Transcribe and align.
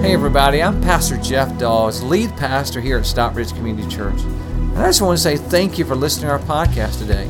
Hey, 0.00 0.14
everybody, 0.14 0.62
I'm 0.62 0.80
Pastor 0.80 1.18
Jeff 1.18 1.58
Dawes, 1.58 2.02
lead 2.02 2.30
pastor 2.38 2.80
here 2.80 2.96
at 2.96 3.04
Stockbridge 3.04 3.52
Community 3.52 3.86
Church. 3.86 4.18
And 4.22 4.78
I 4.78 4.86
just 4.86 5.02
want 5.02 5.18
to 5.18 5.22
say 5.22 5.36
thank 5.36 5.78
you 5.78 5.84
for 5.84 5.94
listening 5.94 6.28
to 6.28 6.32
our 6.32 6.38
podcast 6.38 6.98
today. 7.00 7.28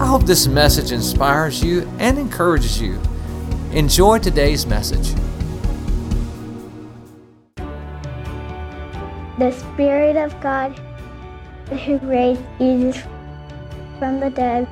I 0.00 0.06
hope 0.06 0.22
this 0.22 0.46
message 0.46 0.92
inspires 0.92 1.60
you 1.60 1.90
and 1.98 2.16
encourages 2.16 2.80
you. 2.80 3.00
Enjoy 3.72 4.20
today's 4.20 4.64
message. 4.64 5.12
The 9.40 9.50
Spirit 9.50 10.16
of 10.16 10.40
God 10.40 10.70
who 11.84 11.98
raised 11.98 12.42
Jesus 12.58 13.02
from 13.98 14.20
the 14.20 14.30
dead 14.30 14.68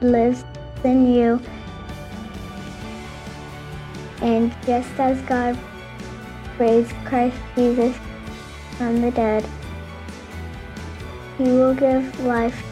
lives 0.00 0.44
in 0.84 1.12
you. 1.12 1.42
And 4.22 4.54
just 4.64 4.88
as 5.00 5.20
God 5.22 5.58
raised 6.58 6.92
Christ 7.04 7.36
Jesus 7.54 7.96
from 8.78 9.00
the 9.00 9.10
dead, 9.10 9.44
he 11.38 11.44
will 11.44 11.74
give 11.74 12.24
life 12.24 12.62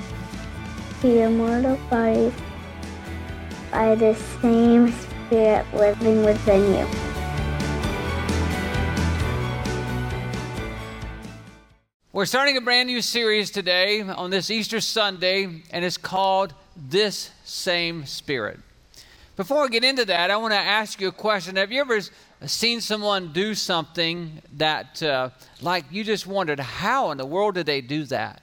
to 1.01 1.09
your 1.09 1.31
mortal 1.31 1.77
bodies 1.91 2.33
by 3.71 3.95
the 3.95 4.15
same 4.41 4.93
Spirit 5.27 5.67
living 5.75 6.25
within 6.25 6.75
you. 6.75 6.87
We're 12.13 12.27
starting 12.27 12.57
a 12.57 12.61
brand 12.61 12.87
new 12.87 13.03
series 13.03 13.51
today 13.51 14.01
on 14.01 14.31
this 14.31 14.51
Easter 14.51 14.81
Sunday, 14.81 15.63
and 15.71 15.85
it's 15.85 15.97
called 15.97 16.55
This 16.77 17.33
Same 17.45 18.07
Spirit. 18.07 18.61
Before 19.37 19.65
I 19.65 19.69
get 19.69 19.83
into 19.83 20.05
that, 20.05 20.31
I 20.31 20.37
want 20.37 20.53
to 20.53 20.59
ask 20.59 21.01
you 21.01 21.09
a 21.09 21.13
question. 21.13 21.57
Have 21.57 21.73
you 21.73 21.81
ever 21.81 22.01
seen 22.47 22.81
someone 22.81 23.33
do 23.33 23.55
something 23.55 24.43
that, 24.57 25.03
uh, 25.03 25.31
like, 25.61 25.85
you 25.91 26.05
just 26.05 26.27
wondered, 26.27 26.61
how 26.61 27.11
in 27.11 27.19
the 27.19 27.27
world 27.27 27.55
did 27.55 27.67
they 27.67 27.81
do 27.81 28.05
that? 28.05 28.43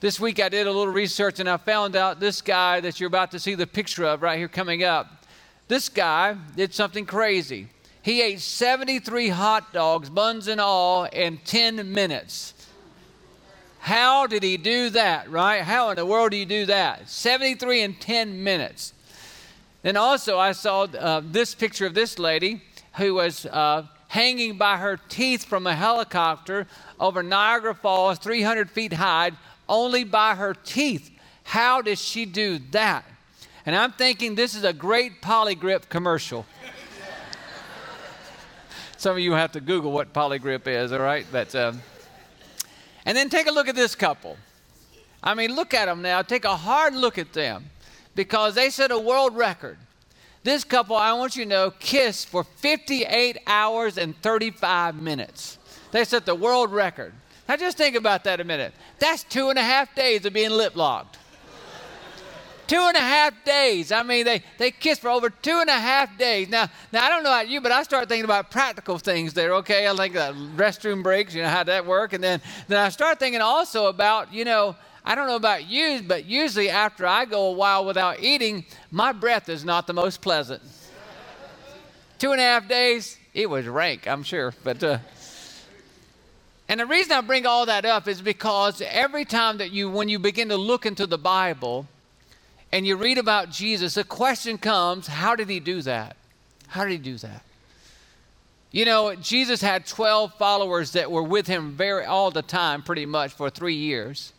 This 0.00 0.18
week 0.18 0.40
I 0.40 0.48
did 0.48 0.66
a 0.66 0.72
little 0.72 0.92
research 0.92 1.40
and 1.40 1.48
I 1.48 1.58
found 1.58 1.94
out 1.94 2.20
this 2.20 2.40
guy 2.40 2.80
that 2.80 2.98
you're 2.98 3.08
about 3.08 3.30
to 3.32 3.38
see 3.38 3.54
the 3.54 3.66
picture 3.66 4.04
of 4.04 4.22
right 4.22 4.38
here 4.38 4.48
coming 4.48 4.82
up. 4.82 5.26
This 5.68 5.88
guy 5.88 6.36
did 6.56 6.72
something 6.72 7.04
crazy. 7.04 7.68
He 8.02 8.22
ate 8.22 8.40
73 8.40 9.28
hot 9.28 9.72
dogs, 9.72 10.08
buns 10.08 10.48
and 10.48 10.60
all, 10.60 11.04
in 11.04 11.38
10 11.44 11.92
minutes. 11.92 12.54
How 13.80 14.26
did 14.26 14.42
he 14.42 14.56
do 14.56 14.90
that, 14.90 15.30
right? 15.30 15.62
How 15.62 15.90
in 15.90 15.96
the 15.96 16.06
world 16.06 16.30
do 16.30 16.38
you 16.38 16.46
do 16.46 16.66
that? 16.66 17.08
73 17.08 17.82
in 17.82 17.94
10 17.94 18.42
minutes. 18.42 18.94
Then 19.82 19.96
also, 19.96 20.38
I 20.38 20.52
saw 20.52 20.82
uh, 20.82 21.22
this 21.24 21.54
picture 21.54 21.86
of 21.86 21.94
this 21.94 22.18
lady 22.18 22.62
who 23.00 23.14
was 23.14 23.46
uh, 23.46 23.86
hanging 24.08 24.58
by 24.58 24.76
her 24.76 24.98
teeth 25.08 25.44
from 25.44 25.66
a 25.66 25.74
helicopter 25.74 26.66
over 27.00 27.22
Niagara 27.22 27.74
Falls, 27.74 28.18
300 28.18 28.70
feet 28.70 28.92
high, 28.92 29.32
only 29.68 30.04
by 30.04 30.34
her 30.34 30.52
teeth. 30.52 31.10
How 31.44 31.80
did 31.80 31.98
she 31.98 32.26
do 32.26 32.58
that? 32.72 33.04
And 33.64 33.74
I'm 33.74 33.92
thinking 33.92 34.34
this 34.34 34.54
is 34.54 34.64
a 34.64 34.72
great 34.72 35.22
Poligrip 35.22 35.88
commercial. 35.88 36.44
Some 38.98 39.12
of 39.12 39.20
you 39.20 39.32
have 39.32 39.52
to 39.52 39.60
Google 39.60 39.92
what 39.92 40.12
Poligrip 40.12 40.66
is, 40.66 40.92
all 40.92 40.98
right? 40.98 41.26
But, 41.32 41.54
um, 41.54 41.80
and 43.06 43.16
then 43.16 43.30
take 43.30 43.46
a 43.46 43.52
look 43.52 43.68
at 43.68 43.74
this 43.74 43.94
couple. 43.94 44.36
I 45.22 45.32
mean, 45.32 45.54
look 45.54 45.72
at 45.72 45.86
them 45.86 46.02
now. 46.02 46.20
Take 46.20 46.44
a 46.44 46.56
hard 46.56 46.94
look 46.94 47.16
at 47.16 47.32
them 47.32 47.70
because 48.14 48.54
they 48.54 48.68
set 48.68 48.90
a 48.90 48.98
world 48.98 49.36
record. 49.36 49.78
This 50.42 50.64
couple, 50.64 50.96
I 50.96 51.12
want 51.12 51.36
you 51.36 51.44
to 51.44 51.48
know, 51.48 51.70
kissed 51.70 52.28
for 52.28 52.44
58 52.44 53.38
hours 53.46 53.98
and 53.98 54.16
35 54.22 55.00
minutes. 55.00 55.58
They 55.92 56.04
set 56.04 56.24
the 56.24 56.34
world 56.34 56.72
record. 56.72 57.12
Now 57.48 57.56
just 57.56 57.76
think 57.76 57.96
about 57.96 58.24
that 58.24 58.40
a 58.40 58.44
minute. 58.44 58.72
That's 58.98 59.24
two 59.24 59.50
and 59.50 59.58
a 59.58 59.62
half 59.62 59.94
days 59.94 60.24
of 60.24 60.32
being 60.32 60.50
lip 60.50 60.76
locked. 60.76 61.18
two 62.68 62.80
and 62.80 62.96
a 62.96 63.00
half 63.00 63.44
days. 63.44 63.90
I 63.90 64.04
mean, 64.04 64.24
they, 64.24 64.42
they 64.56 64.70
kissed 64.70 65.00
for 65.02 65.10
over 65.10 65.28
two 65.28 65.58
and 65.58 65.68
a 65.68 65.78
half 65.78 66.16
days. 66.16 66.48
Now, 66.48 66.68
now 66.92 67.04
I 67.04 67.08
don't 67.08 67.24
know 67.24 67.30
about 67.30 67.48
you, 67.48 67.60
but 67.60 67.72
I 67.72 67.82
start 67.82 68.08
thinking 68.08 68.24
about 68.24 68.50
practical 68.50 68.96
things 68.96 69.34
there. 69.34 69.54
Okay, 69.56 69.88
I 69.88 69.96
think 69.96 70.14
uh, 70.16 70.32
restroom 70.54 71.02
breaks. 71.02 71.34
You 71.34 71.42
know 71.42 71.48
how 71.48 71.64
that 71.64 71.84
work, 71.84 72.12
and 72.12 72.22
then 72.22 72.40
then 72.68 72.78
I 72.78 72.88
start 72.90 73.18
thinking 73.18 73.40
also 73.42 73.86
about 73.86 74.32
you 74.32 74.44
know 74.44 74.76
I 75.10 75.16
don't 75.16 75.26
know 75.26 75.34
about 75.34 75.68
you, 75.68 76.02
but 76.06 76.26
usually 76.26 76.70
after 76.70 77.04
I 77.04 77.24
go 77.24 77.46
a 77.46 77.50
while 77.50 77.84
without 77.84 78.20
eating, 78.20 78.64
my 78.92 79.10
breath 79.10 79.48
is 79.48 79.64
not 79.64 79.88
the 79.88 79.92
most 79.92 80.20
pleasant. 80.20 80.62
Two 82.20 82.30
and 82.30 82.40
a 82.40 82.44
half 82.44 82.68
days, 82.68 83.18
it 83.34 83.50
was 83.50 83.66
rank, 83.66 84.06
I'm 84.06 84.22
sure. 84.22 84.54
But 84.62 84.84
uh, 84.84 84.98
and 86.68 86.78
the 86.78 86.86
reason 86.86 87.10
I 87.10 87.22
bring 87.22 87.44
all 87.44 87.66
that 87.66 87.84
up 87.84 88.06
is 88.06 88.22
because 88.22 88.80
every 88.80 89.24
time 89.24 89.58
that 89.58 89.72
you, 89.72 89.90
when 89.90 90.08
you 90.08 90.20
begin 90.20 90.48
to 90.50 90.56
look 90.56 90.86
into 90.86 91.08
the 91.08 91.18
Bible 91.18 91.88
and 92.70 92.86
you 92.86 92.94
read 92.94 93.18
about 93.18 93.50
Jesus, 93.50 93.94
the 93.94 94.04
question 94.04 94.58
comes, 94.58 95.08
how 95.08 95.34
did 95.34 95.48
he 95.48 95.58
do 95.58 95.82
that? 95.82 96.16
How 96.68 96.84
did 96.84 96.92
he 96.92 96.98
do 96.98 97.16
that? 97.16 97.42
You 98.70 98.84
know, 98.84 99.16
Jesus 99.16 99.60
had 99.60 99.86
12 99.86 100.34
followers 100.34 100.92
that 100.92 101.10
were 101.10 101.24
with 101.24 101.48
him 101.48 101.72
very 101.72 102.04
all 102.04 102.30
the 102.30 102.42
time, 102.42 102.84
pretty 102.84 103.06
much 103.06 103.32
for 103.32 103.50
three 103.50 103.74
years. 103.74 104.32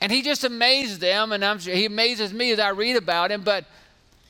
And 0.00 0.12
he 0.12 0.22
just 0.22 0.44
amazed 0.44 1.00
them, 1.00 1.32
and 1.32 1.44
I'm 1.44 1.58
sure 1.58 1.74
he 1.74 1.86
amazes 1.86 2.32
me 2.32 2.52
as 2.52 2.58
I 2.58 2.68
read 2.70 2.96
about 2.96 3.32
him. 3.32 3.42
But 3.42 3.64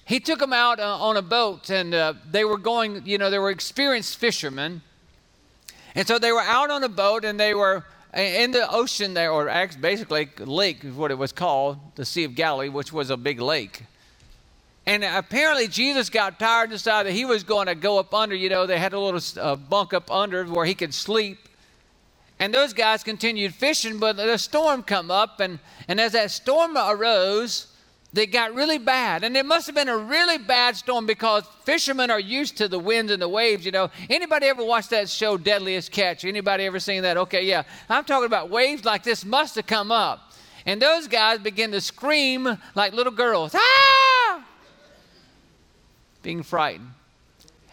he 0.04 0.20
took 0.20 0.38
them 0.38 0.52
out 0.52 0.80
uh, 0.80 0.96
on 0.98 1.16
a 1.16 1.22
boat, 1.22 1.68
and 1.70 1.94
uh, 1.94 2.14
they 2.30 2.44
were 2.44 2.56
going, 2.56 3.02
you 3.04 3.18
know, 3.18 3.28
they 3.28 3.38
were 3.38 3.50
experienced 3.50 4.16
fishermen. 4.16 4.80
And 5.94 6.06
so 6.06 6.18
they 6.18 6.32
were 6.32 6.40
out 6.40 6.70
on 6.70 6.82
a 6.84 6.88
boat, 6.88 7.24
and 7.24 7.38
they 7.38 7.54
were 7.54 7.84
uh, 8.16 8.20
in 8.20 8.52
the 8.52 8.70
ocean 8.70 9.12
there, 9.12 9.30
or 9.30 9.46
basically 9.80 10.30
lake 10.38 10.84
is 10.84 10.94
what 10.94 11.10
it 11.10 11.18
was 11.18 11.32
called, 11.32 11.78
the 11.96 12.06
Sea 12.06 12.24
of 12.24 12.34
Galilee, 12.34 12.70
which 12.70 12.92
was 12.92 13.10
a 13.10 13.16
big 13.16 13.40
lake. 13.40 13.82
And 14.86 15.04
apparently 15.04 15.68
Jesus 15.68 16.08
got 16.08 16.38
tired 16.38 16.70
and 16.70 16.72
decided 16.72 17.12
he 17.12 17.26
was 17.26 17.44
going 17.44 17.66
to 17.66 17.74
go 17.74 17.98
up 17.98 18.14
under. 18.14 18.34
You 18.34 18.48
know, 18.48 18.66
they 18.66 18.78
had 18.78 18.94
a 18.94 18.98
little 18.98 19.20
uh, 19.38 19.54
bunk 19.54 19.92
up 19.92 20.10
under 20.10 20.46
where 20.46 20.64
he 20.64 20.74
could 20.74 20.94
sleep. 20.94 21.47
And 22.40 22.54
those 22.54 22.72
guys 22.72 23.02
continued 23.02 23.54
fishing, 23.54 23.98
but 23.98 24.18
a 24.18 24.38
storm 24.38 24.82
come 24.82 25.10
up, 25.10 25.40
and, 25.40 25.58
and 25.88 26.00
as 26.00 26.12
that 26.12 26.30
storm 26.30 26.76
arose, 26.76 27.66
they 28.12 28.26
got 28.26 28.54
really 28.54 28.78
bad. 28.78 29.24
And 29.24 29.36
it 29.36 29.44
must 29.44 29.66
have 29.66 29.74
been 29.74 29.88
a 29.88 29.96
really 29.96 30.38
bad 30.38 30.76
storm 30.76 31.04
because 31.04 31.44
fishermen 31.64 32.10
are 32.10 32.20
used 32.20 32.56
to 32.58 32.68
the 32.68 32.78
winds 32.78 33.12
and 33.12 33.20
the 33.20 33.28
waves, 33.28 33.66
you 33.66 33.72
know. 33.72 33.90
Anybody 34.08 34.46
ever 34.46 34.64
watched 34.64 34.90
that 34.90 35.08
show 35.08 35.36
Deadliest 35.36 35.90
Catch? 35.90 36.24
Anybody 36.24 36.64
ever 36.64 36.80
seen 36.80 37.02
that? 37.02 37.16
Okay, 37.16 37.44
yeah. 37.44 37.64
I'm 37.88 38.04
talking 38.04 38.26
about 38.26 38.50
waves 38.50 38.84
like 38.84 39.02
this 39.02 39.24
must 39.24 39.56
have 39.56 39.66
come 39.66 39.92
up. 39.92 40.32
And 40.64 40.80
those 40.80 41.06
guys 41.06 41.38
begin 41.38 41.72
to 41.72 41.80
scream 41.80 42.58
like 42.74 42.92
little 42.92 43.12
girls. 43.12 43.54
Ah! 43.54 44.44
Being 46.22 46.42
frightened. 46.42 46.90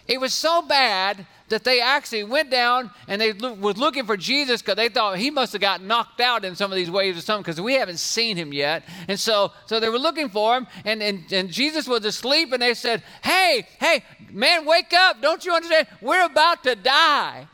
It 0.07 0.19
was 0.19 0.33
so 0.33 0.61
bad 0.61 1.25
that 1.49 1.63
they 1.63 1.79
actually 1.79 2.23
went 2.23 2.49
down 2.49 2.89
and 3.07 3.21
they 3.21 3.33
lo- 3.33 3.53
was 3.53 3.77
looking 3.77 4.05
for 4.05 4.17
Jesus 4.17 4.61
because 4.61 4.75
they 4.75 4.89
thought 4.89 5.17
he 5.17 5.29
must 5.29 5.53
have 5.53 5.61
got 5.61 5.81
knocked 5.81 6.19
out 6.19 6.43
in 6.43 6.55
some 6.55 6.71
of 6.71 6.75
these 6.75 6.89
waves 6.89 7.17
or 7.19 7.21
something 7.21 7.43
because 7.43 7.61
we 7.61 7.75
haven't 7.75 7.99
seen 7.99 8.35
him 8.35 8.51
yet. 8.51 8.83
And 9.07 9.19
so, 9.19 9.51
so 9.67 9.79
they 9.79 9.89
were 9.89 9.99
looking 9.99 10.29
for 10.29 10.57
him, 10.57 10.67
and, 10.83 11.03
and, 11.03 11.31
and 11.31 11.49
Jesus 11.49 11.87
was 11.87 12.03
asleep, 12.03 12.51
and 12.51 12.61
they 12.61 12.73
said, 12.73 13.03
Hey, 13.23 13.67
hey, 13.79 14.03
man, 14.31 14.65
wake 14.65 14.93
up. 14.93 15.21
Don't 15.21 15.45
you 15.45 15.53
understand? 15.53 15.87
We're 16.01 16.25
about 16.25 16.63
to 16.63 16.75
die. 16.75 17.47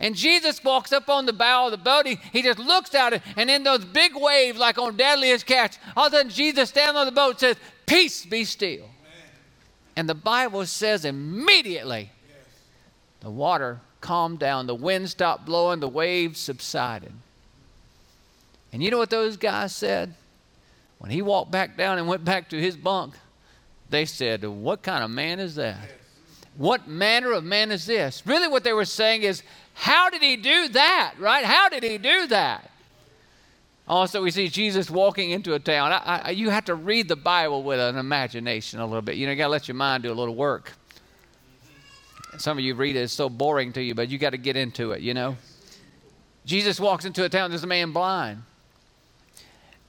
And 0.00 0.14
Jesus 0.14 0.62
walks 0.64 0.92
up 0.92 1.08
on 1.08 1.26
the 1.26 1.32
bow 1.32 1.66
of 1.66 1.70
the 1.70 1.78
boat. 1.78 2.06
He, 2.06 2.18
he 2.32 2.42
just 2.42 2.58
looks 2.58 2.94
at 2.94 3.12
it, 3.12 3.22
and 3.36 3.50
in 3.50 3.62
those 3.62 3.84
big 3.84 4.12
waves, 4.16 4.58
like 4.58 4.78
on 4.78 4.96
Deadliest 4.96 5.46
Catch, 5.46 5.78
all 5.96 6.06
of 6.06 6.12
a 6.12 6.16
sudden 6.16 6.30
Jesus 6.30 6.70
stands 6.70 6.96
on 6.96 7.06
the 7.06 7.12
boat 7.12 7.40
says, 7.40 7.56
Peace, 7.86 8.24
be 8.24 8.44
still. 8.44 8.88
And 9.96 10.08
the 10.08 10.14
Bible 10.14 10.66
says 10.66 11.04
immediately 11.04 12.10
the 13.24 13.30
water 13.30 13.80
calmed 14.02 14.38
down, 14.38 14.66
the 14.66 14.74
wind 14.74 15.08
stopped 15.08 15.46
blowing, 15.46 15.80
the 15.80 15.88
waves 15.88 16.38
subsided. 16.38 17.12
And 18.70 18.82
you 18.82 18.90
know 18.90 18.98
what 18.98 19.08
those 19.08 19.38
guys 19.38 19.74
said? 19.74 20.14
When 20.98 21.10
he 21.10 21.22
walked 21.22 21.50
back 21.50 21.74
down 21.74 21.96
and 21.96 22.06
went 22.06 22.22
back 22.22 22.50
to 22.50 22.60
his 22.60 22.76
bunk, 22.76 23.14
they 23.88 24.04
said, 24.04 24.44
What 24.44 24.82
kind 24.82 25.02
of 25.02 25.10
man 25.10 25.40
is 25.40 25.54
that? 25.54 25.78
What 26.58 26.86
manner 26.86 27.32
of 27.32 27.44
man 27.44 27.72
is 27.72 27.86
this? 27.86 28.26
Really, 28.26 28.46
what 28.46 28.62
they 28.62 28.74
were 28.74 28.84
saying 28.84 29.22
is, 29.22 29.42
How 29.72 30.10
did 30.10 30.20
he 30.20 30.36
do 30.36 30.68
that, 30.68 31.14
right? 31.18 31.46
How 31.46 31.70
did 31.70 31.82
he 31.82 31.96
do 31.96 32.26
that? 32.26 32.70
Also, 33.88 34.22
we 34.22 34.30
see 34.32 34.48
Jesus 34.48 34.90
walking 34.90 35.30
into 35.30 35.54
a 35.54 35.58
town. 35.58 35.92
I, 35.92 36.22
I, 36.26 36.30
you 36.30 36.50
have 36.50 36.66
to 36.66 36.74
read 36.74 37.08
the 37.08 37.16
Bible 37.16 37.62
with 37.62 37.80
an 37.80 37.96
imagination 37.96 38.80
a 38.80 38.86
little 38.86 39.02
bit. 39.02 39.16
You 39.16 39.26
know, 39.26 39.32
you 39.32 39.38
got 39.38 39.44
to 39.44 39.50
let 39.50 39.66
your 39.66 39.76
mind 39.76 40.02
do 40.02 40.12
a 40.12 40.14
little 40.14 40.34
work. 40.34 40.72
Some 42.38 42.58
of 42.58 42.64
you 42.64 42.74
read 42.74 42.96
it, 42.96 43.00
it's 43.00 43.12
so 43.12 43.28
boring 43.28 43.72
to 43.74 43.82
you, 43.82 43.94
but 43.94 44.08
you 44.08 44.18
got 44.18 44.30
to 44.30 44.38
get 44.38 44.56
into 44.56 44.92
it, 44.92 45.00
you 45.00 45.14
know? 45.14 45.36
Jesus 46.44 46.78
walks 46.78 47.04
into 47.04 47.24
a 47.24 47.28
town, 47.28 47.50
there's 47.50 47.64
a 47.64 47.66
man 47.66 47.92
blind. 47.92 48.42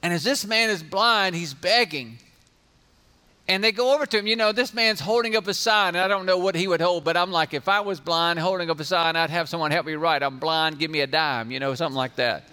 And 0.02 0.12
as 0.12 0.22
this 0.24 0.46
man 0.46 0.70
is 0.70 0.82
blind, 0.82 1.34
he's 1.34 1.52
begging. 1.52 2.18
And 3.48 3.62
they 3.62 3.72
go 3.72 3.94
over 3.94 4.06
to 4.06 4.18
him. 4.18 4.26
You 4.26 4.36
know, 4.36 4.52
this 4.52 4.74
man's 4.74 5.00
holding 5.00 5.36
up 5.36 5.46
a 5.46 5.54
sign. 5.54 5.94
And 5.94 5.98
I 5.98 6.08
don't 6.08 6.26
know 6.26 6.38
what 6.38 6.54
he 6.54 6.66
would 6.66 6.80
hold, 6.80 7.04
but 7.04 7.16
I'm 7.16 7.30
like, 7.30 7.54
if 7.54 7.68
I 7.68 7.80
was 7.80 8.00
blind 8.00 8.38
holding 8.38 8.70
up 8.70 8.80
a 8.80 8.84
sign, 8.84 9.16
I'd 9.16 9.30
have 9.30 9.48
someone 9.48 9.70
help 9.70 9.86
me 9.86 9.94
write. 9.94 10.22
I'm 10.22 10.38
blind, 10.38 10.78
give 10.78 10.90
me 10.90 11.00
a 11.00 11.06
dime, 11.06 11.50
you 11.50 11.60
know, 11.60 11.74
something 11.74 11.96
like 11.96 12.16
that. 12.16 12.48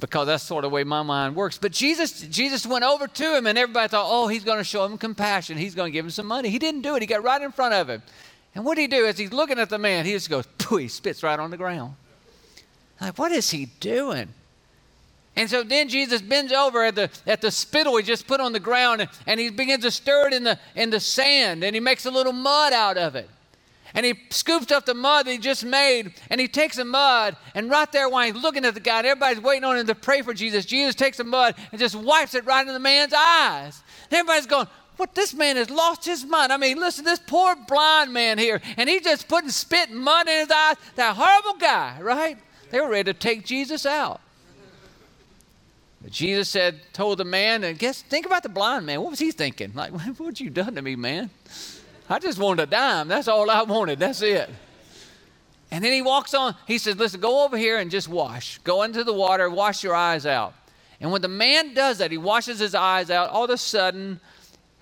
Because 0.00 0.26
that's 0.26 0.42
sort 0.42 0.64
of 0.64 0.70
the 0.70 0.74
way 0.74 0.84
my 0.84 1.02
mind 1.02 1.34
works. 1.34 1.56
But 1.56 1.72
Jesus, 1.72 2.20
Jesus 2.22 2.66
went 2.66 2.84
over 2.84 3.06
to 3.06 3.36
him, 3.36 3.46
and 3.46 3.56
everybody 3.56 3.88
thought, 3.88 4.06
oh, 4.08 4.28
he's 4.28 4.44
going 4.44 4.58
to 4.58 4.64
show 4.64 4.84
him 4.84 4.98
compassion. 4.98 5.56
He's 5.56 5.74
going 5.74 5.90
to 5.90 5.92
give 5.92 6.04
him 6.04 6.10
some 6.10 6.26
money. 6.26 6.50
He 6.50 6.58
didn't 6.58 6.82
do 6.82 6.96
it. 6.96 7.02
He 7.02 7.06
got 7.06 7.22
right 7.22 7.40
in 7.40 7.52
front 7.52 7.74
of 7.74 7.88
him. 7.88 8.02
And 8.54 8.64
what 8.64 8.76
did 8.76 8.82
he 8.82 8.86
do? 8.88 9.06
As 9.06 9.18
he's 9.18 9.32
looking 9.32 9.58
at 9.58 9.68
the 9.68 9.78
man, 9.78 10.04
he 10.04 10.12
just 10.12 10.30
goes, 10.30 10.46
pooh, 10.58 10.76
he 10.76 10.88
spits 10.88 11.22
right 11.22 11.38
on 11.38 11.50
the 11.50 11.56
ground. 11.56 11.94
Like, 13.00 13.18
what 13.18 13.32
is 13.32 13.50
he 13.50 13.66
doing? 13.80 14.28
And 15.36 15.50
so 15.50 15.64
then 15.64 15.88
Jesus 15.88 16.22
bends 16.22 16.52
over 16.52 16.84
at 16.84 16.94
the, 16.94 17.10
at 17.26 17.40
the 17.40 17.50
spittle 17.50 17.96
he 17.96 18.04
just 18.04 18.26
put 18.26 18.40
on 18.40 18.52
the 18.52 18.60
ground 18.60 19.00
and, 19.00 19.10
and 19.26 19.40
he 19.40 19.50
begins 19.50 19.82
to 19.82 19.90
stir 19.90 20.28
it 20.28 20.34
in 20.34 20.44
the, 20.44 20.58
in 20.76 20.90
the 20.90 21.00
sand 21.00 21.64
and 21.64 21.74
he 21.74 21.80
makes 21.80 22.06
a 22.06 22.10
little 22.10 22.32
mud 22.32 22.72
out 22.72 22.96
of 22.96 23.16
it. 23.16 23.28
And 23.94 24.04
he 24.04 24.14
scoops 24.30 24.72
up 24.72 24.86
the 24.86 24.94
mud 24.94 25.26
that 25.26 25.32
he 25.32 25.38
just 25.38 25.64
made 25.64 26.14
and 26.30 26.40
he 26.40 26.48
takes 26.48 26.76
the 26.76 26.84
mud 26.84 27.36
and 27.54 27.68
right 27.68 27.90
there 27.90 28.08
while 28.08 28.26
he's 28.26 28.40
looking 28.40 28.64
at 28.64 28.74
the 28.74 28.80
guy 28.80 28.98
and 28.98 29.06
everybody's 29.06 29.42
waiting 29.42 29.64
on 29.64 29.76
him 29.76 29.86
to 29.86 29.94
pray 29.94 30.22
for 30.22 30.34
Jesus, 30.34 30.64
Jesus 30.64 30.94
takes 30.94 31.16
the 31.16 31.24
mud 31.24 31.56
and 31.72 31.80
just 31.80 31.96
wipes 31.96 32.34
it 32.34 32.44
right 32.44 32.66
in 32.66 32.72
the 32.72 32.80
man's 32.80 33.12
eyes. 33.12 33.82
And 34.04 34.18
everybody's 34.18 34.46
going, 34.46 34.68
what 34.96 35.14
this 35.14 35.34
man 35.34 35.56
has 35.56 35.70
lost 35.70 36.04
his 36.04 36.24
mind. 36.24 36.52
I 36.52 36.56
mean, 36.56 36.78
listen, 36.78 37.04
this 37.04 37.18
poor 37.18 37.56
blind 37.56 38.12
man 38.12 38.38
here, 38.38 38.60
and 38.76 38.88
he's 38.88 39.02
just 39.02 39.28
putting 39.28 39.50
spit 39.50 39.90
and 39.90 39.98
mud 39.98 40.28
in 40.28 40.40
his 40.40 40.50
eyes. 40.50 40.76
That 40.96 41.16
horrible 41.16 41.58
guy, 41.58 41.98
right? 42.00 42.38
They 42.70 42.80
were 42.80 42.90
ready 42.90 43.12
to 43.12 43.18
take 43.18 43.44
Jesus 43.44 43.86
out. 43.86 44.20
But 46.02 46.12
Jesus 46.12 46.50
said, 46.50 46.80
told 46.92 47.18
the 47.18 47.24
man, 47.24 47.64
and 47.64 47.78
guess, 47.78 48.02
think 48.02 48.26
about 48.26 48.42
the 48.42 48.50
blind 48.50 48.84
man. 48.84 49.00
What 49.00 49.10
was 49.10 49.18
he 49.18 49.30
thinking? 49.32 49.72
Like, 49.74 49.92
what 50.18 50.38
you 50.38 50.50
done 50.50 50.74
to 50.74 50.82
me, 50.82 50.96
man? 50.96 51.30
I 52.08 52.18
just 52.18 52.38
wanted 52.38 52.64
a 52.64 52.66
dime. 52.66 53.08
That's 53.08 53.26
all 53.26 53.50
I 53.50 53.62
wanted. 53.62 53.98
That's 53.98 54.20
it. 54.20 54.50
And 55.70 55.82
then 55.82 55.92
he 55.92 56.02
walks 56.02 56.34
on. 56.34 56.54
He 56.66 56.78
says, 56.78 56.96
listen, 56.96 57.20
go 57.20 57.44
over 57.44 57.56
here 57.56 57.78
and 57.78 57.90
just 57.90 58.08
wash. 58.08 58.58
Go 58.58 58.82
into 58.82 59.02
the 59.02 59.14
water, 59.14 59.48
wash 59.48 59.82
your 59.82 59.94
eyes 59.94 60.26
out. 60.26 60.54
And 61.00 61.10
when 61.10 61.22
the 61.22 61.28
man 61.28 61.74
does 61.74 61.98
that, 61.98 62.10
he 62.10 62.18
washes 62.18 62.58
his 62.58 62.74
eyes 62.74 63.10
out. 63.10 63.30
All 63.30 63.44
of 63.44 63.50
a 63.50 63.56
sudden, 63.56 64.20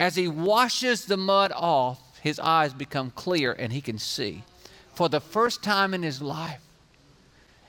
as 0.03 0.17
he 0.17 0.27
washes 0.27 1.05
the 1.05 1.17
mud 1.17 1.53
off, 1.55 2.01
his 2.21 2.41
eyes 2.41 2.73
become 2.73 3.13
clear 3.13 3.53
and 3.53 3.73
he 3.73 3.81
can 3.81 3.99
see 3.99 4.43
for 4.95 5.09
the 5.09 5.21
first 5.21 5.63
time 5.63 5.95
in 5.95 6.03
his 6.03 6.21
life. 6.21 6.61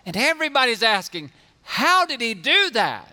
And 0.03 0.17
everybody's 0.17 0.81
asking, 0.81 1.31
how 1.61 2.07
did 2.07 2.21
he 2.21 2.33
do 2.33 2.71
that? 2.71 3.07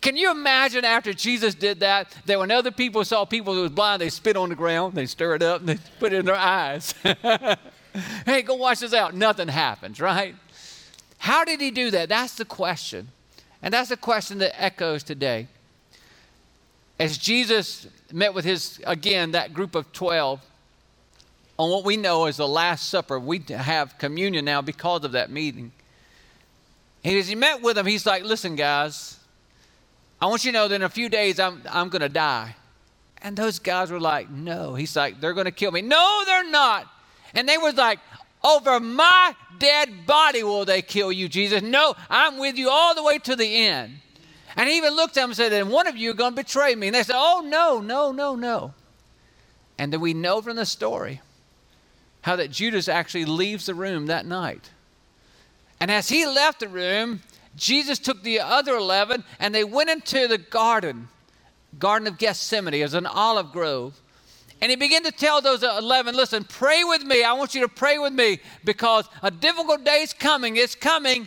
Can 0.00 0.16
you 0.16 0.30
imagine 0.30 0.84
after 0.84 1.12
Jesus 1.12 1.56
did 1.56 1.80
that, 1.80 2.16
that 2.26 2.38
when 2.38 2.52
other 2.52 2.70
people 2.70 3.04
saw 3.04 3.24
people 3.24 3.52
who 3.52 3.62
was 3.62 3.72
blind, 3.72 4.00
they 4.00 4.08
spit 4.10 4.36
on 4.36 4.48
the 4.48 4.54
ground, 4.54 4.94
they 4.94 5.06
stir 5.06 5.34
it 5.34 5.42
up, 5.42 5.60
and 5.60 5.68
they 5.68 5.78
put 5.98 6.12
it 6.12 6.20
in 6.20 6.24
their 6.24 6.36
eyes. 6.36 6.94
hey, 8.24 8.42
go 8.42 8.54
wash 8.54 8.78
this 8.78 8.94
out. 8.94 9.12
Nothing 9.12 9.48
happens, 9.48 10.00
right? 10.00 10.36
How 11.18 11.44
did 11.44 11.60
he 11.60 11.72
do 11.72 11.90
that? 11.90 12.08
That's 12.08 12.36
the 12.36 12.44
question. 12.44 13.08
And 13.60 13.74
that's 13.74 13.88
the 13.88 13.96
question 13.96 14.38
that 14.38 14.60
echoes 14.60 15.02
today. 15.02 15.48
As 16.98 17.18
Jesus 17.18 17.86
met 18.12 18.34
with 18.34 18.44
his, 18.44 18.80
again, 18.86 19.32
that 19.32 19.52
group 19.54 19.74
of 19.74 19.92
12, 19.92 20.40
on 21.58 21.70
what 21.70 21.84
we 21.84 21.96
know 21.96 22.26
as 22.26 22.36
the 22.36 22.48
Last 22.48 22.88
Supper, 22.88 23.18
we 23.18 23.42
have 23.48 23.98
communion 23.98 24.44
now 24.44 24.62
because 24.62 25.04
of 25.04 25.12
that 25.12 25.30
meeting. 25.30 25.72
And 27.04 27.16
as 27.16 27.28
he 27.28 27.34
met 27.34 27.62
with 27.62 27.76
them, 27.76 27.86
he's 27.86 28.06
like, 28.06 28.24
listen, 28.24 28.56
guys, 28.56 29.18
I 30.20 30.26
want 30.26 30.44
you 30.44 30.52
to 30.52 30.58
know 30.58 30.68
that 30.68 30.74
in 30.74 30.82
a 30.82 30.88
few 30.88 31.08
days 31.08 31.40
I'm, 31.40 31.62
I'm 31.68 31.88
going 31.88 32.02
to 32.02 32.08
die. 32.08 32.54
And 33.22 33.36
those 33.36 33.58
guys 33.58 33.90
were 33.90 34.00
like, 34.00 34.30
no. 34.30 34.74
He's 34.74 34.96
like, 34.96 35.20
they're 35.20 35.34
going 35.34 35.46
to 35.46 35.52
kill 35.52 35.72
me. 35.72 35.82
No, 35.82 36.22
they're 36.26 36.48
not. 36.48 36.88
And 37.34 37.48
they 37.48 37.58
was 37.58 37.74
like, 37.74 37.98
over 38.44 38.80
my 38.80 39.34
dead 39.58 40.06
body 40.06 40.42
will 40.42 40.64
they 40.64 40.82
kill 40.82 41.12
you, 41.12 41.28
Jesus. 41.28 41.62
No, 41.62 41.94
I'm 42.10 42.38
with 42.38 42.56
you 42.56 42.70
all 42.70 42.94
the 42.94 43.02
way 43.02 43.18
to 43.18 43.36
the 43.36 43.56
end. 43.66 43.98
And 44.56 44.68
he 44.68 44.76
even 44.76 44.94
looked 44.94 45.16
at 45.16 45.22
them 45.22 45.30
and 45.30 45.36
said, 45.36 45.52
and 45.52 45.70
one 45.70 45.86
of 45.86 45.96
you 45.96 46.10
are 46.10 46.14
going 46.14 46.32
to 46.32 46.42
betray 46.42 46.74
me. 46.74 46.88
And 46.88 46.94
they 46.94 47.02
said, 47.02 47.16
oh, 47.16 47.42
no, 47.44 47.80
no, 47.80 48.12
no, 48.12 48.34
no. 48.34 48.74
And 49.78 49.92
then 49.92 50.00
we 50.00 50.14
know 50.14 50.42
from 50.42 50.56
the 50.56 50.66
story 50.66 51.20
how 52.22 52.36
that 52.36 52.50
Judas 52.50 52.88
actually 52.88 53.24
leaves 53.24 53.66
the 53.66 53.74
room 53.74 54.06
that 54.06 54.26
night. 54.26 54.70
And 55.80 55.90
as 55.90 56.08
he 56.08 56.24
left 56.26 56.60
the 56.60 56.68
room, 56.68 57.20
Jesus 57.56 57.98
took 57.98 58.22
the 58.22 58.40
other 58.40 58.76
11 58.76 59.24
and 59.40 59.54
they 59.54 59.64
went 59.64 59.90
into 59.90 60.28
the 60.28 60.38
garden, 60.38 61.08
Garden 61.78 62.06
of 62.06 62.18
Gethsemane, 62.18 62.82
as 62.82 62.94
an 62.94 63.06
olive 63.06 63.52
grove. 63.52 64.00
And 64.60 64.70
he 64.70 64.76
began 64.76 65.02
to 65.02 65.10
tell 65.10 65.40
those 65.40 65.64
11, 65.64 66.14
listen, 66.14 66.44
pray 66.44 66.84
with 66.84 67.02
me. 67.02 67.24
I 67.24 67.32
want 67.32 67.52
you 67.52 67.62
to 67.62 67.68
pray 67.68 67.98
with 67.98 68.12
me 68.12 68.38
because 68.64 69.08
a 69.20 69.30
difficult 69.30 69.84
day 69.84 70.02
is 70.02 70.12
coming. 70.12 70.56
It's 70.56 70.76
coming. 70.76 71.26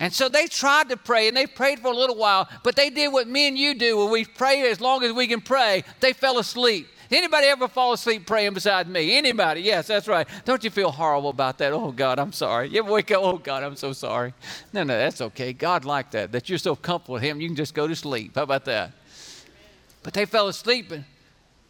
And 0.00 0.12
so 0.12 0.28
they 0.28 0.46
tried 0.46 0.90
to 0.90 0.96
pray 0.96 1.26
and 1.28 1.36
they 1.36 1.46
prayed 1.46 1.80
for 1.80 1.88
a 1.88 1.96
little 1.96 2.16
while, 2.16 2.48
but 2.62 2.76
they 2.76 2.88
did 2.88 3.12
what 3.12 3.26
me 3.26 3.48
and 3.48 3.58
you 3.58 3.74
do 3.74 3.98
when 3.98 4.10
we 4.10 4.24
pray 4.24 4.70
as 4.70 4.80
long 4.80 5.02
as 5.02 5.12
we 5.12 5.26
can 5.26 5.40
pray. 5.40 5.82
They 6.00 6.12
fell 6.12 6.38
asleep. 6.38 6.88
Anybody 7.10 7.46
ever 7.46 7.68
fall 7.68 7.94
asleep 7.94 8.26
praying 8.26 8.52
beside 8.52 8.86
me? 8.86 9.16
Anybody? 9.16 9.62
Yes, 9.62 9.86
that's 9.86 10.06
right. 10.06 10.28
Don't 10.44 10.62
you 10.62 10.68
feel 10.68 10.90
horrible 10.90 11.30
about 11.30 11.56
that? 11.58 11.72
Oh, 11.72 11.90
God, 11.90 12.18
I'm 12.18 12.32
sorry. 12.32 12.68
You 12.68 12.80
ever 12.80 12.92
wake 12.92 13.10
up, 13.10 13.22
oh, 13.22 13.38
God, 13.38 13.62
I'm 13.62 13.76
so 13.76 13.94
sorry. 13.94 14.34
No, 14.74 14.82
no, 14.82 14.96
that's 14.96 15.22
okay. 15.22 15.54
God 15.54 15.86
liked 15.86 16.12
that, 16.12 16.32
that 16.32 16.50
you're 16.50 16.58
so 16.58 16.76
comfortable 16.76 17.14
with 17.14 17.22
Him, 17.22 17.40
you 17.40 17.48
can 17.48 17.56
just 17.56 17.74
go 17.74 17.88
to 17.88 17.96
sleep. 17.96 18.34
How 18.34 18.42
about 18.42 18.66
that? 18.66 18.92
But 20.02 20.12
they 20.12 20.26
fell 20.26 20.48
asleep, 20.48 20.92
and, 20.92 21.04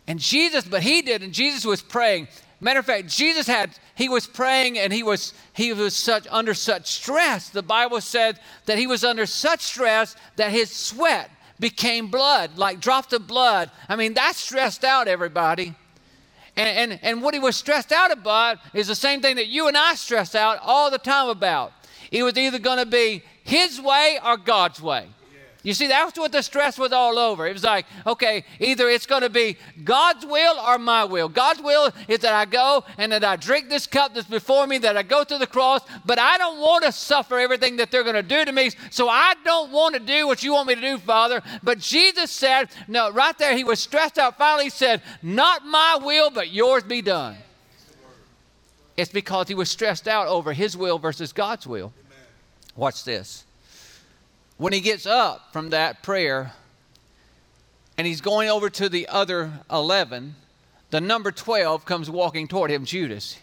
and 0.08 0.19
Jesus, 0.19 0.64
but 0.64 0.82
He 0.82 1.02
did, 1.02 1.22
and 1.22 1.32
Jesus 1.32 1.64
was 1.64 1.82
praying. 1.82 2.26
Matter 2.60 2.81
of 2.81 2.87
fact, 2.87 3.06
Jesus 3.06 3.46
had, 3.46 3.70
he 3.94 4.08
was 4.08 4.26
praying 4.26 4.78
and 4.78 4.93
he 4.93 5.02
was, 5.02 5.32
he 5.52 5.72
was 5.72 5.94
such, 5.94 6.26
under 6.31 6.55
such 6.55 6.87
stress. 6.88 7.50
The 7.50 7.62
Bible 7.62 8.00
said 8.00 8.40
that 8.66 8.78
he 8.78 8.87
was 8.87 9.05
under 9.05 9.26
such 9.26 9.60
stress 9.60 10.16
that 10.37 10.50
his 10.50 10.70
sweat 10.70 11.31
became 11.60 12.08
blood, 12.08 12.58
like 12.58 12.81
drops 12.81 13.12
of 13.12 13.26
blood. 13.26 13.70
I 13.88 13.94
mean, 13.94 14.14
that's 14.14 14.38
stressed 14.38 14.84
out, 14.84 15.06
everybody. 15.06 15.75
And, 16.56 16.93
and, 16.93 17.00
and 17.02 17.22
what 17.22 17.34
he 17.34 17.40
was 17.40 17.56
stressed 17.56 17.93
out 17.93 18.10
about 18.10 18.58
is 18.75 18.88
the 18.88 18.94
same 18.96 19.20
thing 19.20 19.37
that 19.37 19.46
you 19.46 19.69
and 19.69 19.76
I 19.76 19.94
stress 19.94 20.34
out 20.34 20.58
all 20.61 20.90
the 20.90 20.99
time 20.99 21.28
about. 21.28 21.72
It 22.11 22.25
was 22.25 22.37
either 22.37 22.58
going 22.58 22.78
to 22.78 22.87
be 22.87 23.22
his 23.44 23.81
way 23.81 24.19
or 24.25 24.37
God's 24.37 24.81
way. 24.81 25.06
You 25.64 25.75
see, 25.75 25.88
that's 25.88 26.16
what 26.16 26.31
the 26.31 26.43
stress 26.43 26.78
was 26.78 26.93
all 26.93 27.19
over. 27.19 27.46
It 27.46 27.52
was 27.52 27.64
like, 27.64 27.84
okay, 28.06 28.44
either 28.60 28.88
it's 28.88 29.06
going 29.06 29.22
to 29.22 29.28
be 29.28 29.56
God's 29.82 30.25
will 30.25 30.56
or 30.56 30.78
my 30.78 31.05
will. 31.05 31.28
God's 31.28 31.60
will 31.60 31.90
is 32.06 32.20
that 32.20 32.32
I 32.32 32.44
go 32.44 32.84
and 32.96 33.10
that 33.10 33.25
I 33.25 33.34
drink 33.34 33.69
this 33.69 33.87
cup 33.87 34.14
that's 34.14 34.28
before 34.28 34.69
me, 34.69 34.78
that 34.78 34.96
I 34.96 35.02
go 35.02 35.25
to 35.25 35.37
the 35.37 35.49
cross, 35.49 35.82
but 36.06 36.19
I 36.19 36.38
don't 36.38 36.61
want 36.61 36.85
to 36.85 36.92
suffer 36.92 37.40
everything 37.40 37.76
that 37.76 37.90
they're 37.90 38.04
going 38.04 38.14
to 38.14 38.23
do 38.23 38.44
to 38.44 38.52
me. 38.52 38.71
So 38.90 39.09
I 39.09 39.35
don't 39.44 39.73
want 39.73 39.94
to 39.94 40.00
do 40.00 40.28
what 40.28 40.44
you 40.44 40.52
want 40.52 40.68
me 40.68 40.76
to 40.76 40.80
do, 40.80 40.99
Father. 40.99 41.42
But 41.62 41.80
Jesus 41.80 42.30
said, 42.30 42.68
no, 42.87 43.11
right 43.11 43.37
there, 43.37 43.56
he 43.56 43.64
was 43.64 43.80
stressed 43.80 44.16
out. 44.16 44.38
Finally, 44.38 44.64
he 44.64 44.71
said, 44.71 45.02
Not 45.23 45.66
my 45.66 45.99
will, 46.00 46.30
but 46.30 46.50
yours 46.50 46.85
be 46.85 47.02
done. 47.02 47.37
It's 48.97 49.12
because 49.12 49.49
he 49.49 49.54
was 49.54 49.71
stressed 49.71 50.09
out 50.09 50.28
over 50.28 50.52
his 50.52 50.76
will 50.76 50.99
versus 50.99 51.33
God's 51.33 51.66
will. 51.66 51.92
Watch 52.76 53.04
this. 53.04 53.44
When 54.59 54.73
he 54.73 54.81
gets 54.81 55.07
up 55.07 55.53
from 55.53 55.71
that 55.71 56.03
prayer 56.03 56.53
and 57.97 58.07
he's 58.07 58.21
going 58.21 58.50
over 58.50 58.69
to 58.69 58.88
the 58.88 59.07
other 59.09 59.53
11, 59.71 60.35
the 60.91 61.00
number 61.00 61.31
12 61.31 61.85
comes 61.85 62.11
walking 62.11 62.49
toward 62.49 62.73
him, 62.73 62.85
Judas. 62.85 63.38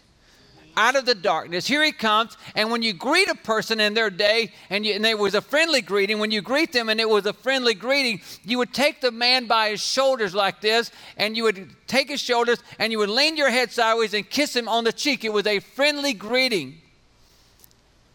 Out 0.76 0.94
of 0.94 1.06
the 1.06 1.14
darkness, 1.14 1.66
here 1.66 1.82
he 1.82 1.90
comes. 1.90 2.36
And 2.54 2.70
when 2.70 2.82
you 2.82 2.92
greet 2.92 3.28
a 3.28 3.34
person 3.34 3.80
in 3.80 3.94
their 3.94 4.10
day, 4.10 4.52
and, 4.68 4.84
you, 4.84 4.92
and 4.92 5.02
there 5.02 5.16
was 5.16 5.34
a 5.34 5.40
friendly 5.40 5.80
greeting, 5.80 6.18
when 6.18 6.30
you 6.30 6.42
greet 6.42 6.72
them 6.72 6.90
and 6.90 7.00
it 7.00 7.08
was 7.08 7.24
a 7.24 7.32
friendly 7.32 7.72
greeting, 7.72 8.20
you 8.44 8.58
would 8.58 8.74
take 8.74 9.00
the 9.00 9.10
man 9.10 9.46
by 9.46 9.70
his 9.70 9.80
shoulders 9.80 10.34
like 10.34 10.60
this, 10.60 10.90
and 11.16 11.34
you 11.34 11.44
would 11.44 11.70
take 11.86 12.10
his 12.10 12.20
shoulders 12.20 12.58
and 12.78 12.92
you 12.92 12.98
would 12.98 13.08
lean 13.08 13.38
your 13.38 13.48
head 13.48 13.72
sideways 13.72 14.12
and 14.12 14.28
kiss 14.28 14.54
him 14.54 14.68
on 14.68 14.84
the 14.84 14.92
cheek. 14.92 15.24
It 15.24 15.32
was 15.32 15.46
a 15.46 15.60
friendly 15.60 16.12
greeting. 16.12 16.82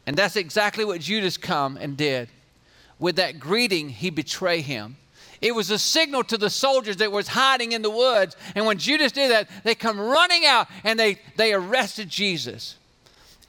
And 0.06 0.16
that's 0.16 0.36
exactly 0.36 0.86
what 0.86 1.02
Judas 1.02 1.38
come 1.38 1.78
and 1.78 1.98
did 1.98 2.30
with 3.02 3.18
that 3.18 3.40
greeting, 3.40 3.90
he 3.90 4.10
betray 4.12 4.62
him. 4.62 4.96
It 5.42 5.56
was 5.56 5.72
a 5.72 5.80
signal 5.80 6.24
to 6.26 6.38
the 6.38 6.52
soldiers 6.52 6.98
that 6.98 7.12
was 7.12 7.28
hiding 7.28 7.72
in 7.72 7.82
the 7.82 7.90
woods. 7.90 8.38
And 8.54 8.66
when 8.68 8.78
Judas 8.78 9.12
did 9.12 9.32
that, 9.32 9.50
they 9.64 9.74
come 9.74 10.00
running 10.00 10.46
out 10.46 10.68
and 10.84 11.00
they, 11.00 11.18
they 11.36 11.52
arrested 11.52 12.10
Jesus. 12.10 12.76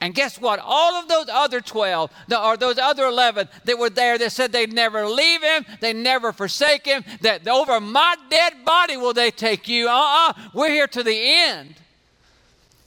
And 0.01 0.15
guess 0.15 0.41
what? 0.41 0.59
All 0.61 0.95
of 0.95 1.07
those 1.07 1.27
other 1.29 1.61
12, 1.61 2.11
or 2.35 2.57
those 2.57 2.79
other 2.79 3.05
11 3.05 3.47
that 3.65 3.77
were 3.77 3.91
there 3.91 4.17
that 4.17 4.31
said 4.31 4.51
they'd 4.51 4.73
never 4.73 5.07
leave 5.07 5.43
him, 5.43 5.65
they 5.81 5.93
never 5.93 6.33
forsake 6.33 6.85
him, 6.85 7.05
that 7.21 7.47
over 7.47 7.79
my 7.79 8.15
dead 8.29 8.65
body 8.65 8.97
will 8.97 9.13
they 9.13 9.29
take 9.29 9.69
you. 9.69 9.87
Uh 9.87 9.91
uh-uh, 9.91 10.29
uh, 10.29 10.49
we 10.55 10.67
are 10.67 10.71
here 10.71 10.87
to 10.87 11.03
the 11.03 11.15
end. 11.15 11.75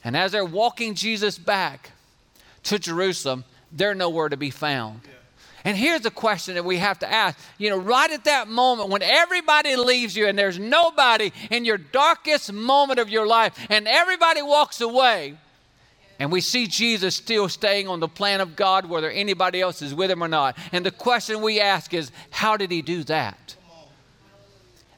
And 0.03 0.17
as 0.17 0.33
they're 0.33 0.45
walking 0.45 0.95
Jesus 0.95 1.37
back 1.37 1.91
to 2.63 2.77
Jerusalem, 2.77 3.45
they're 3.71 3.95
nowhere 3.95 4.27
to 4.27 4.37
be 4.37 4.51
found. 4.51 5.01
And 5.67 5.75
here's 5.75 5.99
the 5.99 6.11
question 6.11 6.55
that 6.55 6.63
we 6.63 6.77
have 6.77 6.99
to 6.99 7.11
ask. 7.11 7.37
You 7.57 7.69
know, 7.69 7.77
right 7.77 8.09
at 8.09 8.23
that 8.23 8.47
moment 8.47 8.87
when 8.87 9.01
everybody 9.01 9.75
leaves 9.75 10.15
you 10.15 10.25
and 10.25 10.39
there's 10.39 10.57
nobody 10.57 11.33
in 11.51 11.65
your 11.65 11.77
darkest 11.77 12.53
moment 12.53 12.99
of 12.99 13.09
your 13.09 13.27
life 13.27 13.53
and 13.69 13.85
everybody 13.85 14.41
walks 14.41 14.79
away, 14.79 15.35
and 16.19 16.31
we 16.31 16.39
see 16.39 16.67
Jesus 16.67 17.17
still 17.17 17.49
staying 17.49 17.89
on 17.89 17.99
the 17.99 18.07
plan 18.07 18.39
of 18.39 18.55
God, 18.55 18.85
whether 18.85 19.11
anybody 19.11 19.59
else 19.59 19.81
is 19.81 19.93
with 19.93 20.09
him 20.09 20.23
or 20.23 20.29
not. 20.29 20.57
And 20.71 20.85
the 20.85 20.89
question 20.89 21.41
we 21.41 21.59
ask 21.59 21.93
is, 21.93 22.13
how 22.29 22.55
did 22.55 22.71
he 22.71 22.81
do 22.81 23.03
that? 23.03 23.56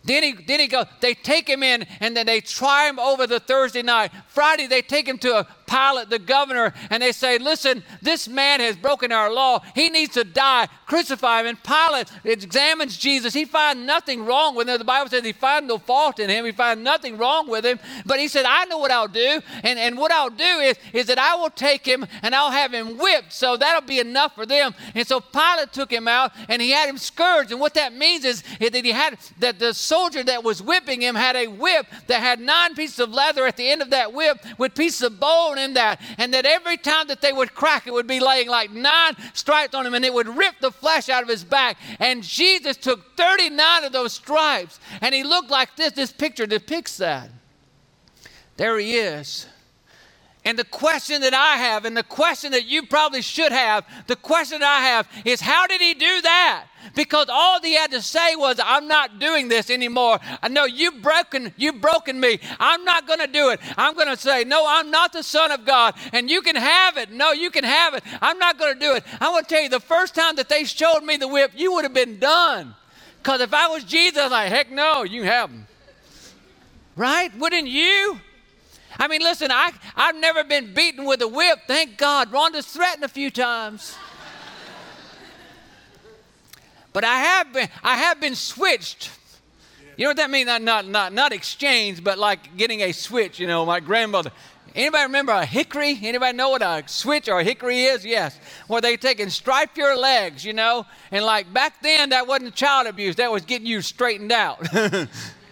Then 0.03 0.23
he, 0.23 0.33
then 0.33 0.59
he 0.59 0.67
goes, 0.67 0.85
they 1.01 1.13
take 1.13 1.47
him 1.47 1.61
in 1.61 1.85
and 1.99 2.15
then 2.15 2.25
they 2.25 2.39
try 2.41 2.87
him 2.87 2.99
over 2.99 3.27
the 3.27 3.39
Thursday 3.39 3.81
night. 3.81 4.11
Friday, 4.27 4.67
they 4.67 4.81
take 4.81 5.07
him 5.07 5.17
to 5.19 5.39
a 5.39 5.47
Pilate, 5.69 6.09
the 6.09 6.19
governor, 6.19 6.73
and 6.89 7.03
they 7.03 7.11
say, 7.11 7.37
Listen, 7.37 7.83
this 8.01 8.27
man 8.27 8.59
has 8.59 8.75
broken 8.75 9.11
our 9.11 9.31
law. 9.31 9.61
He 9.75 9.89
needs 9.89 10.13
to 10.15 10.23
die. 10.23 10.67
Crucify 10.87 11.41
him. 11.41 11.47
And 11.47 11.63
Pilate 11.63 12.11
examines 12.23 12.97
Jesus. 12.97 13.33
He 13.33 13.45
finds 13.45 13.85
nothing 13.85 14.25
wrong 14.25 14.55
with 14.55 14.67
him. 14.67 14.79
The 14.79 14.83
Bible 14.83 15.09
says 15.09 15.23
he 15.23 15.31
finds 15.31 15.67
no 15.67 15.77
fault 15.77 16.19
in 16.19 16.29
him. 16.29 16.45
He 16.45 16.51
finds 16.51 16.83
nothing 16.83 17.17
wrong 17.17 17.47
with 17.47 17.65
him. 17.65 17.79
But 18.05 18.19
he 18.19 18.27
said, 18.27 18.45
I 18.47 18.65
know 18.65 18.79
what 18.79 18.89
I'll 18.91 19.07
do. 19.07 19.41
And, 19.63 19.77
and 19.77 19.97
what 19.97 20.11
I'll 20.11 20.31
do 20.31 20.43
is, 20.43 20.77
is 20.91 21.05
that 21.05 21.19
I 21.19 21.35
will 21.35 21.51
take 21.51 21.85
him 21.85 22.07
and 22.23 22.33
I'll 22.33 22.51
have 22.51 22.73
him 22.73 22.97
whipped. 22.97 23.31
So 23.31 23.55
that'll 23.55 23.87
be 23.87 23.99
enough 23.99 24.33
for 24.33 24.47
them. 24.47 24.73
And 24.95 25.07
so 25.07 25.19
Pilate 25.19 25.71
took 25.71 25.91
him 25.91 26.07
out 26.07 26.31
and 26.47 26.61
he 26.61 26.71
had 26.71 26.89
him 26.89 26.97
scourged. 26.97 27.51
And 27.51 27.59
what 27.59 27.75
that 27.75 27.93
means 27.93 28.25
is, 28.25 28.43
is 28.59 28.71
that 28.71 28.83
he 28.83 28.91
had 28.91 29.19
that 29.37 29.59
the 29.59 29.73
soldier 29.89 30.23
that 30.23 30.43
was 30.43 30.61
whipping 30.61 31.01
him 31.01 31.15
had 31.15 31.35
a 31.35 31.47
whip 31.47 31.87
that 32.05 32.21
had 32.21 32.39
nine 32.39 32.75
pieces 32.75 32.99
of 32.99 33.11
leather 33.11 33.47
at 33.47 33.57
the 33.57 33.67
end 33.67 33.81
of 33.81 33.89
that 33.89 34.13
whip 34.13 34.37
with 34.59 34.75
pieces 34.75 35.01
of 35.01 35.19
bone 35.19 35.57
in 35.57 35.73
that. 35.73 35.99
And 36.19 36.31
that 36.35 36.45
every 36.45 36.77
time 36.77 37.07
that 37.07 37.21
they 37.21 37.33
would 37.33 37.55
crack, 37.55 37.87
it 37.87 37.93
would 37.93 38.05
be 38.05 38.19
laying 38.19 38.47
like 38.47 38.71
nine 38.71 39.15
stripes 39.33 39.73
on 39.73 39.87
him 39.87 39.95
and 39.95 40.05
it 40.05 40.13
would 40.13 40.27
rip 40.27 40.59
the 40.61 40.71
flesh 40.71 41.09
out 41.09 41.23
of 41.23 41.29
his 41.29 41.43
back. 41.43 41.77
And 41.99 42.21
Jesus 42.23 42.77
took 42.77 43.17
39 43.17 43.83
of 43.83 43.91
those 43.91 44.13
stripes 44.13 44.79
and 45.01 45.15
he 45.15 45.23
looked 45.23 45.49
like 45.49 45.75
this. 45.75 45.93
This 45.93 46.11
picture 46.11 46.45
depicts 46.45 46.97
that. 46.97 47.29
There 48.57 48.77
he 48.77 48.95
is. 48.95 49.47
And 50.45 50.57
the 50.57 50.63
question 50.63 51.21
that 51.21 51.33
I 51.33 51.57
have, 51.57 51.83
and 51.83 51.97
the 51.97 52.03
question 52.03 52.53
that 52.53 52.65
you 52.65 52.85
probably 52.85 53.21
should 53.21 53.51
have, 53.51 53.85
the 54.07 54.15
question 54.15 54.63
I 54.63 54.79
have 54.81 55.07
is 55.25 55.41
how 55.41 55.67
did 55.67 55.81
he 55.81 55.93
do 55.93 56.21
that? 56.21 56.65
Because 56.95 57.27
all 57.29 57.59
he 57.61 57.75
had 57.75 57.91
to 57.91 58.01
say 58.01 58.35
was, 58.37 58.57
I'm 58.63 58.87
not 58.87 59.19
doing 59.19 59.49
this 59.49 59.69
anymore. 59.69 60.17
I 60.41 60.47
know 60.47 60.63
you've 60.63 61.01
broken, 61.01 61.53
you've 61.57 61.81
broken 61.81 62.17
me. 62.19 62.39
I'm 62.57 62.85
not 62.85 63.05
going 63.05 63.19
to 63.19 63.27
do 63.27 63.49
it. 63.49 63.59
I'm 63.77 63.95
going 63.95 64.07
to 64.07 64.15
say, 64.15 64.45
No, 64.45 64.65
I'm 64.65 64.89
not 64.89 65.11
the 65.11 65.23
Son 65.23 65.51
of 65.51 65.65
God. 65.65 65.95
And 66.13 66.29
you 66.29 66.41
can 66.41 66.55
have 66.55 66.95
it. 66.95 67.11
No, 67.11 67.33
you 67.33 67.51
can 67.51 67.65
have 67.65 67.93
it. 67.95 68.03
I'm 68.21 68.39
not 68.39 68.57
going 68.57 68.73
to 68.73 68.79
do 68.79 68.95
it. 68.95 69.03
I 69.19 69.29
want 69.29 69.49
to 69.49 69.53
tell 69.53 69.63
you, 69.63 69.69
the 69.69 69.81
first 69.81 70.15
time 70.15 70.37
that 70.37 70.47
they 70.47 70.63
showed 70.63 71.01
me 71.03 71.17
the 71.17 71.27
whip, 71.27 71.51
you 71.53 71.73
would 71.73 71.83
have 71.83 71.93
been 71.93 72.17
done. 72.17 72.75
Because 73.21 73.41
if 73.41 73.53
I 73.53 73.67
was 73.67 73.83
Jesus, 73.83 74.23
I'm 74.23 74.31
like, 74.31 74.49
heck 74.49 74.71
no, 74.71 75.03
you 75.03 75.23
have 75.23 75.51
them. 75.51 75.67
Right? 76.95 77.37
Wouldn't 77.37 77.67
you? 77.67 78.21
I 78.97 79.07
mean, 79.07 79.21
listen, 79.21 79.51
I, 79.51 79.71
I've 79.95 80.15
never 80.15 80.43
been 80.43 80.73
beaten 80.73 81.05
with 81.05 81.21
a 81.21 81.27
whip. 81.27 81.59
Thank 81.67 81.97
God. 81.97 82.31
Rhonda's 82.31 82.65
threatened 82.65 83.03
a 83.03 83.09
few 83.09 83.29
times. 83.29 83.95
but 86.93 87.03
I 87.03 87.17
have 87.17 87.53
been, 87.53 87.69
I 87.83 87.97
have 87.97 88.19
been 88.19 88.35
switched. 88.35 89.11
You 89.97 90.05
know 90.05 90.11
what 90.11 90.17
that 90.17 90.29
means? 90.29 90.47
Not, 90.47 90.61
not, 90.61 90.87
not, 90.87 91.13
not 91.13 91.33
exchanged, 91.33 92.03
but 92.03 92.17
like 92.17 92.55
getting 92.57 92.81
a 92.81 92.91
switch. 92.93 93.39
You 93.39 93.47
know, 93.47 93.65
my 93.65 93.79
grandmother. 93.79 94.31
Anybody 94.75 95.03
remember 95.03 95.31
a 95.31 95.45
hickory? 95.45 95.99
Anybody 96.01 96.37
know 96.37 96.49
what 96.49 96.61
a 96.61 96.83
switch 96.85 97.27
or 97.27 97.39
a 97.39 97.43
hickory 97.43 97.83
is? 97.83 98.05
Yes. 98.05 98.39
Where 98.67 98.81
they 98.81 98.97
take 98.97 99.19
and 99.19 99.31
stripe 99.31 99.75
your 99.75 99.97
legs, 99.97 100.45
you 100.45 100.53
know? 100.53 100.85
And 101.11 101.25
like 101.25 101.51
back 101.51 101.81
then, 101.81 102.09
that 102.09 102.27
wasn't 102.27 102.55
child 102.55 102.87
abuse. 102.87 103.15
That 103.15 103.31
was 103.31 103.43
getting 103.43 103.67
you 103.67 103.81
straightened 103.81 104.31
out. 104.31 104.65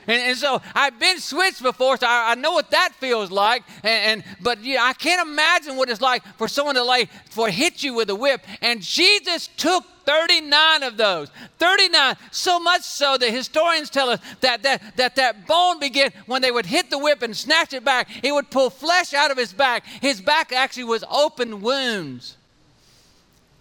And, 0.07 0.21
and 0.21 0.37
so 0.37 0.61
I've 0.73 0.97
been 0.99 1.19
switched 1.19 1.61
before, 1.61 1.97
so 1.97 2.07
I, 2.07 2.31
I 2.31 2.35
know 2.35 2.53
what 2.53 2.71
that 2.71 2.93
feels 2.95 3.29
like. 3.29 3.63
And, 3.83 4.23
and 4.23 4.37
but 4.41 4.59
I 4.59 4.93
can't 4.93 5.27
imagine 5.27 5.75
what 5.75 5.89
it's 5.89 6.01
like 6.01 6.23
for 6.37 6.47
someone 6.47 6.75
to 6.75 6.83
like 6.83 7.09
for 7.29 7.49
hit 7.49 7.83
you 7.83 7.93
with 7.93 8.09
a 8.09 8.15
whip. 8.15 8.41
And 8.61 8.81
Jesus 8.81 9.49
took 9.57 9.83
39 10.05 10.83
of 10.83 10.95
those. 10.95 11.29
39. 11.59 12.15
So 12.31 12.59
much 12.59 12.83
so 12.83 13.17
that 13.17 13.29
historians 13.29 13.89
tell 13.89 14.09
us 14.09 14.21
that 14.39 14.63
that, 14.63 14.95
that, 14.95 15.15
that 15.17 15.45
bone 15.45 15.79
began, 15.79 16.11
when 16.25 16.41
they 16.41 16.51
would 16.51 16.65
hit 16.65 16.89
the 16.89 16.97
whip 16.97 17.21
and 17.21 17.35
snatch 17.35 17.73
it 17.73 17.83
back, 17.83 18.09
it 18.23 18.31
would 18.31 18.49
pull 18.49 18.69
flesh 18.69 19.13
out 19.13 19.29
of 19.29 19.37
his 19.37 19.51
back. 19.51 19.85
His 19.85 20.21
back 20.21 20.53
actually 20.53 20.85
was 20.85 21.03
open 21.11 21.61
wounds. 21.61 22.37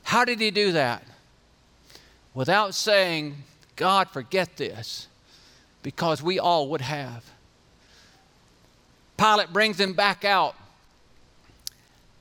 How 0.04 0.24
did 0.24 0.40
he 0.40 0.52
do 0.52 0.70
that? 0.70 1.02
Without 2.32 2.74
saying, 2.76 3.42
God, 3.74 4.08
forget 4.10 4.56
this 4.56 5.08
because 5.86 6.20
we 6.20 6.40
all 6.40 6.70
would 6.70 6.80
have. 6.80 7.24
Pilate 9.16 9.52
brings 9.52 9.76
them 9.76 9.92
back 9.92 10.24
out. 10.24 10.56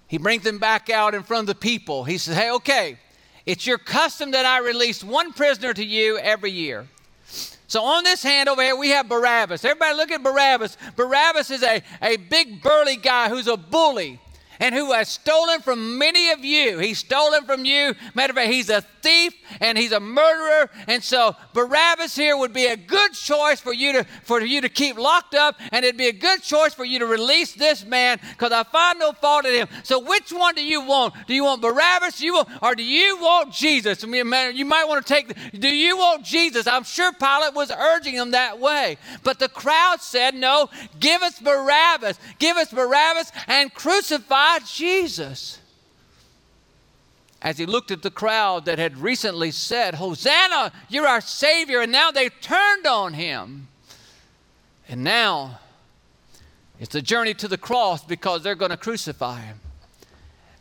He 0.05 0.19
brings 0.19 0.43
them 0.43 0.59
back 0.59 0.91
out 0.91 1.15
in 1.15 1.23
front 1.23 1.49
of 1.49 1.55
the 1.55 1.59
people. 1.59 2.03
He 2.03 2.19
says, 2.19 2.37
Hey, 2.37 2.51
okay, 2.51 2.99
it's 3.43 3.65
your 3.65 3.79
custom 3.79 4.29
that 4.31 4.45
I 4.45 4.59
release 4.59 5.03
one 5.03 5.33
prisoner 5.33 5.73
to 5.73 5.83
you 5.83 6.19
every 6.19 6.51
year. 6.51 6.87
So 7.65 7.83
on 7.83 8.03
this 8.03 8.21
hand 8.21 8.49
over 8.49 8.61
here, 8.61 8.75
we 8.75 8.89
have 8.89 9.09
Barabbas. 9.09 9.65
Everybody 9.65 9.97
look 9.97 10.11
at 10.11 10.21
Barabbas. 10.21 10.77
Barabbas 10.95 11.49
is 11.49 11.63
a, 11.63 11.81
a 12.03 12.17
big 12.17 12.61
burly 12.61 12.97
guy 12.97 13.29
who's 13.29 13.47
a 13.47 13.57
bully 13.57 14.19
and 14.59 14.73
who 14.73 14.91
has 14.93 15.09
stolen 15.09 15.61
from 15.61 15.97
many 15.97 16.31
of 16.31 16.43
you. 16.43 16.79
He's 16.79 16.99
stolen 16.99 17.43
from 17.45 17.65
you. 17.65 17.95
Matter 18.13 18.31
of 18.31 18.37
fact, 18.37 18.51
he's 18.51 18.69
a 18.69 18.81
thief 18.81 19.33
and 19.59 19.77
he's 19.77 19.91
a 19.91 19.99
murderer. 19.99 20.69
And 20.87 21.03
so 21.03 21.35
Barabbas 21.53 22.15
here 22.15 22.37
would 22.37 22.53
be 22.53 22.65
a 22.65 22.77
good 22.77 23.13
choice 23.13 23.59
for 23.59 23.73
you 23.73 23.93
to 23.93 24.05
for 24.23 24.41
you 24.41 24.61
to 24.61 24.69
keep 24.69 24.97
locked 24.97 25.35
up, 25.35 25.55
and 25.71 25.83
it'd 25.83 25.97
be 25.97 26.07
a 26.07 26.13
good 26.13 26.41
choice 26.41 26.73
for 26.73 26.85
you 26.85 26.99
to 26.99 27.05
release 27.05 27.53
this 27.53 27.85
man 27.85 28.19
because 28.31 28.51
I 28.51 28.63
find 28.63 28.99
no 28.99 29.13
fault 29.13 29.45
in 29.45 29.53
him. 29.53 29.67
So 29.83 29.99
which 29.99 30.31
one 30.31 30.55
do 30.55 30.63
you 30.63 30.81
want? 30.81 31.13
Do 31.27 31.33
you 31.33 31.43
want 31.43 31.61
Barabbas? 31.61 32.17
Do 32.19 32.25
you 32.25 32.35
want, 32.35 32.49
or 32.61 32.75
do 32.75 32.83
you 32.83 33.17
want 33.17 33.53
Jesus? 33.53 34.03
I 34.03 34.07
mean, 34.07 34.31
you 34.55 34.65
might 34.65 34.85
want 34.85 35.05
to 35.05 35.13
take. 35.13 35.33
Do 35.59 35.69
you 35.69 35.97
want 35.97 36.23
Jesus? 36.23 36.67
I'm 36.67 36.83
sure 36.83 37.11
Pilate 37.13 37.53
was 37.53 37.71
urging 37.71 38.15
him 38.15 38.31
that 38.31 38.59
way, 38.59 38.97
but 39.23 39.39
the 39.39 39.49
crowd 39.49 40.01
said, 40.01 40.33
"No, 40.35 40.69
give 40.99 41.21
us 41.21 41.39
Barabbas. 41.39 42.17
Give 42.39 42.57
us 42.57 42.71
Barabbas 42.71 43.31
and 43.47 43.73
crucify." 43.73 44.44
Jesus. 44.65 45.59
As 47.41 47.57
he 47.57 47.65
looked 47.65 47.91
at 47.91 48.01
the 48.01 48.11
crowd 48.11 48.65
that 48.65 48.79
had 48.79 48.97
recently 48.97 49.51
said, 49.51 49.95
Hosanna, 49.95 50.71
you're 50.89 51.07
our 51.07 51.21
Savior, 51.21 51.81
and 51.81 51.91
now 51.91 52.11
they 52.11 52.29
turned 52.29 52.87
on 52.87 53.13
him. 53.13 53.67
And 54.89 55.03
now 55.03 55.59
it's 56.79 56.95
a 56.95 57.01
journey 57.01 57.33
to 57.35 57.47
the 57.47 57.57
cross 57.57 58.03
because 58.03 58.43
they're 58.43 58.55
going 58.55 58.71
to 58.71 58.77
crucify 58.77 59.41
him. 59.41 59.59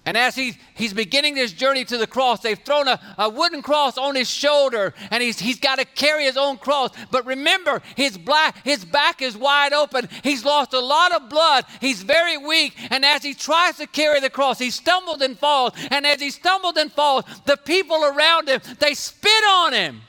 And 0.06 0.18
as 0.18 0.34
he, 0.34 0.54
he's 0.75 0.92
beginning 0.92 1.34
this 1.34 1.52
journey 1.52 1.84
to 1.87 1.96
the 1.96 2.06
cross, 2.06 2.40
they've 2.40 2.58
thrown 2.58 2.88
a, 2.88 3.00
a 3.16 3.30
wooden 3.30 3.62
cross 3.62 3.96
on 3.96 4.14
his 4.14 4.28
shoulder, 4.28 4.92
and 5.11 5.23
he's, 5.23 5.38
he's 5.38 5.58
got 5.58 5.78
to 5.78 5.87
carry 5.87 6.25
his 6.25 6.37
own 6.37 6.58
cross. 6.58 6.90
But 7.11 7.25
remember, 7.25 7.80
his, 7.96 8.18
black, 8.18 8.62
his 8.64 8.84
back 8.84 9.23
is 9.23 9.34
wide 9.34 9.73
open. 9.73 10.11
He's 10.23 10.44
lost 10.44 10.75
a 10.75 10.80
lot 10.80 11.12
of 11.12 11.30
blood. 11.30 11.64
He's 11.80 12.02
very 12.02 12.37
weak. 12.37 12.75
And 12.90 13.02
as 13.02 13.23
he 13.23 13.32
tries 13.32 13.76
to 13.78 13.87
carry 13.87 14.20
the 14.20 14.28
cross, 14.28 14.58
he 14.58 14.70
stumbles 14.70 15.23
and 15.23 15.38
falls. 15.38 15.73
And 15.90 16.06
as 16.06 16.20
he 16.20 16.30
stumbles 16.30 16.76
and 16.76 16.92
falls, 16.92 17.25
the 17.46 17.56
people 17.56 18.04
around 18.04 18.49
him, 18.49 18.61
they 18.80 18.92
spit 18.92 19.44
on 19.49 19.73
him. 19.73 20.02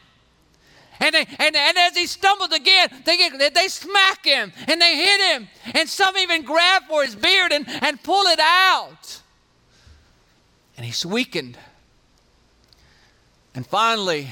And, 1.00 1.16
they, 1.16 1.26
and, 1.40 1.56
and 1.56 1.78
as 1.78 1.96
he 1.96 2.08
stumbles 2.08 2.52
again, 2.52 2.90
they, 3.06 3.16
get, 3.16 3.54
they 3.54 3.68
smack 3.70 4.26
him 4.26 4.52
and 4.68 4.82
they 4.82 4.96
hit 4.98 5.22
him. 5.22 5.48
And 5.74 5.88
some 5.88 6.18
even 6.18 6.42
grab 6.42 6.84
for 6.90 7.04
his 7.04 7.16
beard 7.16 7.54
and, 7.54 7.66
and 7.82 8.02
pull 8.04 8.24
it 8.28 8.40
out 8.42 9.22
and 10.78 10.86
he's 10.86 11.06
weakened. 11.06 11.58
And 13.54 13.66
finally, 13.66 14.30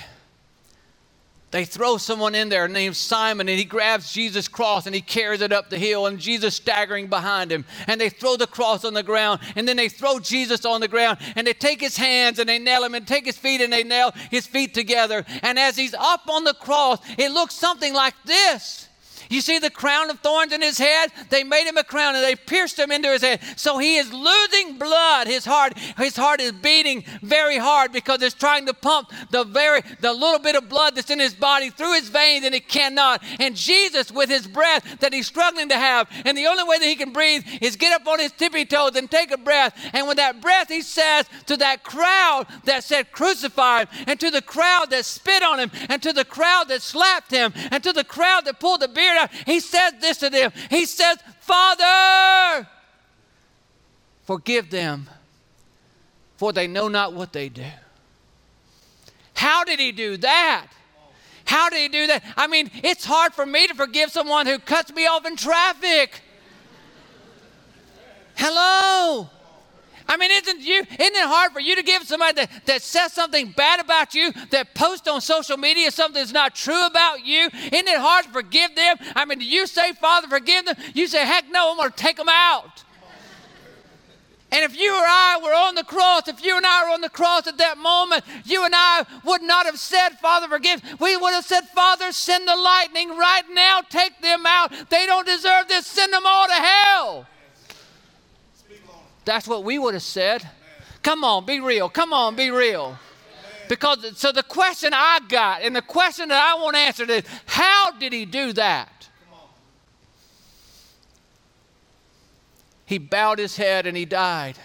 they 1.51 1.65
throw 1.65 1.97
someone 1.97 2.33
in 2.33 2.49
there 2.49 2.67
named 2.67 2.95
Simon, 2.95 3.47
and 3.47 3.59
he 3.59 3.63
grabs 3.63 4.11
Jesus' 4.11 4.47
cross 4.47 4.87
and 4.87 4.95
he 4.95 5.01
carries 5.01 5.39
it 5.39 5.53
up 5.53 5.69
the 5.69 5.77
hill, 5.77 6.07
and 6.07 6.17
Jesus 6.17 6.55
staggering 6.55 7.07
behind 7.07 7.51
him. 7.51 7.63
And 7.85 8.01
they 8.01 8.09
throw 8.09 8.37
the 8.37 8.47
cross 8.47 8.83
on 8.83 8.95
the 8.95 9.03
ground, 9.03 9.39
and 9.55 9.67
then 9.67 9.77
they 9.77 9.87
throw 9.87 10.19
Jesus 10.19 10.65
on 10.65 10.81
the 10.81 10.87
ground, 10.87 11.19
and 11.35 11.45
they 11.45 11.53
take 11.53 11.79
his 11.79 11.95
hands 11.95 12.39
and 12.39 12.49
they 12.49 12.57
nail 12.57 12.83
him, 12.83 12.95
and 12.95 13.07
take 13.07 13.27
his 13.27 13.37
feet 13.37 13.61
and 13.61 13.71
they 13.71 13.83
nail 13.83 14.13
his 14.31 14.47
feet 14.47 14.73
together. 14.73 15.23
And 15.43 15.59
as 15.59 15.77
he's 15.77 15.93
up 15.93 16.27
on 16.27 16.43
the 16.43 16.55
cross, 16.55 16.99
it 17.19 17.31
looks 17.31 17.53
something 17.53 17.93
like 17.93 18.15
this. 18.25 18.89
You 19.33 19.41
see 19.41 19.57
the 19.57 19.71
crown 19.71 20.11
of 20.11 20.19
thorns 20.19 20.53
in 20.53 20.61
his 20.61 20.77
head? 20.77 21.11
They 21.31 21.43
made 21.43 21.65
him 21.67 21.75
a 21.75 21.83
crown 21.83 22.13
and 22.13 22.23
they 22.23 22.35
pierced 22.35 22.77
him 22.77 22.91
into 22.91 23.09
his 23.09 23.23
head. 23.23 23.41
So 23.55 23.79
he 23.79 23.97
is 23.97 24.13
losing 24.13 24.77
blood. 24.77 25.25
His 25.25 25.43
heart, 25.43 25.75
his 25.97 26.15
heart 26.15 26.39
is 26.39 26.51
beating 26.51 27.03
very 27.23 27.57
hard 27.57 27.91
because 27.91 28.21
it's 28.21 28.35
trying 28.35 28.67
to 28.67 28.75
pump 28.75 29.11
the 29.31 29.43
very 29.43 29.81
the 30.01 30.13
little 30.13 30.37
bit 30.37 30.55
of 30.55 30.69
blood 30.69 30.95
that's 30.95 31.09
in 31.09 31.19
his 31.19 31.33
body 31.33 31.71
through 31.71 31.95
his 31.95 32.09
veins 32.09 32.45
and 32.45 32.53
it 32.53 32.67
cannot. 32.67 33.23
And 33.39 33.55
Jesus, 33.55 34.11
with 34.11 34.29
his 34.29 34.45
breath 34.45 34.99
that 34.99 35.13
he's 35.13 35.25
struggling 35.25 35.69
to 35.69 35.77
have, 35.77 36.07
and 36.25 36.37
the 36.37 36.45
only 36.45 36.63
way 36.63 36.77
that 36.77 36.85
he 36.85 36.95
can 36.95 37.11
breathe 37.11 37.43
is 37.59 37.75
get 37.75 37.99
up 37.99 38.07
on 38.07 38.19
his 38.19 38.33
tippy 38.33 38.65
toes 38.65 38.95
and 38.95 39.09
take 39.09 39.31
a 39.31 39.37
breath. 39.37 39.75
And 39.93 40.07
with 40.07 40.17
that 40.17 40.41
breath, 40.41 40.69
he 40.69 40.81
says 40.81 41.25
to 41.47 41.57
that 41.57 41.83
crowd 41.83 42.45
that 42.65 42.83
said 42.83 43.11
crucify 43.11 43.79
him, 43.79 43.87
and 44.05 44.19
to 44.19 44.29
the 44.29 44.43
crowd 44.43 44.91
that 44.91 45.05
spit 45.05 45.41
on 45.41 45.59
him, 45.59 45.71
and 45.89 46.03
to 46.03 46.13
the 46.13 46.25
crowd 46.25 46.67
that 46.67 46.83
slapped 46.83 47.31
him, 47.31 47.51
and 47.71 47.83
to 47.83 47.93
the 47.93 48.03
crowd 48.03 48.45
that 48.45 48.59
pulled 48.59 48.81
the 48.81 48.87
beard 48.87 49.17
out, 49.17 49.22
he 49.45 49.59
says 49.59 49.93
this 49.99 50.17
to 50.17 50.29
them. 50.29 50.51
He 50.69 50.85
says, 50.85 51.17
Father, 51.39 52.67
forgive 54.23 54.69
them, 54.69 55.09
for 56.37 56.53
they 56.53 56.67
know 56.67 56.87
not 56.87 57.13
what 57.13 57.33
they 57.33 57.49
do. 57.49 57.65
How 59.35 59.63
did 59.63 59.79
he 59.79 59.91
do 59.91 60.17
that? 60.17 60.67
How 61.45 61.69
did 61.69 61.81
he 61.81 61.87
do 61.89 62.07
that? 62.07 62.23
I 62.37 62.47
mean, 62.47 62.71
it's 62.75 63.03
hard 63.03 63.33
for 63.33 63.45
me 63.45 63.67
to 63.67 63.73
forgive 63.73 64.11
someone 64.11 64.45
who 64.45 64.59
cuts 64.59 64.93
me 64.93 65.05
off 65.05 65.25
in 65.25 65.35
traffic. 65.35 66.21
Hello. 68.35 69.29
I 70.07 70.17
mean, 70.17 70.31
isn't 70.31 70.61
you 70.61 70.79
isn't 70.79 70.99
it 70.99 71.27
hard 71.27 71.51
for 71.51 71.59
you 71.59 71.75
to 71.75 71.83
give 71.83 72.03
somebody 72.03 72.33
that, 72.33 72.65
that 72.65 72.81
says 72.81 73.13
something 73.13 73.51
bad 73.51 73.79
about 73.79 74.13
you, 74.13 74.31
that 74.51 74.73
posts 74.75 75.07
on 75.07 75.21
social 75.21 75.57
media 75.57 75.91
something 75.91 76.19
that's 76.19 76.33
not 76.33 76.55
true 76.55 76.85
about 76.85 77.25
you? 77.25 77.45
Isn't 77.45 77.87
it 77.87 77.99
hard 77.99 78.25
to 78.25 78.31
forgive 78.31 78.75
them? 78.75 78.97
I 79.15 79.25
mean, 79.25 79.39
do 79.39 79.45
you 79.45 79.67
say, 79.67 79.93
Father, 79.93 80.27
forgive 80.27 80.65
them? 80.65 80.75
You 80.93 81.07
say, 81.07 81.25
heck 81.25 81.49
no, 81.51 81.71
I'm 81.71 81.77
gonna 81.77 81.91
take 81.91 82.17
them 82.17 82.29
out. 82.29 82.83
And 84.53 84.63
if 84.63 84.79
you 84.79 84.93
or 84.93 85.03
I 85.03 85.39
were 85.43 85.53
on 85.53 85.73
the 85.73 85.83
cross, 85.83 86.27
if 86.27 86.45
you 86.45 86.55
and 86.55 86.63
I 86.63 86.83
were 86.83 86.91
on 86.91 87.01
the 87.01 87.09
cross 87.09 87.47
at 87.47 87.57
that 87.57 87.79
moment, 87.79 88.23
you 88.45 88.63
and 88.63 88.73
I 88.75 89.03
would 89.25 89.41
not 89.41 89.65
have 89.65 89.79
said, 89.79 90.09
Father, 90.21 90.47
forgive. 90.47 90.79
We 90.99 91.17
would 91.17 91.33
have 91.33 91.43
said, 91.43 91.61
Father, 91.69 92.11
send 92.11 92.47
the 92.47 92.55
lightning 92.55 93.17
right 93.17 93.49
now, 93.51 93.81
take 93.89 94.21
them 94.21 94.45
out. 94.45 94.71
They 94.91 95.07
don't 95.07 95.25
deserve 95.25 95.69
this, 95.69 95.87
send 95.87 96.13
them 96.13 96.21
all 96.23 96.45
to 96.45 96.53
hell. 96.53 97.27
That's 99.25 99.47
what 99.47 99.63
we 99.63 99.79
would 99.79 99.93
have 99.93 100.03
said. 100.03 100.47
Come 101.01 101.23
on, 101.23 101.45
be 101.45 101.59
real. 101.59 101.89
Come 101.89 102.13
on, 102.13 102.35
be 102.35 102.49
real. 102.49 102.97
Because 103.69 104.17
so 104.17 104.31
the 104.31 104.43
question 104.43 104.91
I 104.93 105.19
got 105.27 105.61
and 105.61 105.75
the 105.75 105.81
question 105.81 106.29
that 106.29 106.41
I 106.41 106.61
want 106.61 106.75
answered 106.75 107.09
is 107.09 107.23
how 107.45 107.91
did 107.91 108.13
he 108.13 108.25
do 108.25 108.53
that? 108.53 108.89
He 112.85 112.97
bowed 112.97 113.39
his 113.39 113.55
head 113.55 113.87
and 113.87 113.95
he 113.95 114.05
died. 114.05 114.57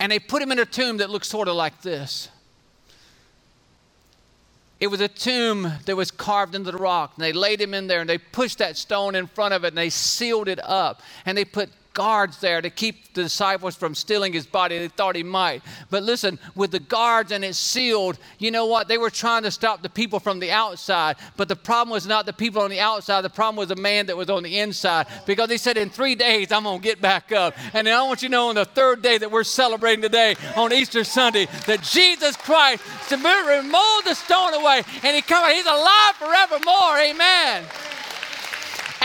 And 0.00 0.10
they 0.10 0.18
put 0.18 0.42
him 0.42 0.52
in 0.52 0.58
a 0.58 0.66
tomb 0.66 0.98
that 0.98 1.08
looked 1.08 1.26
sort 1.26 1.48
of 1.48 1.54
like 1.54 1.80
this. 1.82 2.28
It 4.80 4.88
was 4.88 5.00
a 5.00 5.08
tomb 5.08 5.72
that 5.86 5.96
was 5.96 6.10
carved 6.10 6.54
into 6.54 6.72
the 6.72 6.76
rock. 6.76 7.12
And 7.16 7.24
they 7.24 7.32
laid 7.32 7.60
him 7.60 7.72
in 7.72 7.86
there 7.86 8.00
and 8.00 8.10
they 8.10 8.18
pushed 8.18 8.58
that 8.58 8.76
stone 8.76 9.14
in 9.14 9.28
front 9.28 9.54
of 9.54 9.64
it 9.64 9.68
and 9.68 9.78
they 9.78 9.88
sealed 9.88 10.48
it 10.48 10.60
up. 10.62 11.00
And 11.24 11.38
they 11.38 11.44
put 11.44 11.70
guards 11.94 12.40
there 12.40 12.60
to 12.60 12.70
keep 12.70 13.14
the 13.14 13.22
disciples 13.22 13.76
from 13.76 13.94
stealing 13.94 14.32
his 14.32 14.46
body. 14.46 14.78
They 14.78 14.88
thought 14.88 15.16
he 15.16 15.22
might. 15.22 15.62
But 15.90 16.02
listen, 16.02 16.38
with 16.54 16.72
the 16.72 16.80
guards 16.80 17.32
and 17.32 17.44
it 17.44 17.54
sealed, 17.54 18.18
you 18.38 18.50
know 18.50 18.66
what? 18.66 18.88
They 18.88 18.98
were 18.98 19.10
trying 19.10 19.44
to 19.44 19.50
stop 19.50 19.82
the 19.82 19.88
people 19.88 20.20
from 20.20 20.40
the 20.40 20.50
outside. 20.50 21.16
But 21.36 21.48
the 21.48 21.56
problem 21.56 21.92
was 21.92 22.06
not 22.06 22.26
the 22.26 22.32
people 22.32 22.62
on 22.62 22.70
the 22.70 22.80
outside. 22.80 23.22
The 23.22 23.30
problem 23.30 23.56
was 23.56 23.68
the 23.68 23.76
man 23.76 24.06
that 24.06 24.16
was 24.16 24.28
on 24.28 24.42
the 24.42 24.58
inside. 24.58 25.06
Because 25.26 25.50
he 25.50 25.56
said, 25.56 25.76
In 25.76 25.88
three 25.88 26.14
days, 26.14 26.52
I'm 26.52 26.64
going 26.64 26.80
to 26.80 26.84
get 26.84 27.00
back 27.00 27.32
up. 27.32 27.54
And 27.72 27.88
I 27.88 28.02
want 28.02 28.22
you 28.22 28.28
to 28.28 28.32
know 28.32 28.48
on 28.48 28.56
the 28.56 28.64
third 28.64 29.00
day 29.00 29.16
that 29.18 29.30
we're 29.30 29.44
celebrating 29.44 30.02
today, 30.02 30.36
on 30.56 30.72
Easter 30.72 31.04
Sunday, 31.04 31.46
that 31.66 31.82
Jesus 31.82 32.36
Christ 32.36 32.82
removed 33.10 34.06
the 34.06 34.14
stone 34.14 34.54
away 34.54 34.82
and 35.02 35.16
he 35.16 35.22
come, 35.22 35.50
he's 35.50 35.66
alive 35.66 36.14
forevermore. 36.16 36.98
Amen. 36.98 37.64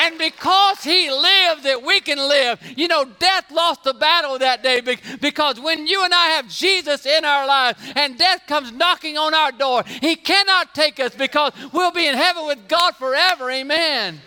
And 0.01 0.17
because 0.17 0.81
he 0.81 1.11
lived, 1.11 1.63
that 1.63 1.83
we 1.83 1.99
can 1.99 2.17
live. 2.17 2.61
You 2.77 2.87
know, 2.87 3.03
death 3.03 3.51
lost 3.51 3.83
the 3.83 3.93
battle 3.93 4.39
that 4.39 4.63
day 4.63 4.79
because 5.19 5.59
when 5.59 5.87
you 5.87 6.05
and 6.05 6.13
I 6.13 6.27
have 6.27 6.47
Jesus 6.47 7.05
in 7.05 7.25
our 7.25 7.45
lives 7.45 7.79
and 7.97 8.17
death 8.17 8.43
comes 8.47 8.71
knocking 8.71 9.17
on 9.17 9.33
our 9.33 9.51
door, 9.51 9.83
he 9.85 10.15
cannot 10.15 10.73
take 10.73 11.01
us 11.01 11.13
because 11.13 11.51
we'll 11.73 11.91
be 11.91 12.07
in 12.07 12.15
heaven 12.15 12.47
with 12.47 12.65
God 12.69 12.95
forever. 12.95 13.51
Amen. 13.51 14.21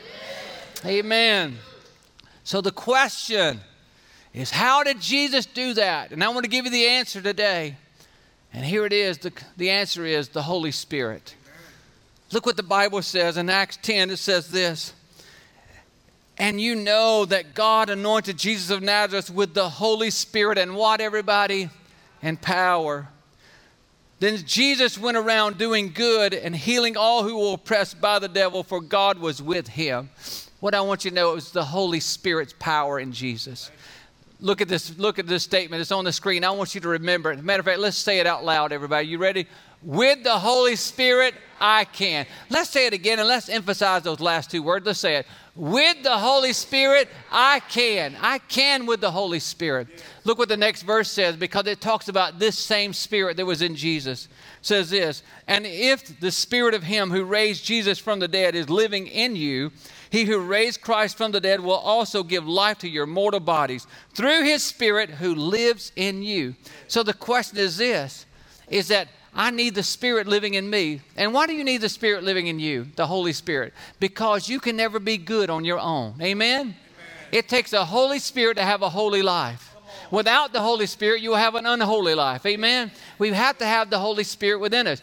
Amen. 0.85 1.57
So 2.45 2.61
the 2.61 2.71
question 2.71 3.61
is 4.35 4.51
how 4.51 4.83
did 4.83 5.01
Jesus 5.01 5.47
do 5.47 5.73
that? 5.75 6.11
And 6.11 6.23
I 6.23 6.29
want 6.29 6.45
to 6.45 6.51
give 6.51 6.67
you 6.67 6.71
the 6.71 6.87
answer 6.87 7.23
today. 7.23 7.77
And 8.53 8.63
here 8.63 8.85
it 8.85 8.93
is 8.93 9.17
the, 9.19 9.33
the 9.57 9.71
answer 9.71 10.05
is 10.05 10.29
the 10.29 10.43
Holy 10.43 10.73
Spirit. 10.73 11.35
Look 12.31 12.45
what 12.45 12.59
the 12.59 12.63
Bible 12.63 13.01
says 13.01 13.39
in 13.39 13.49
Acts 13.49 13.79
10. 13.81 14.11
It 14.11 14.19
says 14.19 14.51
this 14.51 14.93
and 16.43 16.61
you 16.61 16.75
know 16.75 17.25
that 17.25 17.55
God 17.55 17.89
anointed 17.89 18.37
Jesus 18.37 18.69
of 18.71 18.83
Nazareth 18.83 19.31
with 19.31 19.55
the 19.55 19.69
Holy 19.69 20.11
Spirit 20.11 20.59
and 20.59 20.75
what, 20.75 21.01
everybody? 21.01 21.71
And 22.21 22.43
power. 22.43 23.07
Then 24.19 24.37
Jesus 24.45 24.99
went 24.99 25.17
around 25.17 25.57
doing 25.57 25.93
good 25.93 26.35
and 26.35 26.57
healing 26.57 26.97
all 26.97 27.23
who 27.23 27.39
were 27.39 27.55
oppressed 27.55 28.01
by 28.01 28.19
the 28.19 28.27
devil, 28.27 28.65
for 28.65 28.81
God 28.81 29.21
was 29.21 29.41
with 29.41 29.69
him. 29.69 30.11
What 30.59 30.75
I 30.75 30.81
want 30.81 31.05
you 31.05 31.13
to 31.13 31.15
know 31.15 31.37
is 31.37 31.53
the 31.53 31.65
Holy 31.65 32.01
Spirit's 32.01 32.55
power 32.59 32.99
in 32.99 33.13
Jesus. 33.13 33.71
Look 34.41 34.61
at 34.61 34.67
this, 34.67 34.99
look 34.99 35.21
at 35.21 35.29
this 35.29 35.45
statement. 35.45 35.81
It's 35.81 35.93
on 35.93 36.05
the 36.05 36.13
screen. 36.13 36.43
I 36.43 36.51
want 36.51 36.75
you 36.75 36.81
to 36.81 36.89
remember 36.89 37.31
it. 37.31 37.41
Matter 37.41 37.61
of 37.61 37.67
fact, 37.67 37.79
let's 37.79 37.97
say 37.97 38.19
it 38.19 38.27
out 38.27 38.45
loud, 38.45 38.73
everybody. 38.73 39.07
You 39.07 39.19
ready? 39.19 39.47
With 39.83 40.23
the 40.23 40.39
Holy 40.39 40.77
Spirit, 40.77 41.35
I 41.61 41.85
can. 41.85 42.27
Let's 42.51 42.71
say 42.71 42.87
it 42.87 42.93
again 42.93 43.19
and 43.19 43.29
let's 43.29 43.49
emphasize 43.49 44.03
those 44.03 44.21
last 44.21 44.51
two 44.51 44.63
words. 44.63 44.85
Let's 44.85 44.99
say 44.99 45.17
it. 45.17 45.27
With 45.55 46.03
the 46.03 46.19
Holy 46.19 46.53
Spirit, 46.53 47.09
I 47.31 47.61
can. 47.61 48.17
I 48.21 48.39
can 48.39 48.87
with 48.87 49.01
the 49.01 49.11
Holy 49.11 49.39
Spirit. 49.39 49.87
Look 50.25 50.39
what 50.39 50.49
the 50.49 50.57
next 50.57 50.83
verse 50.83 51.11
says 51.11 51.37
because 51.37 51.67
it 51.67 51.81
talks 51.81 52.09
about 52.09 52.39
this 52.39 52.59
same 52.59 52.93
Spirit 52.93 53.37
that 53.37 53.47
was 53.47 53.61
in 53.61 53.77
Jesus. 53.77 54.27
It 54.27 54.31
says 54.63 54.91
this, 54.91 55.23
and 55.47 55.67
if 55.67 56.19
the 56.21 56.31
Spirit 56.31 56.75
of 56.75 56.85
Him 56.85 57.11
who 57.11 57.25
raised 57.25 57.65
Jesus 57.65 57.99
from 57.99 58.19
the 58.19 58.29
dead 58.29 58.55
is 58.55 58.71
living 58.71 59.07
in 59.07 59.37
you, 59.37 59.73
he 60.11 60.25
who 60.25 60.39
raised 60.41 60.81
Christ 60.81 61.17
from 61.17 61.33
the 61.33 61.41
dead 61.41 61.61
will 61.61 61.73
also 61.73 62.23
give 62.23 62.47
life 62.47 62.79
to 62.79 62.89
your 62.89 63.07
mortal 63.07 63.41
bodies 63.41 63.87
through 64.15 64.45
His 64.45 64.63
Spirit 64.63 65.11
who 65.11 65.35
lives 65.35 65.93
in 65.97 66.23
you. 66.23 66.55
So 66.89 67.03
the 67.03 67.15
question 67.15 67.59
is 67.59 67.77
this 67.77 68.27
is 68.69 68.89
that 68.89 69.09
I 69.35 69.51
need 69.51 69.75
the 69.75 69.83
Spirit 69.83 70.27
living 70.27 70.55
in 70.55 70.69
me. 70.69 71.01
And 71.17 71.33
why 71.33 71.47
do 71.47 71.55
you 71.55 71.65
need 71.65 71.81
the 71.81 71.89
Spirit 71.89 72.23
living 72.23 72.49
in 72.49 72.59
you, 72.59 72.89
the 72.97 73.07
Holy 73.07 73.33
Spirit? 73.33 73.73
Because 73.99 74.49
you 74.49 74.61
can 74.61 74.77
never 74.77 74.99
be 74.99 75.17
good 75.17 75.49
on 75.49 75.65
your 75.65 75.79
own. 75.79 76.15
Amen? 76.21 76.61
Amen. 76.61 76.77
It 77.33 77.49
takes 77.49 77.73
a 77.73 77.85
Holy 77.85 78.19
Spirit 78.19 78.57
to 78.59 78.63
have 78.63 78.83
a 78.83 78.91
holy 78.91 79.23
life. 79.23 79.73
Without 80.11 80.53
the 80.53 80.61
Holy 80.61 80.85
Spirit, 80.85 81.23
you 81.23 81.31
will 81.31 81.39
have 81.39 81.55
an 81.55 81.65
unholy 81.65 82.15
life. 82.15 82.45
Amen? 82.45 82.91
We 83.19 83.31
have 83.31 83.57
to 83.59 83.67
have 83.67 83.89
the 83.89 83.99
Holy 83.99 84.25
Spirit 84.25 84.61
within 84.61 84.87
us. 84.87 85.01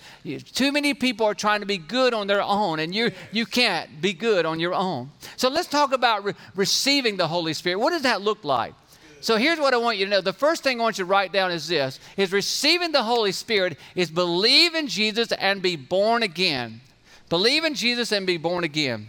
Too 0.53 0.71
many 0.71 0.93
people 0.93 1.25
are 1.25 1.33
trying 1.33 1.61
to 1.61 1.65
be 1.65 1.79
good 1.79 2.13
on 2.13 2.27
their 2.27 2.43
own, 2.43 2.79
and 2.79 2.93
you, 2.93 3.11
you 3.31 3.47
can't 3.47 4.01
be 4.01 4.13
good 4.13 4.45
on 4.45 4.59
your 4.59 4.75
own. 4.75 5.09
So 5.35 5.49
let's 5.49 5.67
talk 5.67 5.93
about 5.93 6.23
re- 6.23 6.33
receiving 6.55 7.17
the 7.17 7.27
Holy 7.27 7.53
Spirit. 7.53 7.79
What 7.79 7.89
does 7.89 8.03
that 8.03 8.21
look 8.21 8.43
like? 8.43 8.75
So 9.21 9.37
here's 9.37 9.59
what 9.59 9.73
I 9.73 9.77
want 9.77 9.97
you 9.97 10.05
to 10.05 10.11
know. 10.11 10.21
The 10.21 10.33
first 10.33 10.63
thing 10.63 10.79
I 10.79 10.83
want 10.83 10.97
you 10.97 11.05
to 11.05 11.09
write 11.09 11.31
down 11.31 11.51
is 11.51 11.67
this 11.67 11.99
is 12.17 12.31
receiving 12.31 12.91
the 12.91 13.03
Holy 13.03 13.31
Spirit 13.31 13.77
is 13.95 14.09
believe 14.09 14.75
in 14.75 14.87
Jesus 14.87 15.31
and 15.33 15.61
be 15.61 15.75
born 15.75 16.23
again. 16.23 16.81
Believe 17.29 17.63
in 17.63 17.75
Jesus 17.75 18.11
and 18.11 18.25
be 18.25 18.37
born 18.37 18.63
again. 18.63 19.07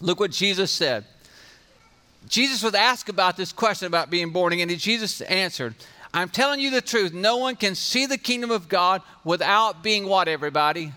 Look 0.00 0.20
what 0.20 0.30
Jesus 0.30 0.70
said. 0.70 1.04
Jesus 2.28 2.62
was 2.62 2.74
asked 2.74 3.08
about 3.08 3.36
this 3.36 3.52
question 3.52 3.86
about 3.86 4.10
being 4.10 4.30
born 4.30 4.52
again, 4.52 4.70
and 4.70 4.78
Jesus 4.78 5.20
answered, 5.22 5.74
I'm 6.14 6.28
telling 6.28 6.60
you 6.60 6.70
the 6.70 6.80
truth. 6.80 7.12
No 7.12 7.36
one 7.36 7.56
can 7.56 7.74
see 7.74 8.06
the 8.06 8.18
kingdom 8.18 8.50
of 8.50 8.68
God 8.68 9.02
without 9.24 9.82
being 9.82 10.06
what, 10.06 10.28
everybody? 10.28 10.92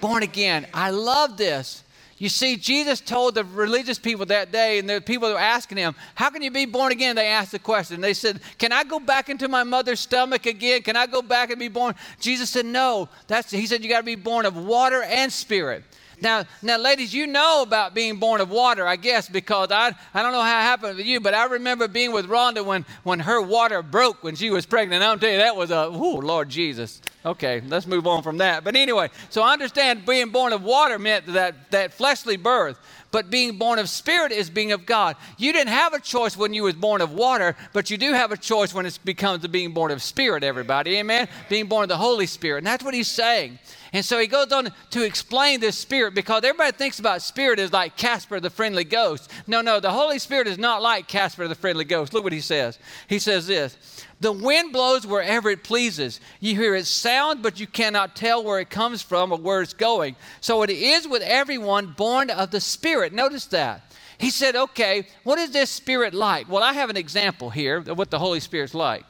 Born 0.00 0.22
again. 0.22 0.66
I 0.74 0.90
love 0.90 1.36
this. 1.36 1.83
You 2.24 2.30
see, 2.30 2.56
Jesus 2.56 3.02
told 3.02 3.34
the 3.34 3.44
religious 3.44 3.98
people 3.98 4.24
that 4.24 4.50
day, 4.50 4.78
and 4.78 4.88
the 4.88 5.02
people 5.02 5.30
were 5.30 5.38
asking 5.38 5.76
him, 5.76 5.94
How 6.14 6.30
can 6.30 6.40
you 6.40 6.50
be 6.50 6.64
born 6.64 6.90
again? 6.90 7.16
They 7.16 7.26
asked 7.26 7.52
the 7.52 7.58
question. 7.58 8.00
They 8.00 8.14
said, 8.14 8.40
Can 8.56 8.72
I 8.72 8.82
go 8.82 8.98
back 8.98 9.28
into 9.28 9.46
my 9.46 9.62
mother's 9.62 10.00
stomach 10.00 10.46
again? 10.46 10.80
Can 10.80 10.96
I 10.96 11.06
go 11.06 11.20
back 11.20 11.50
and 11.50 11.58
be 11.58 11.68
born? 11.68 11.94
Jesus 12.20 12.48
said, 12.48 12.64
No. 12.64 13.10
That's, 13.26 13.50
he 13.50 13.66
said, 13.66 13.84
You 13.84 13.90
got 13.90 13.98
to 13.98 14.04
be 14.04 14.14
born 14.14 14.46
of 14.46 14.56
water 14.56 15.02
and 15.02 15.30
spirit. 15.30 15.84
Now, 16.20 16.44
now, 16.62 16.78
ladies, 16.78 17.12
you 17.12 17.26
know 17.26 17.62
about 17.62 17.94
being 17.94 18.16
born 18.16 18.40
of 18.40 18.50
water, 18.50 18.86
I 18.86 18.96
guess, 18.96 19.28
because 19.28 19.70
I, 19.70 19.94
I 20.12 20.22
don't 20.22 20.32
know 20.32 20.42
how 20.42 20.58
it 20.58 20.62
happened 20.62 20.96
with 20.96 21.06
you, 21.06 21.20
but 21.20 21.34
I 21.34 21.46
remember 21.46 21.88
being 21.88 22.12
with 22.12 22.26
Rhonda 22.28 22.64
when, 22.64 22.84
when 23.02 23.20
her 23.20 23.40
water 23.42 23.82
broke 23.82 24.22
when 24.22 24.36
she 24.36 24.50
was 24.50 24.66
pregnant. 24.66 25.02
I'll 25.02 25.18
tell 25.18 25.30
you, 25.30 25.38
that 25.38 25.56
was 25.56 25.70
a, 25.70 25.86
oh, 25.86 26.16
Lord 26.16 26.48
Jesus. 26.48 27.00
Okay, 27.26 27.62
let's 27.68 27.86
move 27.86 28.06
on 28.06 28.22
from 28.22 28.38
that. 28.38 28.64
But 28.64 28.76
anyway, 28.76 29.08
so 29.30 29.42
I 29.42 29.54
understand 29.54 30.04
being 30.04 30.28
born 30.28 30.52
of 30.52 30.62
water 30.62 30.98
meant 30.98 31.26
that, 31.28 31.70
that 31.70 31.94
fleshly 31.94 32.36
birth, 32.36 32.78
but 33.10 33.30
being 33.30 33.56
born 33.56 33.78
of 33.78 33.88
spirit 33.88 34.30
is 34.30 34.50
being 34.50 34.72
of 34.72 34.84
God. 34.84 35.16
You 35.38 35.52
didn't 35.52 35.72
have 35.72 35.94
a 35.94 36.00
choice 36.00 36.36
when 36.36 36.52
you 36.52 36.64
was 36.64 36.74
born 36.74 37.00
of 37.00 37.12
water, 37.12 37.56
but 37.72 37.90
you 37.90 37.96
do 37.96 38.12
have 38.12 38.30
a 38.30 38.36
choice 38.36 38.74
when 38.74 38.84
it 38.84 38.98
becomes 39.04 39.46
being 39.46 39.72
born 39.72 39.90
of 39.90 40.02
spirit, 40.02 40.44
everybody. 40.44 40.96
Amen? 40.96 41.28
Being 41.48 41.66
born 41.66 41.84
of 41.84 41.88
the 41.88 41.96
Holy 41.96 42.26
Spirit. 42.26 42.58
And 42.58 42.66
that's 42.66 42.84
what 42.84 42.92
he's 42.92 43.08
saying. 43.08 43.58
And 43.94 44.04
so 44.04 44.18
he 44.18 44.26
goes 44.26 44.50
on 44.50 44.72
to 44.90 45.02
explain 45.04 45.60
this 45.60 45.78
spirit 45.78 46.16
because 46.16 46.42
everybody 46.42 46.76
thinks 46.76 46.98
about 46.98 47.22
spirit 47.22 47.60
as 47.60 47.72
like 47.72 47.96
Casper 47.96 48.40
the 48.40 48.50
friendly 48.50 48.82
ghost. 48.82 49.30
No, 49.46 49.60
no, 49.60 49.78
the 49.78 49.92
Holy 49.92 50.18
Spirit 50.18 50.48
is 50.48 50.58
not 50.58 50.82
like 50.82 51.06
Casper 51.06 51.46
the 51.46 51.54
friendly 51.54 51.84
ghost. 51.84 52.12
Look 52.12 52.24
what 52.24 52.32
he 52.32 52.40
says. 52.40 52.76
He 53.08 53.20
says 53.20 53.46
this 53.46 53.78
The 54.18 54.32
wind 54.32 54.72
blows 54.72 55.06
wherever 55.06 55.48
it 55.48 55.62
pleases. 55.62 56.18
You 56.40 56.56
hear 56.56 56.74
its 56.74 56.88
sound, 56.88 57.40
but 57.40 57.60
you 57.60 57.68
cannot 57.68 58.16
tell 58.16 58.42
where 58.42 58.58
it 58.58 58.68
comes 58.68 59.00
from 59.00 59.30
or 59.30 59.38
where 59.38 59.62
it's 59.62 59.74
going. 59.74 60.16
So 60.40 60.64
it 60.64 60.70
is 60.70 61.06
with 61.06 61.22
everyone 61.22 61.94
born 61.96 62.30
of 62.30 62.50
the 62.50 62.60
Spirit. 62.60 63.12
Notice 63.12 63.46
that. 63.46 63.92
He 64.18 64.30
said, 64.30 64.56
Okay, 64.56 65.06
what 65.22 65.38
is 65.38 65.52
this 65.52 65.70
spirit 65.70 66.14
like? 66.14 66.50
Well, 66.50 66.64
I 66.64 66.72
have 66.72 66.90
an 66.90 66.96
example 66.96 67.50
here 67.50 67.76
of 67.76 67.96
what 67.96 68.10
the 68.10 68.18
Holy 68.18 68.40
Spirit's 68.40 68.74
like. 68.74 69.04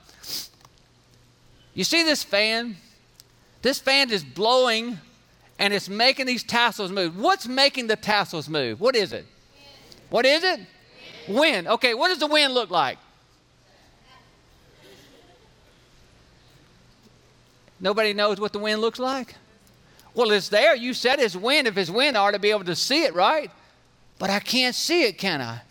You 1.73 1.85
see 1.85 2.03
this 2.03 2.23
fan? 2.23 2.77
This 3.65 3.79
fan 3.79 4.11
is 4.11 4.23
blowing 4.23 4.99
and 5.59 5.73
it's 5.73 5.89
making 5.89 6.27
these 6.27 6.43
tassels 6.43 6.93
move. 6.93 7.19
What's 7.19 7.49
making 7.49 7.87
the 7.87 7.97
tassels 7.97 8.47
move? 8.47 8.79
What 8.79 8.95
is 8.95 9.15
it? 9.15 9.25
What 10.11 10.27
is 10.27 10.45
it? 10.45 10.61
Wind. 11.27 11.67
Okay, 11.67 11.95
what 11.95 12.09
does 12.09 12.19
the 12.19 12.27
wind 12.27 12.53
look 12.53 12.69
like? 12.71 12.99
Nobody 17.81 18.13
knows 18.13 18.39
what 18.39 18.53
the 18.53 18.59
wind 18.59 18.83
looks 18.83 18.99
like? 18.99 19.35
Well, 20.13 20.31
it's 20.33 20.51
there. 20.51 20.77
You 20.77 20.93
said 20.93 21.19
it's 21.19 21.35
wind. 21.35 21.67
If 21.67 21.79
it's 21.79 21.89
wind, 21.89 22.19
I 22.19 22.21
ought 22.21 22.33
to 22.33 22.39
be 22.39 22.51
able 22.51 22.65
to 22.65 22.77
see 22.77 23.05
it, 23.05 23.15
right? 23.15 23.51
But 24.19 24.29
I 24.29 24.41
can't 24.41 24.75
see 24.75 25.05
it, 25.05 25.17
can 25.17 25.41
I? 25.41 25.63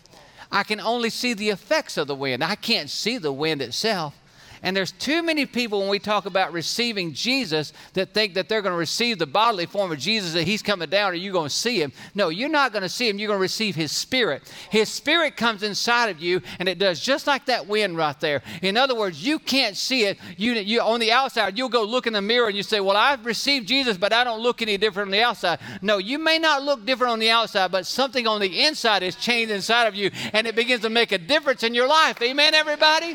I 0.50 0.64
can 0.64 0.80
only 0.80 1.10
see 1.10 1.32
the 1.32 1.50
effects 1.50 1.96
of 1.96 2.08
the 2.08 2.16
wind. 2.16 2.42
I 2.42 2.56
can't 2.56 2.90
see 2.90 3.18
the 3.18 3.32
wind 3.32 3.62
itself. 3.62 4.16
And 4.64 4.74
there's 4.74 4.92
too 4.92 5.22
many 5.22 5.44
people 5.44 5.80
when 5.80 5.90
we 5.90 5.98
talk 5.98 6.24
about 6.24 6.52
receiving 6.52 7.12
Jesus 7.12 7.74
that 7.92 8.14
think 8.14 8.32
that 8.34 8.48
they're 8.48 8.62
going 8.62 8.72
to 8.72 8.78
receive 8.78 9.18
the 9.18 9.26
bodily 9.26 9.66
form 9.66 9.92
of 9.92 9.98
Jesus, 9.98 10.32
that 10.32 10.44
he's 10.44 10.62
coming 10.62 10.88
down 10.88 11.12
or 11.12 11.14
you're 11.14 11.34
going 11.34 11.50
to 11.50 11.54
see 11.54 11.80
him. 11.80 11.92
No, 12.14 12.30
you're 12.30 12.48
not 12.48 12.72
going 12.72 12.82
to 12.82 12.88
see 12.88 13.06
him. 13.06 13.18
You're 13.18 13.28
going 13.28 13.38
to 13.38 13.42
receive 13.42 13.76
his 13.76 13.92
spirit. 13.92 14.50
His 14.70 14.88
spirit 14.88 15.36
comes 15.36 15.62
inside 15.62 16.08
of 16.08 16.20
you 16.20 16.40
and 16.58 16.66
it 16.66 16.78
does 16.78 16.98
just 17.00 17.26
like 17.26 17.44
that 17.46 17.68
wind 17.68 17.98
right 17.98 18.18
there. 18.20 18.42
In 18.62 18.78
other 18.78 18.94
words, 18.94 19.24
you 19.24 19.38
can't 19.38 19.76
see 19.76 20.04
it. 20.04 20.18
You, 20.38 20.54
you 20.54 20.80
on 20.80 20.98
the 20.98 21.12
outside, 21.12 21.58
you'll 21.58 21.68
go 21.68 21.84
look 21.84 22.06
in 22.06 22.14
the 22.14 22.22
mirror 22.22 22.46
and 22.48 22.56
you 22.56 22.62
say, 22.62 22.80
Well, 22.80 22.96
I've 22.96 23.26
received 23.26 23.68
Jesus, 23.68 23.98
but 23.98 24.14
I 24.14 24.24
don't 24.24 24.40
look 24.40 24.62
any 24.62 24.78
different 24.78 25.08
on 25.08 25.12
the 25.12 25.22
outside. 25.22 25.58
No, 25.82 25.98
you 25.98 26.18
may 26.18 26.38
not 26.38 26.62
look 26.62 26.86
different 26.86 27.12
on 27.12 27.18
the 27.18 27.30
outside, 27.30 27.70
but 27.70 27.84
something 27.84 28.26
on 28.26 28.40
the 28.40 28.62
inside 28.62 29.02
is 29.02 29.14
changed 29.14 29.52
inside 29.52 29.86
of 29.86 29.94
you 29.94 30.10
and 30.32 30.46
it 30.46 30.56
begins 30.56 30.80
to 30.82 30.90
make 30.90 31.12
a 31.12 31.18
difference 31.18 31.62
in 31.62 31.74
your 31.74 31.86
life. 31.86 32.22
Amen, 32.22 32.54
everybody? 32.54 33.14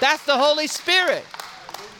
That's 0.00 0.24
the 0.24 0.36
Holy 0.36 0.66
Spirit. 0.66 1.24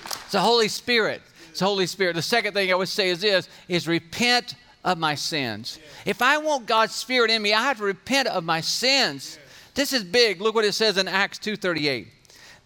It's 0.07 0.33
the 0.33 0.41
Holy 0.41 0.69
Spirit. 0.69 1.23
It's 1.51 1.61
the 1.61 1.67
Holy 1.67 1.87
Spirit. 1.87 2.17
The 2.17 2.23
second 2.23 2.55
thing 2.55 2.71
I 2.73 2.75
would 2.75 2.89
say 2.89 3.11
is 3.11 3.21
this 3.21 3.49
is 3.69 3.87
repent 3.87 4.57
of 4.85 4.99
my 4.99 5.15
sins. 5.15 5.79
If 6.05 6.21
I 6.21 6.39
want 6.39 6.67
God's 6.67 6.95
Spirit 6.95 7.31
in 7.31 7.41
me, 7.41 7.55
I 7.55 7.63
have 7.63 7.79
to 7.79 7.85
repent 7.85 8.29
of 8.29 8.45
my 8.45 8.61
sins. 8.61 9.39
This 9.75 9.93
is 9.93 10.05
big. 10.05 10.41
Look 10.41 10.55
what 10.55 10.65
it 10.65 10.73
says 10.73 10.99
in 10.99 11.09
Acts 11.09 11.39
2:38. 11.39 12.09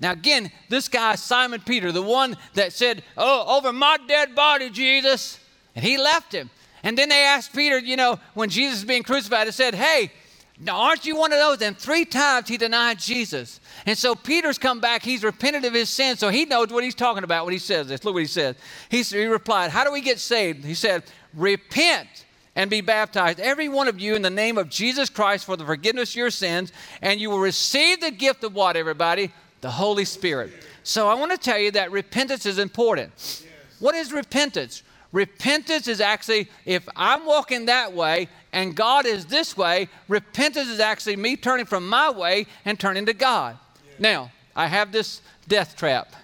Now 0.00 0.12
again, 0.12 0.50
this 0.68 0.88
guy 0.88 1.14
Simon 1.16 1.60
Peter, 1.60 1.92
the 1.92 2.02
one 2.02 2.36
that 2.54 2.72
said, 2.72 3.02
"Oh, 3.16 3.56
over 3.58 3.72
my 3.72 3.98
dead 4.06 4.34
body, 4.34 4.70
Jesus," 4.70 5.38
and 5.74 5.84
he 5.84 5.96
left 5.98 6.32
him. 6.32 6.50
And 6.82 6.96
then 6.96 7.08
they 7.08 7.24
asked 7.24 7.52
Peter, 7.52 7.78
you 7.78 7.96
know, 7.96 8.20
when 8.34 8.50
Jesus 8.50 8.80
was 8.80 8.84
being 8.84 9.02
crucified, 9.02 9.46
they 9.46 9.52
said, 9.52 9.74
"Hey, 9.74 10.12
now, 10.60 10.76
aren't 10.76 11.06
you 11.06 11.16
one 11.16 11.32
of 11.32 11.38
those? 11.38 11.62
And 11.62 11.78
three 11.78 12.04
times 12.04 12.48
he 12.48 12.56
denied 12.56 12.98
Jesus. 12.98 13.60
And 13.86 13.96
so 13.96 14.16
Peter's 14.16 14.58
come 14.58 14.80
back. 14.80 15.04
He's 15.04 15.22
repented 15.22 15.64
of 15.64 15.72
his 15.72 15.88
sin, 15.88 16.16
so 16.16 16.30
he 16.30 16.46
knows 16.46 16.68
what 16.70 16.82
he's 16.82 16.96
talking 16.96 17.22
about 17.22 17.44
when 17.44 17.52
he 17.52 17.60
says 17.60 17.86
this. 17.86 18.02
Look 18.04 18.14
what 18.14 18.20
he 18.20 18.26
says. 18.26 18.56
He, 18.88 19.02
he 19.02 19.26
replied, 19.26 19.70
How 19.70 19.84
do 19.84 19.92
we 19.92 20.00
get 20.00 20.18
saved? 20.18 20.64
He 20.64 20.74
said, 20.74 21.04
Repent 21.32 22.26
and 22.56 22.68
be 22.68 22.80
baptized, 22.80 23.38
every 23.38 23.68
one 23.68 23.86
of 23.86 24.00
you, 24.00 24.16
in 24.16 24.22
the 24.22 24.30
name 24.30 24.58
of 24.58 24.68
Jesus 24.68 25.08
Christ 25.08 25.44
for 25.44 25.56
the 25.56 25.64
forgiveness 25.64 26.10
of 26.10 26.16
your 26.16 26.30
sins, 26.30 26.72
and 27.02 27.20
you 27.20 27.30
will 27.30 27.38
receive 27.38 28.00
the 28.00 28.10
gift 28.10 28.42
of 28.42 28.52
what, 28.52 28.74
everybody? 28.74 29.32
The 29.60 29.70
Holy 29.70 30.04
Spirit. 30.04 30.50
So 30.82 31.06
I 31.06 31.14
want 31.14 31.30
to 31.30 31.38
tell 31.38 31.58
you 31.58 31.70
that 31.72 31.92
repentance 31.92 32.46
is 32.46 32.58
important. 32.58 33.12
Yes. 33.16 33.44
What 33.78 33.94
is 33.94 34.12
repentance? 34.12 34.82
Repentance 35.10 35.88
is 35.88 36.00
actually, 36.00 36.48
if 36.66 36.86
I'm 36.94 37.24
walking 37.24 37.66
that 37.66 37.92
way 37.92 38.28
and 38.52 38.74
God 38.74 39.06
is 39.06 39.26
this 39.26 39.56
way, 39.56 39.88
repentance 40.06 40.68
is 40.68 40.80
actually 40.80 41.16
me 41.16 41.36
turning 41.36 41.66
from 41.66 41.88
my 41.88 42.10
way 42.10 42.46
and 42.64 42.78
turning 42.78 43.06
to 43.06 43.14
God. 43.14 43.56
Yeah. 43.84 43.92
Now, 43.98 44.32
I 44.54 44.66
have 44.66 44.92
this 44.92 45.22
death 45.46 45.76
trap. 45.76 46.14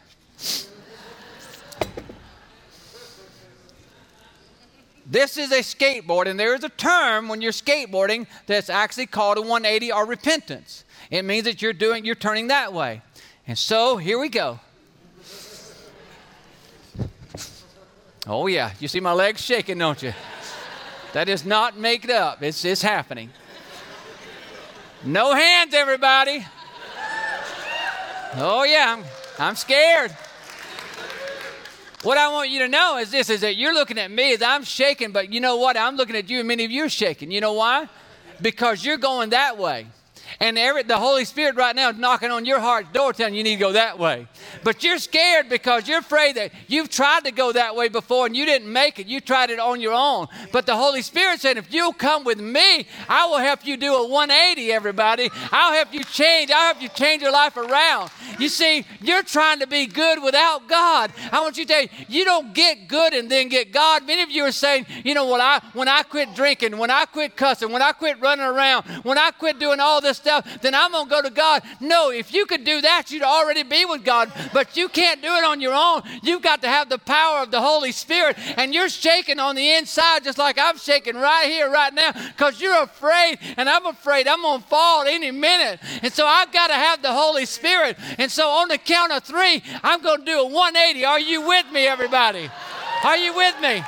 This 5.07 5.37
is 5.37 5.53
a 5.53 5.61
skateboard, 5.61 6.27
and 6.27 6.41
there 6.41 6.55
is 6.55 6.65
a 6.65 6.71
term 6.71 7.29
when 7.29 7.43
you're 7.43 7.53
skateboarding 7.53 8.27
that's 8.47 8.71
actually 8.71 9.07
called 9.07 9.37
a 9.37 9.43
180 9.43 9.93
or 9.93 10.07
repentance. 10.07 10.85
It 11.11 11.25
means 11.25 11.45
that 11.45 11.61
you're 11.61 11.75
doing, 11.75 12.05
you're 12.07 12.15
turning 12.15 12.49
that 12.49 12.73
way. 12.73 13.03
And 13.47 13.59
so 13.59 13.99
here 13.99 14.19
we 14.19 14.31
go. 14.31 14.61
Oh, 18.27 18.47
yeah. 18.47 18.73
You 18.81 18.89
see 18.89 19.01
my 19.01 19.13
legs 19.13 19.41
shaking, 19.41 19.79
don't 19.79 20.03
you? 20.03 20.15
That 21.13 21.29
is 21.29 21.45
not 21.45 21.77
made 21.77 22.11
up, 22.11 22.43
it's, 22.43 22.65
it's 22.65 22.83
happening. 22.83 23.31
No 25.05 25.35
hands, 25.35 25.75
everybody. 25.75 26.45
Oh, 28.37 28.65
yeah, 28.65 28.97
I'm, 28.97 29.05
I'm 29.39 29.55
scared. 29.55 30.11
What 32.03 32.19
I 32.19 32.29
want 32.33 32.51
you 32.51 32.59
to 32.61 32.69
know 32.69 32.99
is 32.99 33.11
this 33.11 33.31
is 33.31 33.41
that 33.43 33.57
you're 33.57 33.73
looking 33.73 33.99
at 33.99 34.11
me 34.11 34.35
as 34.35 34.43
I'm 34.43 34.65
shaking, 34.65 35.13
but 35.13 35.33
you 35.33 35.41
know 35.41 35.57
what? 35.57 35.77
I'm 35.77 35.97
looking 35.97 36.17
at 36.17 36.29
you 36.29 36.41
and 36.41 36.49
many 36.49 36.65
of 36.65 36.71
you 36.71 36.85
are 36.85 36.89
shaking. 36.89 37.31
You 37.31 37.41
know 37.41 37.53
why? 37.53 37.89
Because 38.43 38.85
you're 38.85 38.99
going 38.99 39.31
that 39.31 39.57
way. 39.57 39.87
And 40.41 40.59
every, 40.59 40.83
the 40.83 40.99
Holy 40.99 41.25
Spirit 41.25 41.57
right 41.57 41.75
now 41.75 41.91
is 41.91 41.97
knocking 41.97 42.31
on 42.31 42.45
your 42.45 42.61
heart's 42.61 42.91
door 42.93 43.13
telling 43.13 43.35
you, 43.35 43.39
you 43.39 43.45
need 43.45 43.57
to 43.57 43.61
go 43.61 43.73
that 43.73 43.99
way. 43.99 44.27
But 44.63 44.83
you're 44.83 44.99
scared 44.99 45.49
because 45.49 45.89
you're 45.89 45.99
afraid 45.99 46.37
that 46.37 46.53
you've 46.69 46.89
tried 46.89 47.25
to 47.25 47.31
go 47.31 47.53
that 47.53 47.77
way 47.77 47.89
before 47.89 48.27
and 48.27 48.37
you 48.37 48.45
didn't 48.45 48.73
make 48.73 48.99
it. 48.99 49.07
You 49.07 49.21
tried 49.21 49.51
it 49.51 49.59
on 49.59 49.81
your 49.81 49.93
own. 49.93 50.27
But 50.53 50.67
the 50.67 50.77
Holy 50.77 51.03
Spirit 51.03 51.41
said, 51.41 51.57
if 51.57 51.73
you'll 51.73 51.93
come 51.93 52.25
with 52.25 52.41
me, 52.41 52.87
I 53.09 53.27
will 53.27 53.39
help 53.39 53.67
you 53.67 53.77
do 53.77 53.95
a 53.95 54.09
180, 54.09 54.73
everybody. 54.73 55.31
I'll 55.53 55.73
help 55.73 55.93
you 55.93 56.03
change. 56.05 56.51
I'll 56.51 56.73
help 56.73 56.83
you 56.83 56.89
change 56.89 57.23
your 57.23 57.33
life 57.33 57.57
around. 57.57 58.11
You 58.39 58.49
see, 58.49 58.85
you're 59.01 59.23
trying 59.23 59.61
to 59.61 59.67
be 59.67 59.87
good 59.87 60.23
without 60.23 60.69
God. 60.69 61.13
I 61.31 61.41
want 61.41 61.57
you 61.57 61.65
to 61.65 61.73
tell 61.73 61.83
you, 61.83 61.89
you 62.09 62.25
don't 62.25 62.55
get 62.55 62.89
good 62.89 63.13
and 63.13 63.31
then 63.31 63.49
get 63.49 63.73
God. 63.73 64.07
Many 64.07 64.23
of 64.23 64.31
you 64.31 64.45
are 64.45 64.53
saying, 64.53 64.87
you 65.05 65.15
know, 65.15 65.31
when 65.31 65.41
I, 65.41 65.61
when 65.73 65.89
I 65.89 66.03
quit 66.03 66.35
drinking, 66.35 66.77
when 66.79 66.91
I 66.91 67.05
quit 67.05 67.37
cussing, 67.37 67.71
when 67.71 67.83
I 67.83 67.93
quit 67.93 68.21
running 68.21 68.45
around, 68.45 68.85
when 69.05 69.19
I 69.19 69.31
quit 69.31 69.59
doing 69.59 69.81
all 69.81 70.01
this 70.01 70.21
stuff, 70.25 70.63
then 70.63 70.75
I'm 70.75 70.93
going 70.93 71.05
to 71.05 71.11
go 71.11 71.23
to 71.23 71.31
God. 71.31 71.63
No, 71.81 72.11
if 72.11 72.33
you 72.33 72.47
could 72.47 72.65
do 72.65 72.81
that, 72.81 73.11
you'd 73.11 73.23
already 73.23 73.63
be 73.63 73.85
with 73.85 74.05
God. 74.05 74.33
But 74.53 74.77
you 74.77 74.89
can't 74.89 75.21
do 75.21 75.29
it 75.29 75.45
on 75.45 75.61
your 75.61 75.75
own. 75.75 76.03
You've 76.23 76.43
got 76.43 76.63
to 76.63 76.69
have 76.69 76.89
the 76.89 76.99
power 76.99 77.43
of 77.43 77.51
the 77.51 77.61
Holy 77.61 77.93
Spirit. 77.93 78.37
And 78.57 78.75
you're 78.75 78.89
shaking 78.89 79.39
on 79.39 79.55
the 79.55 79.75
inside 79.75 80.25
just 80.25 80.39
like 80.39 80.59
I'm 80.59 80.79
shaking 80.79 81.17
right 81.17 81.47
here, 81.47 81.71
right 81.71 81.93
now, 81.93 82.13
because 82.13 82.61
you're 82.61 82.83
afraid. 82.83 83.39
And 83.57 83.69
I'm 83.69 83.87
afraid 83.87 84.27
I'm 84.27 84.43
going 84.43 84.63
to 84.63 84.67
fall 84.67 85.07
any 85.07 85.31
minute. 85.31 85.81
And 86.03 86.13
so 86.13 86.27
I've 86.27 86.53
got 86.53 86.69
to 86.69 86.75
have 86.75 87.03
the 87.03 87.13
Holy 87.13 87.45
Spirit. 87.45 87.99
And 88.19 88.31
so 88.31 88.49
on 88.49 88.69
the 88.69 88.79
count 88.79 89.13
of 89.13 89.25
three, 89.25 89.63
I'm 89.83 90.01
going 90.01 90.21
to 90.21 90.25
do 90.25 90.41
a 90.41 90.47
180. 90.47 91.05
Are 91.05 91.21
you 91.21 91.47
with 91.47 91.71
me, 91.71 91.87
everybody? 91.87 92.51
Are 93.05 93.17
you 93.17 93.35
with 93.35 93.61
me? 93.61 93.83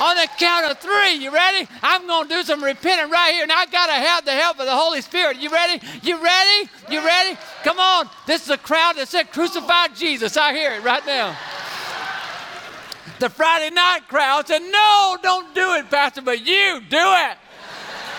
On 0.00 0.16
the 0.16 0.26
count 0.38 0.70
of 0.70 0.78
three, 0.78 1.16
you 1.16 1.30
ready? 1.30 1.68
I'm 1.82 2.06
going 2.06 2.26
to 2.26 2.34
do 2.36 2.42
some 2.42 2.64
repenting 2.64 3.10
right 3.10 3.32
here, 3.34 3.42
and 3.42 3.52
I 3.52 3.66
got 3.66 3.86
to 3.86 3.92
have 3.92 4.24
the 4.24 4.32
help 4.32 4.58
of 4.58 4.64
the 4.64 4.74
Holy 4.74 5.02
Spirit. 5.02 5.36
You 5.36 5.50
ready? 5.50 5.86
You 6.02 6.22
ready? 6.22 6.70
You 6.88 7.04
ready? 7.04 7.36
Come 7.64 7.78
on. 7.78 8.08
This 8.26 8.44
is 8.44 8.50
a 8.50 8.56
crowd 8.56 8.96
that 8.96 9.08
said, 9.08 9.30
Crucify 9.30 9.88
Jesus. 9.88 10.38
I 10.38 10.54
hear 10.54 10.72
it 10.72 10.82
right 10.82 11.04
now. 11.04 11.36
The 13.18 13.28
Friday 13.28 13.74
night 13.74 14.08
crowd 14.08 14.48
said, 14.48 14.60
No, 14.62 15.18
don't 15.22 15.54
do 15.54 15.74
it, 15.74 15.90
Pastor, 15.90 16.22
but 16.22 16.46
you 16.46 16.80
do 16.88 16.96
it. 16.98 17.36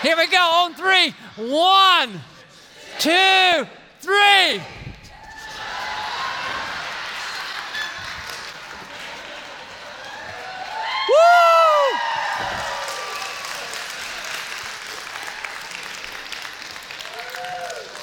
Here 0.02 0.16
we 0.16 0.28
go 0.28 0.38
on 0.38 0.74
three. 0.74 1.12
One, 1.36 2.20
two, 3.00 3.66
three. 4.00 4.62
Woo! 11.08 11.61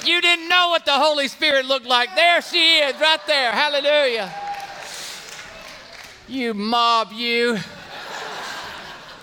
You 0.10 0.22
didn't 0.22 0.50
know 0.50 0.70
what 0.70 0.86
the 0.86 0.94
Holy 0.94 1.28
Spirit 1.28 1.68
looked 1.68 1.86
like. 1.86 2.16
There 2.16 2.42
she 2.42 2.80
is, 2.80 3.00
right 3.00 3.20
there. 3.28 3.52
Hallelujah. 3.52 4.34
You 6.28 6.56
mob, 6.56 7.12
you. 7.14 7.60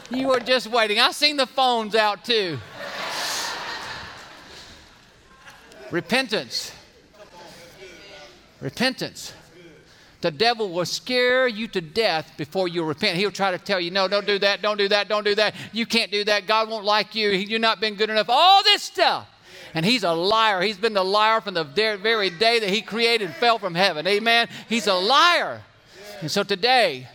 You 0.09 0.29
were 0.29 0.39
just 0.39 0.69
waiting. 0.69 1.01
I 1.01 1.11
seen 1.11 1.39
the 1.39 1.47
phones 1.47 1.97
out 1.97 2.25
too. 2.25 2.59
Repentance. 5.91 6.71
Repentance. 8.61 9.33
The 10.21 10.31
devil 10.31 10.71
will 10.71 10.87
scare 10.87 11.49
you 11.49 11.67
to 11.67 11.81
death 11.81 12.31
before 12.37 12.69
you 12.69 12.85
repent. 12.85 13.17
He'll 13.17 13.33
try 13.33 13.51
to 13.51 13.59
tell 13.59 13.81
you, 13.81 13.91
no, 13.91 14.07
don't 14.07 14.27
do 14.27 14.39
that, 14.39 14.63
don't 14.63 14.79
do 14.79 14.87
that, 14.87 15.09
don't 15.09 15.25
do 15.25 15.35
that. 15.35 15.57
You 15.73 15.85
can't 15.85 16.13
do 16.13 16.23
that. 16.25 16.47
God 16.47 16.71
won't 16.71 16.85
like 16.85 17.17
you. 17.17 17.31
You're 17.31 17.59
not 17.59 17.81
been 17.81 17.97
good 17.97 18.09
enough. 18.09 18.29
All 18.29 18.63
this 18.63 18.85
stuff. 18.85 19.27
And 19.77 19.85
he's 19.85 20.05
a 20.05 20.13
liar. 20.15 20.63
He's 20.63 20.79
been 20.79 20.95
the 20.95 21.05
liar 21.05 21.43
from 21.43 21.53
the 21.53 21.63
very 21.63 22.31
day 22.31 22.61
that 22.61 22.71
he 22.71 22.81
created 22.81 23.35
fell 23.35 23.59
from 23.59 23.75
heaven. 23.75 24.07
Amen. 24.07 24.49
He's 24.71 24.87
a 24.87 24.95
liar. 24.95 25.61
And 26.23 26.31
so 26.31 26.43
today, 26.43 27.09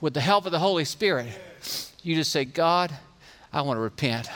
with 0.00 0.14
the 0.14 0.20
help 0.20 0.46
of 0.46 0.52
the 0.52 0.60
Holy 0.60 0.84
Spirit, 0.84 1.26
you 2.04 2.14
just 2.14 2.30
say, 2.30 2.44
God, 2.44 2.92
I 3.52 3.62
want 3.62 3.76
to 3.76 3.80
repent. 3.80 4.30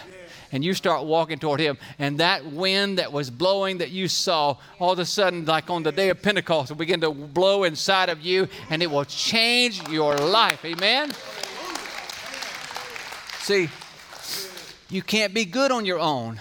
And 0.51 0.65
you 0.65 0.75
start 0.75 1.05
walking 1.05 1.39
toward 1.39 1.61
Him. 1.61 1.79
And 2.01 2.19
that 2.19 2.45
wind 2.45 2.99
that 2.99 3.13
was 3.13 3.31
blowing 3.31 3.79
that 3.79 3.93
you 3.93 4.09
saw, 4.09 4.57
all 4.81 4.91
of 4.91 4.99
a 4.99 5.05
sudden, 5.05 5.45
like 5.45 5.71
on 5.71 5.85
the 5.85 5.93
day 5.93 6.09
of 6.09 6.21
Pentecost, 6.23 6.71
will 6.71 6.77
begin 6.77 7.01
to 7.03 7.13
blow 7.13 7.63
inside 7.63 8.09
of 8.09 8.21
you 8.21 8.49
and 8.69 8.83
it 8.83 8.91
will 8.91 9.05
change 9.05 9.81
your 9.89 10.17
life. 10.17 10.65
Amen? 10.65 11.13
See, 13.43 13.69
you 14.91 15.03
can't 15.03 15.33
be 15.33 15.45
good 15.45 15.71
on 15.71 15.87
your 15.87 16.01
own. 16.01 16.41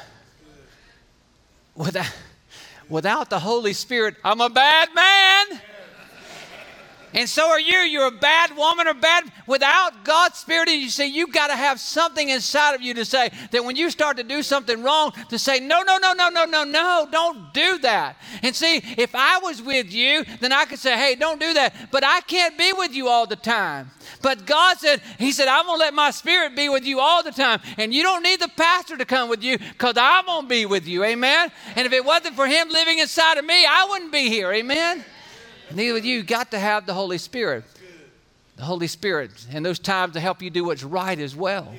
Without, 1.76 2.12
without 2.88 3.30
the 3.30 3.40
Holy 3.40 3.74
Spirit, 3.74 4.16
I'm 4.24 4.42
a 4.42 4.50
bad 4.50 4.94
man. 4.94 5.62
And 7.14 7.30
so 7.30 7.50
are 7.50 7.60
you. 7.60 7.78
You're 7.80 8.08
a 8.08 8.12
bad 8.12 8.56
woman 8.56 8.88
or 8.88 8.94
bad. 8.94 9.26
Without 9.48 10.04
God's 10.04 10.38
Spirit 10.38 10.70
in 10.70 10.82
you, 10.82 10.90
see, 10.90 11.06
you've 11.06 11.34
got 11.34 11.48
to 11.48 11.56
have 11.56 11.80
something 11.80 12.30
inside 12.30 12.74
of 12.76 12.82
you 12.82 12.94
to 12.96 13.06
say 13.06 13.32
that 13.52 13.64
when 13.64 13.76
you 13.76 13.90
start 13.90 14.18
to 14.18 14.24
do 14.24 14.42
something 14.42 14.82
wrong, 14.82 15.12
to 15.30 15.38
say, 15.38 15.60
no, 15.60 15.84
no, 15.84 15.98
no, 15.98 16.14
no, 16.14 16.30
no, 16.30 16.46
no, 16.46 16.64
no, 16.64 17.08
don't 17.12 17.54
do 17.54 17.78
that. 17.80 18.18
And 18.42 18.56
see, 18.56 18.82
if 18.98 19.14
I 19.14 19.40
was 19.40 19.62
with 19.62 19.94
you, 19.94 20.26
then 20.40 20.52
I 20.52 20.66
could 20.66 20.80
say, 20.80 20.98
hey, 20.98 21.16
don't 21.16 21.40
do 21.40 21.54
that. 21.54 21.74
But 21.92 22.04
I 22.04 22.22
can't 22.22 22.58
be 22.58 22.74
with 22.74 22.94
you 22.94 23.08
all 23.08 23.28
the 23.28 23.36
time. 23.36 23.92
But 24.22 24.46
God 24.46 24.78
said, 24.78 25.02
He 25.20 25.32
said, 25.32 25.48
I'm 25.48 25.66
going 25.66 25.78
to 25.80 25.86
let 25.86 25.94
my 25.94 26.12
spirit 26.12 26.56
be 26.56 26.70
with 26.70 26.86
you 26.86 27.00
all 27.00 27.24
the 27.24 27.32
time. 27.32 27.62
And 27.78 27.94
you 27.94 28.04
don't 28.04 28.24
need 28.24 28.40
the 28.40 28.50
pastor 28.50 28.98
to 28.98 29.06
come 29.06 29.30
with 29.30 29.44
you 29.44 29.58
because 29.58 29.96
I'm 29.98 30.26
going 30.26 30.44
to 30.44 30.48
be 30.48 30.66
with 30.66 30.88
you. 30.88 31.04
Amen. 31.04 31.52
And 31.76 31.86
if 31.86 31.94
it 31.94 32.04
wasn't 32.04 32.36
for 32.36 32.48
Him 32.48 32.70
living 32.70 33.00
inside 33.00 33.38
of 33.38 33.46
me, 33.46 33.66
I 33.66 33.88
wouldn't 33.90 34.12
be 34.12 34.30
here. 34.30 34.52
Amen. 34.52 35.04
Neither 35.74 35.98
of 35.98 36.06
you 36.06 36.24
got 36.24 36.52
to 36.52 36.60
have 36.60 36.86
the 36.86 36.94
Holy 36.94 37.18
Spirit. 37.18 37.66
The 38.56 38.64
Holy 38.64 38.88
Spirit 38.88 39.32
and 39.52 39.66
those 39.66 39.80
times 39.80 40.14
to 40.14 40.20
help 40.20 40.42
you 40.42 40.50
do 40.50 40.66
what's 40.66 40.84
right 40.84 41.18
as 41.18 41.36
well. 41.36 41.74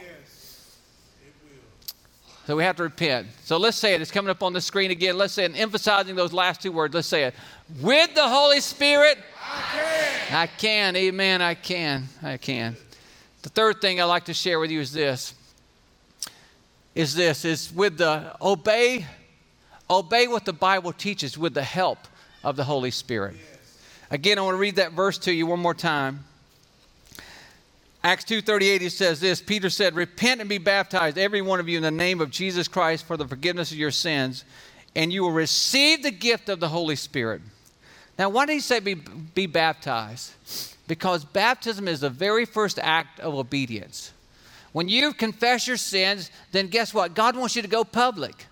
So 2.46 2.57
we 2.57 2.64
have 2.64 2.76
to 2.76 2.83
repent. 2.83 3.28
So 3.44 3.57
let's 3.57 3.76
say 3.76 3.94
it. 3.94 4.02
It's 4.02 4.11
coming 4.11 4.28
up 4.28 4.42
on 4.42 4.52
the 4.52 4.61
screen 4.61 4.90
again. 4.90 5.16
Let's 5.16 5.33
say 5.33 5.44
it, 5.44 5.52
emphasizing 5.54 6.14
those 6.14 6.33
last 6.33 6.61
two 6.61 6.72
words. 6.72 6.94
Let's 6.94 7.09
say 7.09 7.24
it. 7.24 7.35
With 7.80 8.14
the 8.14 8.28
Holy 8.28 8.61
Spirit, 8.61 9.18
I 9.42 9.62
can. 9.72 10.37
I 10.37 10.46
can. 10.46 10.96
Amen. 10.96 11.40
I 11.40 11.54
can. 11.54 12.09
I 12.22 12.37
can. 12.37 12.76
The 13.42 13.48
third 13.48 13.80
thing 13.80 14.00
I'd 14.00 14.04
like 14.04 14.24
to 14.26 14.35
share 14.35 14.59
with 14.59 14.70
you 14.70 14.80
is 14.80 14.92
this. 14.92 15.35
Is 16.94 17.14
this 17.14 17.44
is 17.44 17.72
with 17.72 17.98
the 17.98 18.37
obey, 18.40 19.07
obey 19.88 20.28
what 20.28 20.44
the 20.44 20.52
Bible 20.52 20.92
teaches 20.92 21.38
with 21.38 21.54
the 21.54 21.62
help 21.62 21.98
of 22.42 22.57
the 22.57 22.64
Holy 22.64 22.90
Spirit. 22.90 23.37
Again, 24.11 24.38
I 24.38 24.43
want 24.43 24.55
to 24.55 24.59
read 24.59 24.77
that 24.77 24.93
verse 24.93 25.19
to 25.19 25.33
you 25.33 25.47
one 25.47 25.61
more 25.61 25.75
time. 25.75 26.25
Acts 28.03 28.25
2:38 28.25 28.83
he 28.83 28.90
says 28.90 29.19
this, 29.19 29.40
Peter 29.40 29.71
said, 29.71 29.95
"Repent 29.95 30.40
and 30.40 30.49
be 30.49 30.59
baptized 30.59 31.17
every 31.17 31.40
one 31.40 31.59
of 31.59 31.69
you 31.69 31.79
in 31.79 31.83
the 31.83 31.90
name 31.90 32.21
of 32.21 32.31
Jesus 32.31 32.69
Christ 32.69 33.07
for 33.07 33.17
the 33.17 33.27
forgiveness 33.27 33.73
of 33.73 33.79
your 33.79 33.90
sins, 33.90 34.45
and 34.95 35.11
you 35.11 35.23
will 35.23 35.33
receive 35.33 36.03
the 36.03 36.11
gift 36.11 36.51
of 36.51 36.61
the 36.61 36.69
Holy 36.69 36.97
Spirit." 36.97 37.40
Now, 38.19 38.29
why 38.29 38.45
did 38.47 38.53
he 38.53 38.61
say 38.61 38.79
be, 38.79 38.95
be 38.95 39.47
baptized? 39.47 40.33
Because 40.87 41.25
baptism 41.25 41.88
is 41.88 42.01
the 42.01 42.11
very 42.11 42.45
first 42.45 42.79
act 42.79 43.21
of 43.21 43.35
obedience. 43.35 44.12
When 44.73 44.88
you 44.88 45.14
confess 45.14 45.67
your 45.67 45.79
sins, 45.79 46.31
then 46.53 46.69
guess 46.69 46.93
what? 46.93 47.14
God 47.14 47.37
wants 47.37 47.57
you 47.57 47.62
to 47.62 47.69
go 47.69 47.85
public. 47.85 48.47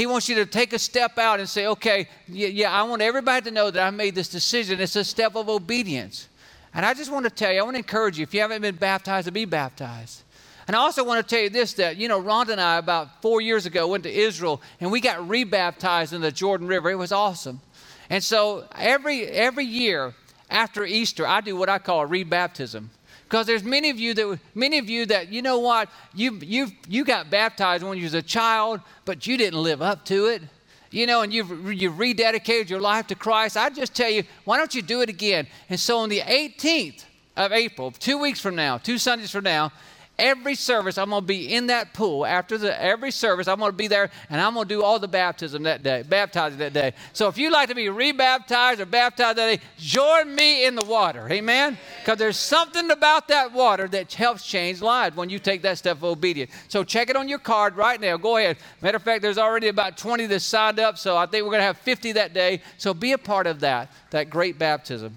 He 0.00 0.06
wants 0.06 0.30
you 0.30 0.36
to 0.36 0.46
take 0.46 0.72
a 0.72 0.78
step 0.78 1.18
out 1.18 1.40
and 1.40 1.46
say, 1.46 1.66
okay, 1.66 2.08
yeah, 2.26 2.48
yeah, 2.48 2.72
I 2.72 2.84
want 2.84 3.02
everybody 3.02 3.44
to 3.44 3.50
know 3.50 3.70
that 3.70 3.86
I 3.86 3.90
made 3.90 4.14
this 4.14 4.30
decision. 4.30 4.80
It's 4.80 4.96
a 4.96 5.04
step 5.04 5.36
of 5.36 5.50
obedience. 5.50 6.30
And 6.72 6.86
I 6.86 6.94
just 6.94 7.12
want 7.12 7.24
to 7.24 7.30
tell 7.30 7.52
you, 7.52 7.60
I 7.60 7.62
want 7.64 7.74
to 7.74 7.80
encourage 7.80 8.16
you, 8.16 8.22
if 8.22 8.32
you 8.32 8.40
haven't 8.40 8.62
been 8.62 8.76
baptized, 8.76 9.26
to 9.26 9.30
be 9.30 9.44
baptized. 9.44 10.22
And 10.66 10.74
I 10.74 10.78
also 10.78 11.04
want 11.04 11.20
to 11.22 11.34
tell 11.34 11.44
you 11.44 11.50
this 11.50 11.74
that, 11.74 11.98
you 11.98 12.08
know, 12.08 12.18
Rhonda 12.18 12.52
and 12.52 12.62
I, 12.62 12.78
about 12.78 13.20
four 13.20 13.42
years 13.42 13.66
ago, 13.66 13.88
went 13.88 14.04
to 14.04 14.10
Israel 14.10 14.62
and 14.80 14.90
we 14.90 15.02
got 15.02 15.28
rebaptized 15.28 16.14
in 16.14 16.22
the 16.22 16.32
Jordan 16.32 16.66
River. 16.66 16.88
It 16.88 16.94
was 16.94 17.12
awesome. 17.12 17.60
And 18.08 18.24
so 18.24 18.66
every, 18.78 19.26
every 19.26 19.66
year 19.66 20.14
after 20.48 20.86
Easter, 20.86 21.26
I 21.26 21.42
do 21.42 21.56
what 21.56 21.68
I 21.68 21.78
call 21.78 22.04
a 22.04 22.08
rebaptism 22.08 22.86
because 23.30 23.46
there's 23.46 23.62
many 23.62 23.90
of 23.90 23.98
you 24.00 24.12
that 24.12 24.40
many 24.56 24.76
of 24.78 24.90
you 24.90 25.06
that 25.06 25.30
you 25.30 25.40
know 25.40 25.60
what 25.60 25.88
you 26.14 26.32
you 26.42 26.66
you 26.88 27.04
got 27.04 27.30
baptized 27.30 27.84
when 27.84 27.96
you 27.96 28.02
was 28.02 28.14
a 28.14 28.22
child, 28.22 28.80
but 29.04 29.24
you 29.24 29.36
didn't 29.36 29.62
live 29.62 29.80
up 29.80 30.04
to 30.06 30.26
it. 30.26 30.42
You 30.90 31.06
know, 31.06 31.22
and 31.22 31.32
you've 31.32 31.48
you've 31.72 31.94
rededicated 31.94 32.68
your 32.68 32.80
life 32.80 33.06
to 33.06 33.14
Christ. 33.14 33.56
I 33.56 33.70
just 33.70 33.94
tell 33.94 34.10
you, 34.10 34.24
why 34.44 34.56
don't 34.56 34.74
you 34.74 34.82
do 34.82 35.00
it 35.00 35.08
again? 35.08 35.46
And 35.68 35.78
so 35.78 35.98
on 35.98 36.08
the 36.08 36.20
18th 36.20 37.04
of 37.36 37.52
April, 37.52 37.92
two 37.92 38.18
weeks 38.18 38.40
from 38.40 38.56
now, 38.56 38.78
two 38.78 38.98
Sundays 38.98 39.30
from 39.30 39.44
now, 39.44 39.70
every 40.20 40.54
service, 40.54 40.98
I'm 40.98 41.10
going 41.10 41.22
to 41.22 41.26
be 41.26 41.52
in 41.52 41.66
that 41.68 41.94
pool. 41.94 42.24
After 42.24 42.58
the, 42.58 42.80
every 42.80 43.10
service, 43.10 43.48
I'm 43.48 43.58
going 43.58 43.72
to 43.72 43.76
be 43.76 43.88
there 43.88 44.10
and 44.28 44.40
I'm 44.40 44.54
going 44.54 44.68
to 44.68 44.74
do 44.74 44.82
all 44.82 44.98
the 44.98 45.08
baptism 45.08 45.64
that 45.64 45.82
day, 45.82 46.04
baptizing 46.06 46.58
that 46.58 46.72
day. 46.72 46.92
So 47.12 47.28
if 47.28 47.38
you'd 47.38 47.52
like 47.52 47.68
to 47.70 47.74
be 47.74 47.88
rebaptized 47.88 48.80
or 48.80 48.86
baptized 48.86 49.38
that 49.38 49.46
day, 49.46 49.60
join 49.78 50.34
me 50.34 50.66
in 50.66 50.74
the 50.74 50.84
water. 50.84 51.26
Amen? 51.30 51.78
Because 52.00 52.18
there's 52.18 52.36
something 52.36 52.90
about 52.90 53.28
that 53.28 53.52
water 53.52 53.88
that 53.88 54.12
helps 54.12 54.46
change 54.46 54.80
lives 54.80 55.16
when 55.16 55.30
you 55.30 55.38
take 55.38 55.62
that 55.62 55.78
step 55.78 55.96
of 55.96 56.04
obedience. 56.04 56.52
So 56.68 56.84
check 56.84 57.10
it 57.10 57.16
on 57.16 57.28
your 57.28 57.38
card 57.38 57.76
right 57.76 58.00
now. 58.00 58.16
Go 58.16 58.36
ahead. 58.36 58.58
Matter 58.82 58.96
of 58.96 59.02
fact, 59.02 59.22
there's 59.22 59.38
already 59.38 59.68
about 59.68 59.96
20 59.96 60.26
that 60.26 60.40
signed 60.40 60.78
up, 60.78 60.98
so 60.98 61.16
I 61.16 61.26
think 61.26 61.44
we're 61.44 61.50
going 61.50 61.60
to 61.60 61.64
have 61.64 61.78
50 61.78 62.12
that 62.12 62.34
day. 62.34 62.60
So 62.78 62.94
be 62.94 63.12
a 63.12 63.18
part 63.18 63.46
of 63.46 63.60
that, 63.60 63.90
that 64.10 64.30
great 64.30 64.58
baptism. 64.58 65.16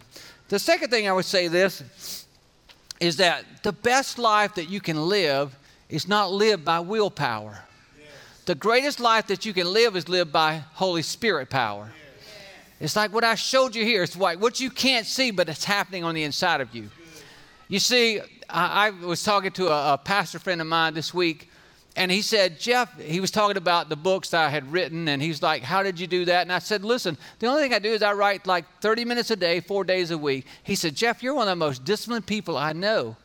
The 0.49 0.59
second 0.59 0.89
thing 0.89 1.07
I 1.07 1.13
would 1.13 1.25
say 1.25 1.47
this 1.47 2.22
is 2.99 3.17
that 3.17 3.45
the 3.63 3.71
best 3.71 4.17
life 4.17 4.55
that 4.55 4.69
you 4.69 4.79
can 4.79 5.09
live 5.09 5.57
is 5.89 6.07
not 6.07 6.31
lived 6.31 6.65
by 6.65 6.79
willpower. 6.79 7.63
The 8.45 8.55
greatest 8.55 8.99
life 8.99 9.27
that 9.27 9.45
you 9.45 9.53
can 9.53 9.71
live 9.71 9.95
is 9.95 10.09
lived 10.09 10.31
by 10.31 10.63
Holy 10.73 11.01
Spirit 11.01 11.49
power. 11.49 11.91
Yes. 11.93 12.27
It's 12.81 12.95
like 12.95 13.13
what 13.13 13.23
I 13.23 13.35
showed 13.35 13.73
you 13.73 13.85
here. 13.85 14.03
It's 14.03 14.17
like 14.17 14.41
what 14.41 14.59
you 14.59 14.69
can't 14.69 15.05
see, 15.05 15.31
but 15.31 15.47
it's 15.47 15.63
happening 15.63 16.03
on 16.03 16.13
the 16.13 16.23
inside 16.23 16.59
of 16.59 16.75
you. 16.75 16.89
You 17.69 17.79
see, 17.79 18.19
I, 18.49 18.87
I 18.87 18.89
was 18.89 19.23
talking 19.23 19.51
to 19.51 19.69
a, 19.69 19.93
a 19.93 19.97
pastor 19.97 20.39
friend 20.39 20.59
of 20.59 20.67
mine 20.67 20.93
this 20.93 21.13
week, 21.13 21.49
and 21.95 22.11
he 22.11 22.23
said, 22.23 22.59
Jeff, 22.59 22.99
he 22.99 23.19
was 23.19 23.29
talking 23.29 23.57
about 23.57 23.87
the 23.87 23.95
books 23.95 24.33
I 24.33 24.49
had 24.49 24.71
written, 24.71 25.07
and 25.07 25.21
he's 25.21 25.43
like, 25.43 25.61
How 25.61 25.83
did 25.83 25.99
you 25.99 26.07
do 26.07 26.25
that? 26.25 26.41
And 26.41 26.51
I 26.51 26.59
said, 26.59 26.83
Listen, 26.83 27.17
the 27.39 27.47
only 27.47 27.61
thing 27.61 27.73
I 27.73 27.79
do 27.79 27.91
is 27.91 28.01
I 28.01 28.13
write 28.13 28.47
like 28.47 28.65
30 28.81 29.05
minutes 29.05 29.29
a 29.29 29.35
day, 29.35 29.59
four 29.59 29.83
days 29.83 30.09
a 30.09 30.17
week. 30.17 30.47
He 30.63 30.73
said, 30.73 30.95
Jeff, 30.95 31.21
you're 31.21 31.35
one 31.35 31.47
of 31.47 31.51
the 31.51 31.55
most 31.55 31.85
disciplined 31.85 32.25
people 32.25 32.57
I 32.57 32.73
know. 32.73 33.15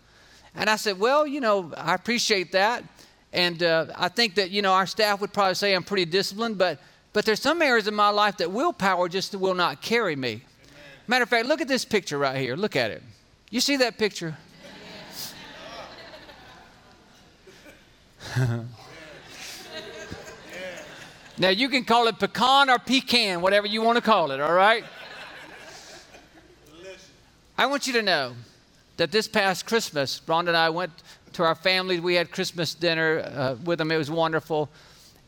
And 0.55 0.69
I 0.69 0.77
said, 0.77 0.99
Well, 0.99 1.27
you 1.27 1.41
know, 1.41 1.73
I 1.77 1.95
appreciate 1.95 2.53
that. 2.53 2.85
And 3.33 3.63
uh, 3.63 3.87
I 3.97 4.09
think 4.09 4.35
that, 4.35 4.51
you 4.51 4.61
know, 4.61 4.73
our 4.73 4.87
staff 4.87 5.21
would 5.21 5.33
probably 5.33 5.55
say 5.55 5.75
I'm 5.75 5.83
pretty 5.83 6.07
disciplined, 6.07 6.59
but, 6.59 6.81
but 7.13 7.25
there's 7.25 7.41
some 7.41 7.61
areas 7.61 7.87
in 7.87 7.95
my 7.95 8.09
life 8.09 8.39
that 8.39 8.51
willpower 8.51 9.09
just 9.09 9.35
will 9.35 9.55
not 9.55 9.83
carry 9.83 10.17
me. 10.17 10.29
Amen. 10.29 10.43
Matter 11.07 11.23
of 11.25 11.29
fact, 11.29 11.47
look 11.47 11.61
at 11.61 11.69
this 11.69 11.85
picture 11.85 12.19
right 12.19 12.39
here. 12.39 12.57
Look 12.57 12.75
at 12.75 12.91
it. 12.91 13.03
You 13.51 13.61
see 13.61 13.77
that 13.79 13.99
picture? 13.99 14.37
Now, 21.39 21.49
you 21.49 21.69
can 21.69 21.85
call 21.85 22.09
it 22.09 22.19
pecan 22.19 22.71
or 22.71 22.79
pecan, 22.79 23.41
whatever 23.41 23.67
you 23.67 23.83
want 23.83 23.97
to 23.97 24.03
call 24.03 24.31
it, 24.31 24.41
all 24.41 24.53
right? 24.53 24.85
I 27.57 27.67
want 27.67 27.87
you 27.87 27.93
to 27.95 28.03
know 28.03 28.35
that 28.99 29.11
this 29.11 29.27
past 29.29 29.67
Christmas, 29.67 30.21
Rhonda 30.27 30.49
and 30.49 30.57
I 30.57 30.71
went 30.71 30.93
to 31.35 31.45
our 31.45 31.55
families. 31.55 32.01
We 32.01 32.15
had 32.15 32.31
Christmas 32.31 32.75
dinner 32.75 33.21
uh, 33.21 33.57
with 33.65 33.79
them. 33.79 33.91
It 33.91 33.97
was 33.97 34.11
wonderful. 34.11 34.69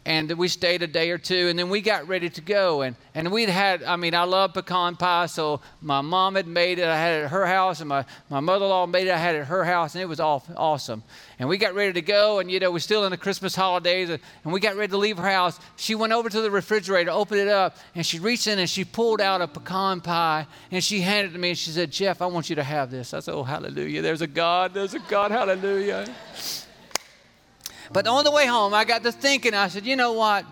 And 0.07 0.33
we 0.33 0.49
stayed 0.49 0.83
a 0.83 0.87
day 0.87 1.11
or 1.11 1.19
two 1.19 1.49
and 1.49 1.59
then 1.59 1.69
we 1.69 1.81
got 1.81 2.09
ready 2.09 2.31
to 2.31 2.41
go. 2.41 2.83
And, 2.83 2.97
and 3.15 3.31
we'd 3.31 3.49
had 3.49 3.83
i 3.83 3.97
mean 3.97 4.15
i 4.15 4.23
love 4.23 4.55
pecan 4.55 4.97
pie 4.97 5.27
so 5.27 5.61
my 5.81 6.01
mom 6.01 6.37
had 6.37 6.47
made 6.47 6.79
it 6.79 6.87
i 6.87 6.97
had 6.97 7.21
it 7.21 7.25
at 7.25 7.31
her 7.31 7.47
house 7.47 7.81
and 7.81 7.89
my, 7.89 8.05
my 8.29 8.41
mother-in-law 8.41 8.87
made 8.87 9.09
it 9.09 9.11
i 9.11 9.17
had 9.17 9.35
it 9.35 9.41
at 9.41 9.47
her 9.47 9.65
house 9.65 9.95
and 9.95 10.03
it 10.03 10.07
was 10.07 10.21
all, 10.21 10.45
awesome. 10.57 11.03
And 11.39 11.49
we 11.49 11.57
got 11.57 11.75
ready 11.75 11.93
to 11.95 12.03
go 12.03 12.39
and 12.39 12.51
you 12.51 12.61
know 12.61 12.71
we're 12.71 12.79
still 12.79 13.05
in 13.05 13.11
the 13.11 13.17
christmas 13.17 13.55
holidays 13.55 14.11
and, 14.11 14.21
and 14.45 14.53
we 14.53 14.61
got 14.61 14.77
ready 14.77 14.91
to 14.91 14.97
leave 14.97 15.19
her 15.19 15.29
house. 15.29 15.59
She 15.77 15.95
went 15.95 16.13
over 16.13 16.29
to 16.29 16.41
the 16.41 16.51
refrigerator 16.51 17.11
opened 17.11 17.41
it 17.41 17.49
up 17.49 17.77
and 17.95 18.05
she 18.05 18.19
reached 18.19 18.47
in 18.47 18.59
and 18.59 18.71
she 18.71 18.85
pulled 18.85 19.21
out 19.21 19.41
a 19.41 19.49
pecan 19.49 20.01
pie 20.01 20.47
and 20.71 20.83
she 20.83 21.01
handed 21.01 21.31
it 21.31 21.35
to 21.35 21.39
me 21.39 21.51
and 21.51 21.59
she 21.59 21.71
said 21.71 21.91
jeff 21.91 22.23
i 22.23 22.27
want 22.27 22.49
you 22.49 22.57
to 22.57 22.65
have 22.65 22.91
this. 22.91 23.13
I 23.13 23.21
said 23.21 23.35
oh 23.35 23.43
hallelujah. 23.43 24.03
There's 24.03 24.23
a 24.23 24.27
god. 24.27 24.75
There's 24.75 24.95
a 24.95 25.01
god. 25.01 25.31
Hallelujah 25.31 26.07
but 27.93 28.07
on 28.07 28.25
the 28.25 28.31
way 28.31 28.47
home, 28.47 28.75
I 28.75 28.85
got 28.85 29.03
to 29.03 29.13
thinking, 29.13 29.55
I 29.55 29.69
said, 29.69 29.85
you 29.85 29.97
know 29.97 30.13
what? 30.13 30.45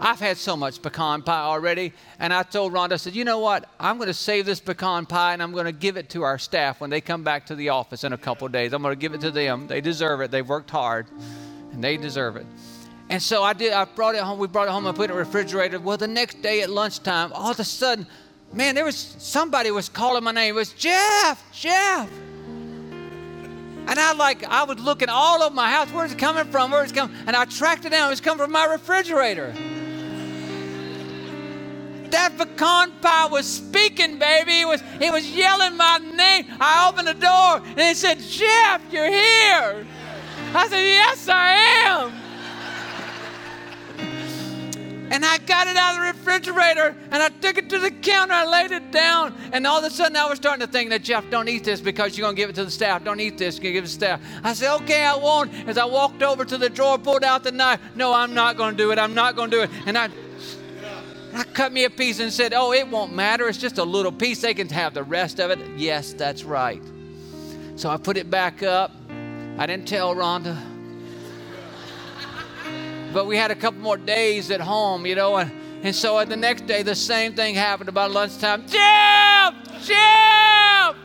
I've 0.00 0.18
had 0.18 0.36
so 0.36 0.56
much 0.56 0.82
pecan 0.82 1.22
pie 1.22 1.42
already. 1.42 1.92
And 2.18 2.32
I 2.32 2.42
told 2.42 2.72
Rhonda, 2.72 2.92
I 2.92 2.96
said, 2.96 3.14
you 3.14 3.24
know 3.24 3.38
what? 3.38 3.68
I'm 3.78 3.96
going 3.96 4.08
to 4.08 4.14
save 4.14 4.44
this 4.44 4.60
pecan 4.60 5.06
pie 5.06 5.32
and 5.32 5.42
I'm 5.42 5.52
going 5.52 5.66
to 5.66 5.72
give 5.72 5.96
it 5.96 6.10
to 6.10 6.22
our 6.22 6.38
staff 6.38 6.80
when 6.80 6.90
they 6.90 7.00
come 7.00 7.22
back 7.22 7.46
to 7.46 7.54
the 7.54 7.68
office 7.70 8.04
in 8.04 8.12
a 8.12 8.18
couple 8.18 8.48
days. 8.48 8.72
I'm 8.72 8.82
going 8.82 8.92
to 8.94 9.00
give 9.00 9.14
it 9.14 9.20
to 9.22 9.30
them. 9.30 9.66
They 9.66 9.80
deserve 9.80 10.20
it. 10.20 10.30
They've 10.30 10.46
worked 10.46 10.70
hard 10.70 11.06
and 11.72 11.82
they 11.82 11.96
deserve 11.96 12.36
it. 12.36 12.46
And 13.08 13.22
so 13.22 13.42
I 13.42 13.52
did. 13.52 13.72
I 13.72 13.84
brought 13.84 14.14
it 14.14 14.22
home. 14.22 14.38
We 14.38 14.48
brought 14.48 14.68
it 14.68 14.72
home 14.72 14.86
and 14.86 14.96
put 14.96 15.04
it 15.04 15.12
in 15.12 15.16
the 15.16 15.24
refrigerator. 15.24 15.78
Well, 15.78 15.96
the 15.96 16.08
next 16.08 16.42
day 16.42 16.62
at 16.62 16.70
lunchtime, 16.70 17.32
all 17.32 17.50
of 17.50 17.60
a 17.60 17.64
sudden, 17.64 18.06
man, 18.52 18.74
there 18.74 18.84
was 18.84 18.96
somebody 19.18 19.70
was 19.70 19.88
calling 19.88 20.24
my 20.24 20.32
name. 20.32 20.54
It 20.54 20.58
was 20.58 20.72
Jeff, 20.72 21.44
Jeff. 21.52 22.10
And 23.86 23.98
I 24.00 24.12
like, 24.14 24.44
I 24.44 24.64
was 24.64 24.78
looking 24.78 25.08
all 25.08 25.42
over 25.42 25.54
my 25.54 25.70
house. 25.70 25.90
Where's 25.90 26.12
it 26.12 26.18
coming 26.18 26.44
from? 26.46 26.70
Where's 26.70 26.90
it 26.90 26.94
coming? 26.94 27.16
And 27.26 27.36
I 27.36 27.44
tracked 27.44 27.84
it 27.84 27.90
down. 27.90 28.08
It 28.08 28.10
was 28.10 28.20
coming 28.20 28.38
from 28.38 28.52
my 28.52 28.64
refrigerator. 28.64 29.54
That 32.10 32.38
pecan 32.38 32.92
pie 33.00 33.26
was 33.26 33.46
speaking, 33.46 34.18
baby. 34.18 34.60
It 34.60 34.68
was, 34.68 34.82
it 35.00 35.12
was 35.12 35.28
yelling 35.30 35.76
my 35.76 35.98
name. 35.98 36.46
I 36.60 36.88
opened 36.88 37.08
the 37.08 37.14
door 37.14 37.60
and 37.64 37.80
it 37.80 37.96
said, 37.96 38.20
Jeff, 38.20 38.82
you're 38.92 39.10
here. 39.10 39.86
I 40.54 40.68
said, 40.68 40.82
Yes, 40.82 41.28
I 41.28 41.50
am. 41.86 42.23
And 45.10 45.24
I 45.24 45.38
got 45.38 45.66
it 45.66 45.76
out 45.76 45.94
of 45.94 46.00
the 46.00 46.18
refrigerator 46.18 46.96
and 47.10 47.22
I 47.22 47.28
took 47.28 47.58
it 47.58 47.68
to 47.70 47.78
the 47.78 47.90
counter. 47.90 48.32
I 48.32 48.46
laid 48.46 48.72
it 48.72 48.90
down. 48.90 49.34
And 49.52 49.66
all 49.66 49.78
of 49.78 49.84
a 49.84 49.90
sudden 49.90 50.16
I 50.16 50.26
was 50.26 50.36
starting 50.38 50.66
to 50.66 50.72
think 50.72 50.90
that 50.90 51.02
Jeff, 51.02 51.28
don't 51.30 51.48
eat 51.48 51.62
this 51.62 51.80
because 51.80 52.16
you're 52.16 52.24
going 52.24 52.34
to 52.34 52.40
give 52.40 52.50
it 52.50 52.56
to 52.56 52.64
the 52.64 52.70
staff. 52.70 53.04
Don't 53.04 53.20
eat 53.20 53.38
this. 53.38 53.56
To 53.56 53.60
give 53.60 53.84
it 53.84 53.86
to 53.86 53.86
the 53.86 53.88
staff. 53.88 54.20
I 54.42 54.54
said, 54.54 54.74
okay, 54.76 55.04
I 55.04 55.14
won't. 55.14 55.52
As 55.68 55.78
I 55.78 55.84
walked 55.84 56.22
over 56.22 56.44
to 56.44 56.58
the 56.58 56.70
drawer, 56.70 56.98
pulled 56.98 57.22
out 57.22 57.44
the 57.44 57.52
knife. 57.52 57.80
No, 57.94 58.12
I'm 58.12 58.34
not 58.34 58.56
going 58.56 58.76
to 58.76 58.82
do 58.82 58.90
it. 58.92 58.98
I'm 58.98 59.14
not 59.14 59.36
going 59.36 59.50
to 59.50 59.56
do 59.58 59.62
it. 59.62 59.70
And 59.86 59.98
I, 59.98 60.08
I 61.34 61.44
cut 61.44 61.72
me 61.72 61.84
a 61.84 61.90
piece 61.90 62.18
and 62.20 62.32
said, 62.32 62.54
oh, 62.54 62.72
it 62.72 62.88
won't 62.88 63.14
matter. 63.14 63.48
It's 63.48 63.58
just 63.58 63.78
a 63.78 63.84
little 63.84 64.12
piece. 64.12 64.40
They 64.40 64.54
can 64.54 64.68
have 64.70 64.94
the 64.94 65.04
rest 65.04 65.38
of 65.38 65.50
it. 65.50 65.58
Yes, 65.76 66.12
that's 66.14 66.44
right. 66.44 66.82
So 67.76 67.90
I 67.90 67.98
put 67.98 68.16
it 68.16 68.30
back 68.30 68.62
up. 68.62 68.90
I 69.58 69.66
didn't 69.66 69.86
tell 69.86 70.14
Rhonda 70.14 70.73
but 73.14 73.26
we 73.26 73.36
had 73.36 73.52
a 73.52 73.54
couple 73.54 73.80
more 73.80 73.96
days 73.96 74.50
at 74.50 74.60
home, 74.60 75.06
you 75.06 75.14
know, 75.14 75.36
and, 75.36 75.52
and 75.84 75.94
so 75.94 76.22
the 76.24 76.36
next 76.36 76.66
day 76.66 76.82
the 76.82 76.96
same 76.96 77.32
thing 77.32 77.54
happened 77.54 77.88
about 77.88 78.10
lunchtime. 78.10 78.66
Jeff! 78.66 79.54
Jeff! 79.84 80.96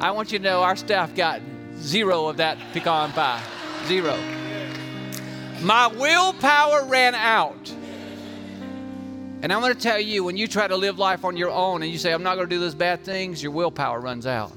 I 0.00 0.10
want 0.10 0.32
you 0.32 0.38
to 0.38 0.44
know 0.44 0.62
our 0.62 0.74
staff 0.74 1.14
got 1.14 1.40
zero 1.78 2.26
of 2.26 2.38
that 2.38 2.58
pecan 2.72 3.12
pie. 3.12 3.40
Zero. 3.86 4.18
My 5.62 5.86
willpower 5.86 6.84
ran 6.86 7.14
out. 7.14 7.70
And 9.42 9.52
I'm 9.52 9.60
going 9.60 9.74
to 9.74 9.80
tell 9.80 10.00
you, 10.00 10.24
when 10.24 10.36
you 10.36 10.48
try 10.48 10.66
to 10.66 10.76
live 10.76 10.98
life 10.98 11.24
on 11.24 11.36
your 11.36 11.50
own 11.50 11.82
and 11.82 11.92
you 11.92 11.98
say, 11.98 12.12
I'm 12.12 12.24
not 12.24 12.34
going 12.34 12.48
to 12.48 12.54
do 12.54 12.60
those 12.60 12.74
bad 12.74 13.04
things, 13.04 13.42
your 13.42 13.52
willpower 13.52 14.00
runs 14.00 14.26
out. 14.26 14.52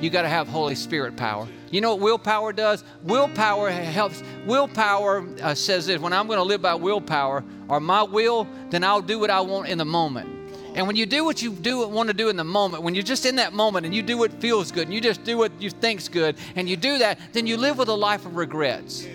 You 0.00 0.10
got 0.10 0.22
to 0.22 0.28
have 0.28 0.48
Holy 0.48 0.74
Spirit 0.74 1.16
power. 1.16 1.46
You 1.70 1.80
know 1.80 1.94
what 1.94 2.00
willpower 2.00 2.52
does? 2.52 2.84
Willpower 3.02 3.70
helps. 3.70 4.22
Willpower 4.46 5.26
uh, 5.42 5.54
says 5.54 5.86
this 5.86 6.00
when 6.00 6.12
I'm 6.12 6.26
going 6.26 6.38
to 6.38 6.44
live 6.44 6.62
by 6.62 6.74
willpower 6.74 7.44
or 7.68 7.80
my 7.80 8.02
will, 8.02 8.46
then 8.70 8.84
I'll 8.84 9.02
do 9.02 9.18
what 9.18 9.30
I 9.30 9.40
want 9.40 9.68
in 9.68 9.78
the 9.78 9.84
moment. 9.84 10.28
And 10.76 10.86
when 10.86 10.94
you 10.94 11.06
do 11.06 11.24
what 11.24 11.40
you 11.40 11.52
do 11.52 11.88
want 11.88 12.08
to 12.08 12.14
do 12.14 12.28
in 12.28 12.36
the 12.36 12.44
moment, 12.44 12.82
when 12.82 12.94
you're 12.94 13.02
just 13.02 13.24
in 13.24 13.36
that 13.36 13.54
moment 13.54 13.86
and 13.86 13.94
you 13.94 14.02
do 14.02 14.18
what 14.18 14.30
feels 14.34 14.70
good 14.70 14.84
and 14.84 14.94
you 14.94 15.00
just 15.00 15.24
do 15.24 15.38
what 15.38 15.50
you 15.60 15.70
think's 15.70 16.06
good 16.06 16.36
and 16.54 16.68
you 16.68 16.76
do 16.76 16.98
that, 16.98 17.18
then 17.32 17.46
you 17.46 17.56
live 17.56 17.78
with 17.78 17.88
a 17.88 17.94
life 17.94 18.26
of 18.26 18.36
regrets. 18.36 19.06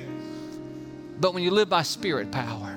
But 1.19 1.35
when 1.35 1.43
you 1.43 1.51
live 1.51 1.69
by 1.69 1.83
spirit 1.83 2.31
power, 2.31 2.75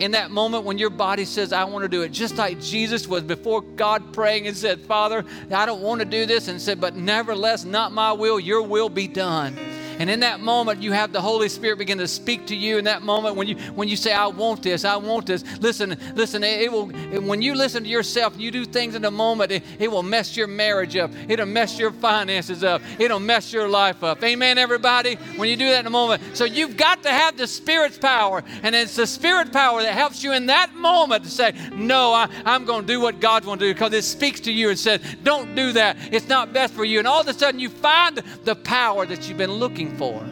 in 0.00 0.12
that 0.12 0.30
moment 0.30 0.64
when 0.64 0.78
your 0.78 0.88
body 0.88 1.26
says, 1.26 1.52
I 1.52 1.64
want 1.64 1.82
to 1.82 1.88
do 1.88 2.00
it, 2.02 2.10
just 2.10 2.36
like 2.36 2.58
Jesus 2.58 3.06
was 3.06 3.22
before 3.22 3.60
God 3.60 4.14
praying 4.14 4.46
and 4.46 4.56
said, 4.56 4.80
Father, 4.80 5.26
I 5.52 5.66
don't 5.66 5.82
want 5.82 6.00
to 6.00 6.06
do 6.06 6.24
this, 6.24 6.48
and 6.48 6.60
said, 6.60 6.80
But 6.80 6.96
nevertheless, 6.96 7.64
not 7.66 7.92
my 7.92 8.12
will, 8.12 8.40
your 8.40 8.62
will 8.62 8.88
be 8.88 9.06
done. 9.06 9.58
And 10.00 10.08
in 10.08 10.20
that 10.20 10.40
moment, 10.40 10.82
you 10.82 10.92
have 10.92 11.12
the 11.12 11.20
Holy 11.20 11.50
Spirit 11.50 11.76
begin 11.76 11.98
to 11.98 12.08
speak 12.08 12.46
to 12.46 12.56
you. 12.56 12.78
In 12.78 12.86
that 12.86 13.02
moment, 13.02 13.36
when 13.36 13.46
you 13.46 13.56
when 13.74 13.86
you 13.86 13.96
say, 13.96 14.14
"I 14.14 14.28
want 14.28 14.62
this, 14.62 14.86
I 14.86 14.96
want 14.96 15.26
this," 15.26 15.44
listen, 15.60 15.94
listen. 16.14 16.42
It, 16.42 16.62
it 16.62 16.72
will. 16.72 16.86
when 16.86 17.42
you 17.42 17.54
listen 17.54 17.82
to 17.82 17.88
yourself, 17.88 18.32
you 18.38 18.50
do 18.50 18.64
things 18.64 18.94
in 18.94 19.02
the 19.02 19.10
moment. 19.10 19.52
It, 19.52 19.62
it 19.78 19.90
will 19.92 20.02
mess 20.02 20.38
your 20.38 20.46
marriage 20.46 20.96
up. 20.96 21.10
It'll 21.28 21.44
mess 21.44 21.78
your 21.78 21.90
finances 21.90 22.64
up. 22.64 22.80
It'll 22.98 23.20
mess 23.20 23.52
your 23.52 23.68
life 23.68 24.02
up. 24.02 24.24
Amen, 24.24 24.56
everybody. 24.56 25.16
When 25.36 25.50
you 25.50 25.56
do 25.56 25.68
that 25.68 25.80
in 25.80 25.86
a 25.86 25.90
moment, 25.90 26.22
so 26.34 26.46
you've 26.46 26.78
got 26.78 27.02
to 27.02 27.10
have 27.10 27.36
the 27.36 27.46
Spirit's 27.46 27.98
power, 27.98 28.42
and 28.62 28.74
it's 28.74 28.96
the 28.96 29.06
Spirit 29.06 29.52
power 29.52 29.82
that 29.82 29.92
helps 29.92 30.24
you 30.24 30.32
in 30.32 30.46
that 30.46 30.74
moment 30.74 31.24
to 31.24 31.30
say, 31.30 31.52
"No, 31.74 32.14
I, 32.14 32.26
I'm 32.46 32.64
going 32.64 32.86
to 32.86 32.86
do 32.86 33.02
what 33.02 33.20
God's 33.20 33.44
going 33.44 33.58
to 33.58 33.66
do," 33.66 33.74
because 33.74 33.92
it 33.92 34.04
speaks 34.04 34.40
to 34.40 34.50
you 34.50 34.70
and 34.70 34.78
says, 34.78 35.02
"Don't 35.24 35.54
do 35.54 35.72
that. 35.72 35.98
It's 36.10 36.26
not 36.26 36.54
best 36.54 36.72
for 36.72 36.86
you." 36.86 37.00
And 37.00 37.06
all 37.06 37.20
of 37.20 37.28
a 37.28 37.34
sudden, 37.34 37.60
you 37.60 37.68
find 37.68 38.16
the 38.44 38.56
power 38.56 39.04
that 39.04 39.28
you've 39.28 39.36
been 39.36 39.52
looking 39.52 39.89
for. 39.96 40.24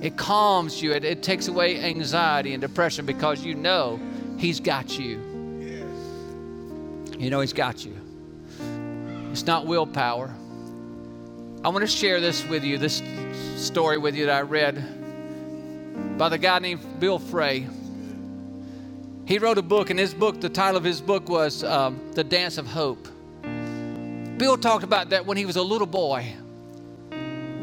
It 0.00 0.16
calms 0.16 0.82
you, 0.82 0.92
it, 0.92 1.04
it 1.04 1.22
takes 1.22 1.48
away 1.48 1.80
anxiety 1.80 2.52
and 2.52 2.60
depression 2.60 3.06
because 3.06 3.42
you 3.44 3.54
know 3.54 4.00
He's 4.36 4.60
got 4.60 4.98
you. 4.98 5.18
You 7.18 7.30
know 7.30 7.40
He's 7.40 7.52
got 7.52 7.84
you. 7.84 7.96
It's 9.32 9.46
not 9.46 9.66
willpower. 9.66 10.34
I 11.64 11.68
want 11.68 11.80
to 11.80 11.86
share 11.86 12.20
this 12.20 12.46
with 12.46 12.64
you, 12.64 12.76
this 12.76 13.02
story 13.56 13.96
with 13.96 14.14
you 14.14 14.26
that 14.26 14.36
I 14.36 14.42
read 14.42 16.18
by 16.18 16.28
the 16.28 16.36
guy 16.36 16.58
named 16.58 17.00
Bill 17.00 17.18
Frey. 17.18 17.66
He 19.26 19.38
wrote 19.38 19.56
a 19.56 19.62
book, 19.62 19.88
and 19.88 19.98
his 19.98 20.12
book, 20.12 20.40
the 20.40 20.50
title 20.50 20.76
of 20.76 20.84
his 20.84 21.00
book 21.00 21.30
was 21.30 21.64
um, 21.64 21.98
The 22.12 22.22
Dance 22.22 22.58
of 22.58 22.66
Hope. 22.66 23.08
Bill 24.36 24.58
talked 24.58 24.84
about 24.84 25.10
that 25.10 25.24
when 25.24 25.38
he 25.38 25.46
was 25.46 25.56
a 25.56 25.62
little 25.62 25.86
boy 25.86 26.34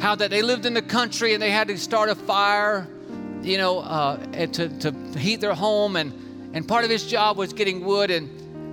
how 0.02 0.16
that 0.16 0.32
they 0.32 0.42
lived 0.42 0.66
in 0.66 0.74
the 0.74 0.82
country 0.82 1.36
and 1.36 1.42
they 1.42 1.52
had 1.52 1.68
to 1.68 1.78
start 1.78 2.10
a 2.10 2.16
fire, 2.16 2.88
you 3.44 3.58
know, 3.60 3.80
uh, 3.80 4.18
to, 4.48 4.68
to 4.80 4.92
heat 5.18 5.40
their 5.40 5.54
home. 5.54 5.96
And, 5.96 6.12
and 6.56 6.68
part 6.68 6.84
of 6.84 6.90
his 6.90 7.06
job 7.06 7.38
was 7.38 7.54
getting 7.54 7.86
wood. 7.86 8.10
And, 8.10 8.28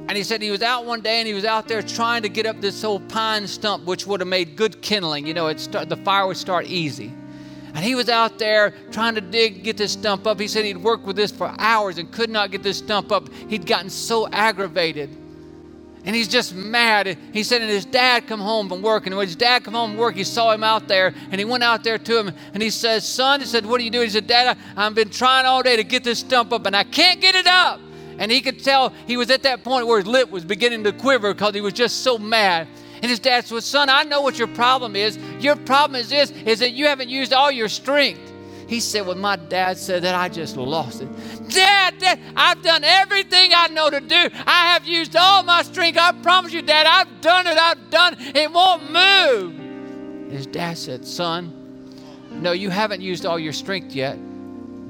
and 0.09 0.17
he 0.17 0.23
said 0.23 0.41
he 0.41 0.51
was 0.51 0.63
out 0.63 0.87
one 0.87 1.03
day 1.03 1.19
and 1.19 1.29
he 1.29 1.35
was 1.35 1.45
out 1.45 1.69
there 1.69 1.83
trying 1.83 2.23
to 2.23 2.31
get 2.31 2.47
up 2.47 2.63
this 2.63 2.83
old 2.83 3.07
pine 3.11 3.47
stump, 3.47 3.85
which 3.85 4.07
would 4.07 4.21
have 4.21 4.29
made 4.29 4.57
good 4.57 4.81
kindling. 4.81 5.27
You 5.27 5.35
know, 5.35 5.49
it 5.49 5.61
start, 5.61 5.91
the 5.91 5.97
fire 5.97 6.27
would 6.27 6.39
start 6.39 6.65
easy. 6.65 7.13
And 7.75 7.85
he 7.85 7.95
was 7.95 8.09
out 8.09 8.39
there 8.39 8.73
trying 8.91 9.15
to 9.17 9.21
dig, 9.21 9.63
get 9.63 9.77
this 9.77 9.93
stump 9.93 10.27
up. 10.27 10.41
He 10.41 10.49
said 10.49 10.65
he'd 10.65 10.79
worked 10.79 11.05
with 11.05 11.17
this 11.17 11.31
for 11.31 11.55
hours 11.59 11.99
and 11.99 12.11
could 12.11 12.31
not 12.31 12.51
get 12.51 12.63
this 12.63 12.79
stump 12.79 13.13
up. 13.13 13.29
He'd 13.49 13.67
gotten 13.67 13.91
so 13.91 14.27
aggravated 14.29 15.15
and 16.05 16.15
he's 16.15 16.29
just 16.29 16.55
mad. 16.55 17.19
He 17.33 17.43
said, 17.43 17.61
and 17.61 17.71
his 17.71 17.85
dad 17.85 18.27
come 18.27 18.41
home 18.41 18.69
from 18.69 18.83
work, 18.83 19.07
and 19.07 19.17
when 19.17 19.27
his 19.27 19.37
dad 19.37 19.65
come 19.65 19.75
home 19.75 19.91
from 19.91 19.99
work, 19.99 20.15
he 20.15 20.25
saw 20.25 20.53
him 20.53 20.65
out 20.65 20.89
there, 20.89 21.15
and 21.31 21.39
he 21.39 21.45
went 21.45 21.63
out 21.63 21.85
there 21.85 21.99
to 21.99 22.19
him, 22.19 22.33
and 22.55 22.63
he 22.63 22.71
says, 22.71 23.07
son, 23.07 23.41
he 23.41 23.47
said, 23.47 23.67
what 23.67 23.81
are 23.81 23.85
you 23.85 23.91
doing? 23.91 24.07
He 24.07 24.11
said, 24.11 24.27
dad, 24.27 24.57
I, 24.77 24.87
I've 24.87 24.95
been 24.95 25.11
trying 25.11 25.47
all 25.47 25.63
day 25.63 25.77
to 25.77 25.85
get 25.85 26.05
this 26.05 26.21
stump 26.21 26.53
up, 26.53 26.67
and 26.67 26.77
I 26.77 26.85
can't 26.85 27.21
get 27.21 27.35
it 27.35 27.47
up. 27.47 27.81
And 28.19 28.33
he 28.33 28.41
could 28.41 28.65
tell 28.65 28.93
he 29.07 29.17
was 29.17 29.31
at 29.31 29.43
that 29.45 29.63
point 29.63 29.87
where 29.87 29.99
his 29.99 30.07
lip 30.07 30.31
was 30.31 30.45
beginning 30.45 30.83
to 30.85 30.93
quiver 30.93 31.33
because 31.33 31.55
he 31.55 31.61
was 31.61 31.73
just 31.73 32.03
so 32.03 32.19
mad. 32.19 32.67
And 33.01 33.09
his 33.09 33.21
dad 33.21 33.45
said, 33.47 33.63
son, 33.63 33.89
I 33.89 34.03
know 34.03 34.23
what 34.23 34.39
your 34.39 34.49
problem 34.49 34.97
is. 34.97 35.17
Your 35.39 35.55
problem 35.55 36.01
is 36.01 36.09
this, 36.09 36.33
is 36.33 36.59
that 36.59 36.73
you 36.73 36.87
haven't 36.87 37.09
used 37.09 37.33
all 37.33 37.51
your 37.51 37.69
strength. 37.69 38.28
He 38.69 38.81
said, 38.81 39.07
Well, 39.07 39.17
my 39.17 39.37
dad 39.37 39.79
said 39.79 40.03
that 40.03 40.15
I 40.15 40.29
just 40.29 40.57
lost 40.57 41.01
it. 41.01 41.09
Dad, 41.49 41.99
Dad, 41.99 42.21
I've 42.37 42.63
done 42.63 42.85
everything 42.85 43.53
I 43.57 43.69
know 43.69 43.89
to 43.89 43.99
do. 43.99 44.15
I 44.15 44.73
have 44.73 44.85
used 44.85 45.17
all 45.17 45.43
my 45.43 45.63
strength. 45.63 45.99
I 45.99 46.13
promise 46.13 46.53
you, 46.53 46.61
Dad, 46.61 46.87
I've 46.87 47.23
done 47.23 47.47
it. 47.47 47.57
I've 47.57 47.91
done 47.91 48.17
it. 48.19 48.37
It 48.37 48.53
won't 48.53 48.93
move. 48.93 50.31
His 50.31 50.47
dad 50.47 50.77
said, 50.77 51.07
Son, 51.07 51.51
no, 52.31 52.53
you 52.53 52.69
haven't 52.69 53.01
used 53.01 53.25
all 53.25 53.39
your 53.39 53.55
strength 53.55 53.95
yet 53.95 54.19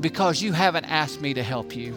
because 0.01 0.43
you 0.43 0.53
haven't 0.53 0.87
asked 0.87 1.21
me 1.21 1.33
to 1.35 1.43
help 1.45 1.77
you. 1.77 1.95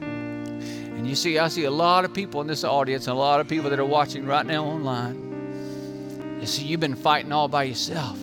And 0.00 1.08
you 1.08 1.14
see, 1.14 1.38
I 1.38 1.46
see 1.46 1.64
a 1.64 1.70
lot 1.70 2.04
of 2.04 2.12
people 2.12 2.40
in 2.40 2.48
this 2.48 2.64
audience 2.64 3.06
and 3.06 3.14
a 3.14 3.18
lot 3.18 3.38
of 3.38 3.46
people 3.46 3.70
that 3.70 3.78
are 3.78 3.84
watching 3.84 4.26
right 4.26 4.44
now 4.44 4.64
online. 4.64 6.38
You 6.40 6.46
see, 6.46 6.64
you've 6.64 6.80
been 6.80 6.96
fighting 6.96 7.30
all 7.30 7.46
by 7.46 7.62
yourself. 7.62 8.18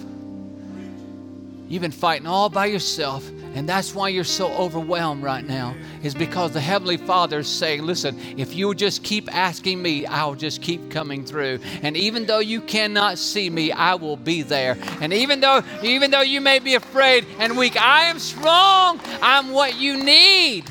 You've 1.70 1.84
been 1.84 1.92
fighting 1.92 2.26
all 2.26 2.50
by 2.50 2.66
yourself, 2.66 3.30
and 3.54 3.70
that's 3.70 3.94
why 3.94 4.10
you're 4.10 4.24
so 4.24 4.52
overwhelmed 4.54 5.22
right 5.22 5.46
now, 5.46 5.76
is 6.02 6.16
because 6.16 6.52
the 6.52 6.60
Heavenly 6.60 6.98
Father 6.98 7.40
is 7.40 7.48
saying, 7.48 7.84
Listen, 7.84 8.20
if 8.38 8.56
you 8.56 8.74
just 8.74 9.04
keep 9.04 9.32
asking 9.34 9.80
me, 9.80 10.04
I'll 10.08 10.34
just 10.34 10.64
keep 10.64 10.90
coming 10.90 11.24
through. 11.24 11.60
And 11.84 11.96
even 11.96 12.26
though 12.26 12.40
you 12.40 12.62
cannot 12.62 13.20
see 13.20 13.52
me, 13.52 13.72
I 13.72 13.94
will 13.94 14.18
be 14.18 14.42
there. 14.42 14.80
And 15.00 15.14
even 15.14 15.42
though, 15.42 15.62
even 15.84 16.10
though 16.10 16.22
you 16.22 16.42
may 16.42 16.58
be 16.58 16.74
afraid 16.74 17.28
and 17.38 17.56
weak, 17.56 17.80
I 17.80 18.06
am 18.06 18.18
strong. 18.18 19.00
I'm 19.22 19.52
what 19.52 19.80
you 19.80 20.04
need. 20.04 20.66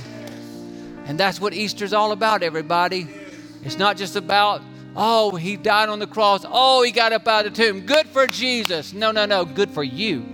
And 1.06 1.16
that's 1.16 1.40
what 1.40 1.54
Easter's 1.54 1.92
all 1.92 2.10
about, 2.10 2.42
everybody. 2.42 3.06
It's 3.62 3.78
not 3.78 3.96
just 3.96 4.16
about 4.16 4.62
Oh, 5.00 5.36
he 5.36 5.56
died 5.56 5.90
on 5.90 6.00
the 6.00 6.08
cross. 6.08 6.44
Oh, 6.44 6.82
he 6.82 6.90
got 6.90 7.12
up 7.12 7.28
out 7.28 7.46
of 7.46 7.54
the 7.54 7.62
tomb. 7.62 7.86
Good 7.86 8.08
for 8.08 8.26
Jesus. 8.26 8.92
No, 8.92 9.12
no, 9.12 9.26
no. 9.26 9.44
Good 9.44 9.70
for 9.70 9.84
you 9.84 10.26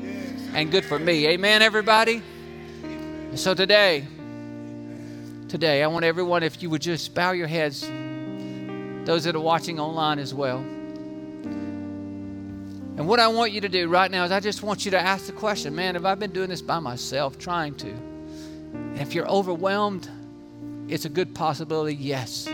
and 0.55 0.71
good 0.71 0.85
for 0.85 0.99
me. 1.01 1.27
Amen, 1.27 1.63
everybody? 1.63 2.23
So 3.35 3.55
today, 3.55 4.07
today, 5.49 5.83
I 5.83 5.89
want 5.89 6.05
everyone, 6.05 6.45
if 6.45 6.63
you 6.63 6.71
would 6.71 6.81
just 6.81 7.13
bow 7.13 7.33
your 7.33 7.49
heads, 7.49 7.81
those 9.05 9.25
that 9.25 9.35
are 9.35 9.41
watching 9.41 9.81
online 9.81 10.21
as 10.21 10.33
well. 10.33 10.59
And 12.97 13.09
what 13.09 13.19
I 13.19 13.27
want 13.27 13.51
you 13.51 13.61
to 13.63 13.69
do 13.69 13.89
right 13.89 14.09
now 14.09 14.23
is 14.25 14.31
I 14.31 14.39
just 14.39 14.63
want 14.63 14.85
you 14.85 14.93
to 14.93 15.01
ask 15.01 15.27
the 15.27 15.33
question 15.33 15.75
man, 15.75 15.97
have 15.97 16.07
I 16.07 16.15
been 16.15 16.31
doing 16.31 16.51
this 16.51 16.63
by 16.63 16.79
myself, 16.79 17.37
trying 17.37 17.75
to? 17.77 17.89
And 17.91 19.01
if 19.01 19.13
you're 19.13 19.29
overwhelmed, 19.29 20.09
it's 20.87 21.05
a 21.05 21.09
good 21.09 21.35
possibility, 21.35 21.97
yes. 21.97 22.45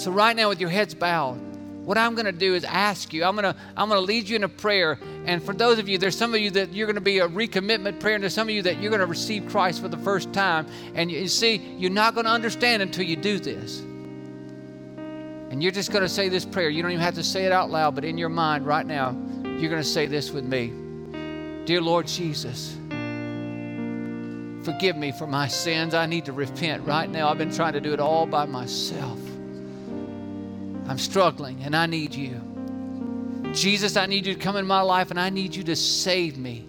So, 0.00 0.12
right 0.12 0.36
now, 0.36 0.48
with 0.50 0.60
your 0.60 0.70
heads 0.70 0.94
bowed, 0.94 1.47
what 1.88 1.96
I'm 1.96 2.14
going 2.14 2.26
to 2.26 2.32
do 2.32 2.54
is 2.54 2.64
ask 2.64 3.14
you. 3.14 3.24
I'm 3.24 3.34
going 3.34 3.50
to 3.50 3.58
I'm 3.74 3.88
going 3.88 3.98
to 3.98 4.04
lead 4.04 4.28
you 4.28 4.36
in 4.36 4.44
a 4.44 4.48
prayer. 4.48 4.98
And 5.24 5.42
for 5.42 5.54
those 5.54 5.78
of 5.78 5.88
you, 5.88 5.96
there's 5.96 6.18
some 6.18 6.34
of 6.34 6.40
you 6.40 6.50
that 6.50 6.74
you're 6.74 6.86
going 6.86 6.96
to 6.96 7.00
be 7.00 7.20
a 7.20 7.26
recommitment 7.26 7.98
prayer, 7.98 8.14
and 8.14 8.22
there's 8.22 8.34
some 8.34 8.46
of 8.46 8.54
you 8.54 8.60
that 8.64 8.78
you're 8.78 8.90
going 8.90 9.00
to 9.00 9.06
receive 9.06 9.48
Christ 9.48 9.80
for 9.80 9.88
the 9.88 9.96
first 9.96 10.30
time. 10.34 10.66
And 10.94 11.10
you, 11.10 11.20
you 11.20 11.28
see, 11.28 11.56
you're 11.78 11.90
not 11.90 12.12
going 12.12 12.26
to 12.26 12.30
understand 12.30 12.82
until 12.82 13.04
you 13.04 13.16
do 13.16 13.38
this. 13.38 13.78
And 13.78 15.62
you're 15.62 15.72
just 15.72 15.90
going 15.90 16.02
to 16.02 16.10
say 16.10 16.28
this 16.28 16.44
prayer. 16.44 16.68
You 16.68 16.82
don't 16.82 16.90
even 16.90 17.02
have 17.02 17.14
to 17.14 17.24
say 17.24 17.46
it 17.46 17.52
out 17.52 17.70
loud, 17.70 17.94
but 17.94 18.04
in 18.04 18.18
your 18.18 18.28
mind 18.28 18.66
right 18.66 18.84
now, 18.84 19.16
you're 19.42 19.70
going 19.70 19.82
to 19.82 19.88
say 19.88 20.04
this 20.04 20.30
with 20.30 20.44
me 20.44 20.74
Dear 21.64 21.80
Lord 21.80 22.06
Jesus, 22.06 22.76
forgive 24.62 24.98
me 24.98 25.10
for 25.10 25.26
my 25.26 25.48
sins. 25.48 25.94
I 25.94 26.04
need 26.04 26.26
to 26.26 26.32
repent 26.32 26.84
right 26.84 27.08
now. 27.08 27.30
I've 27.30 27.38
been 27.38 27.50
trying 27.50 27.72
to 27.72 27.80
do 27.80 27.94
it 27.94 27.98
all 27.98 28.26
by 28.26 28.44
myself. 28.44 29.18
I'm 30.88 30.98
struggling 30.98 31.62
and 31.62 31.76
I 31.76 31.86
need 31.86 32.14
you. 32.14 32.40
Jesus, 33.52 33.96
I 33.96 34.06
need 34.06 34.26
you 34.26 34.34
to 34.34 34.40
come 34.40 34.56
in 34.56 34.66
my 34.66 34.80
life 34.80 35.10
and 35.10 35.20
I 35.20 35.30
need 35.30 35.54
you 35.54 35.62
to 35.64 35.76
save 35.76 36.38
me 36.38 36.66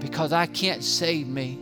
because 0.00 0.32
I 0.32 0.46
can't 0.46 0.82
save 0.82 1.26
me. 1.26 1.58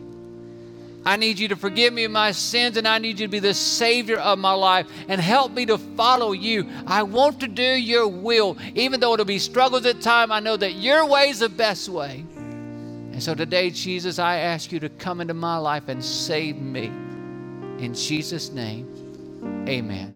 I 1.07 1.17
need 1.17 1.39
you 1.39 1.47
to 1.49 1.57
forgive 1.57 1.95
me 1.95 2.05
of 2.05 2.11
my 2.11 2.33
sins 2.33 2.77
and 2.77 2.87
I 2.87 2.99
need 2.99 3.21
you 3.21 3.27
to 3.27 3.31
be 3.31 3.39
the 3.39 3.55
Savior 3.55 4.19
of 4.19 4.41
my 4.41 4.53
life 4.53 4.89
and 5.09 5.21
help 5.21 5.53
me 5.53 5.65
to 5.67 5.79
follow 5.79 6.33
you. 6.33 6.69
I 6.87 7.05
want 7.05 7.41
to 7.41 7.47
do 7.47 7.63
your 7.63 8.09
will. 8.09 8.59
Even 8.75 8.99
though 8.99 9.15
it'll 9.15 9.25
be 9.25 9.39
struggles 9.39 9.87
at 9.87 10.01
times, 10.01 10.33
I 10.33 10.41
know 10.41 10.57
that 10.57 10.73
your 10.73 11.07
way 11.07 11.29
is 11.29 11.39
the 11.39 11.49
best 11.49 11.89
way. 11.89 12.25
And 13.13 13.23
so 13.23 13.35
today, 13.35 13.71
Jesus, 13.71 14.19
I 14.19 14.39
ask 14.39 14.73
you 14.73 14.81
to 14.81 14.89
come 14.89 15.21
into 15.21 15.33
my 15.33 15.59
life 15.59 15.85
and 15.89 16.05
save 16.05 16.57
me. 16.57 16.87
In 17.79 17.95
Jesus' 17.95 18.51
name, 18.51 19.65
amen. 19.69 20.16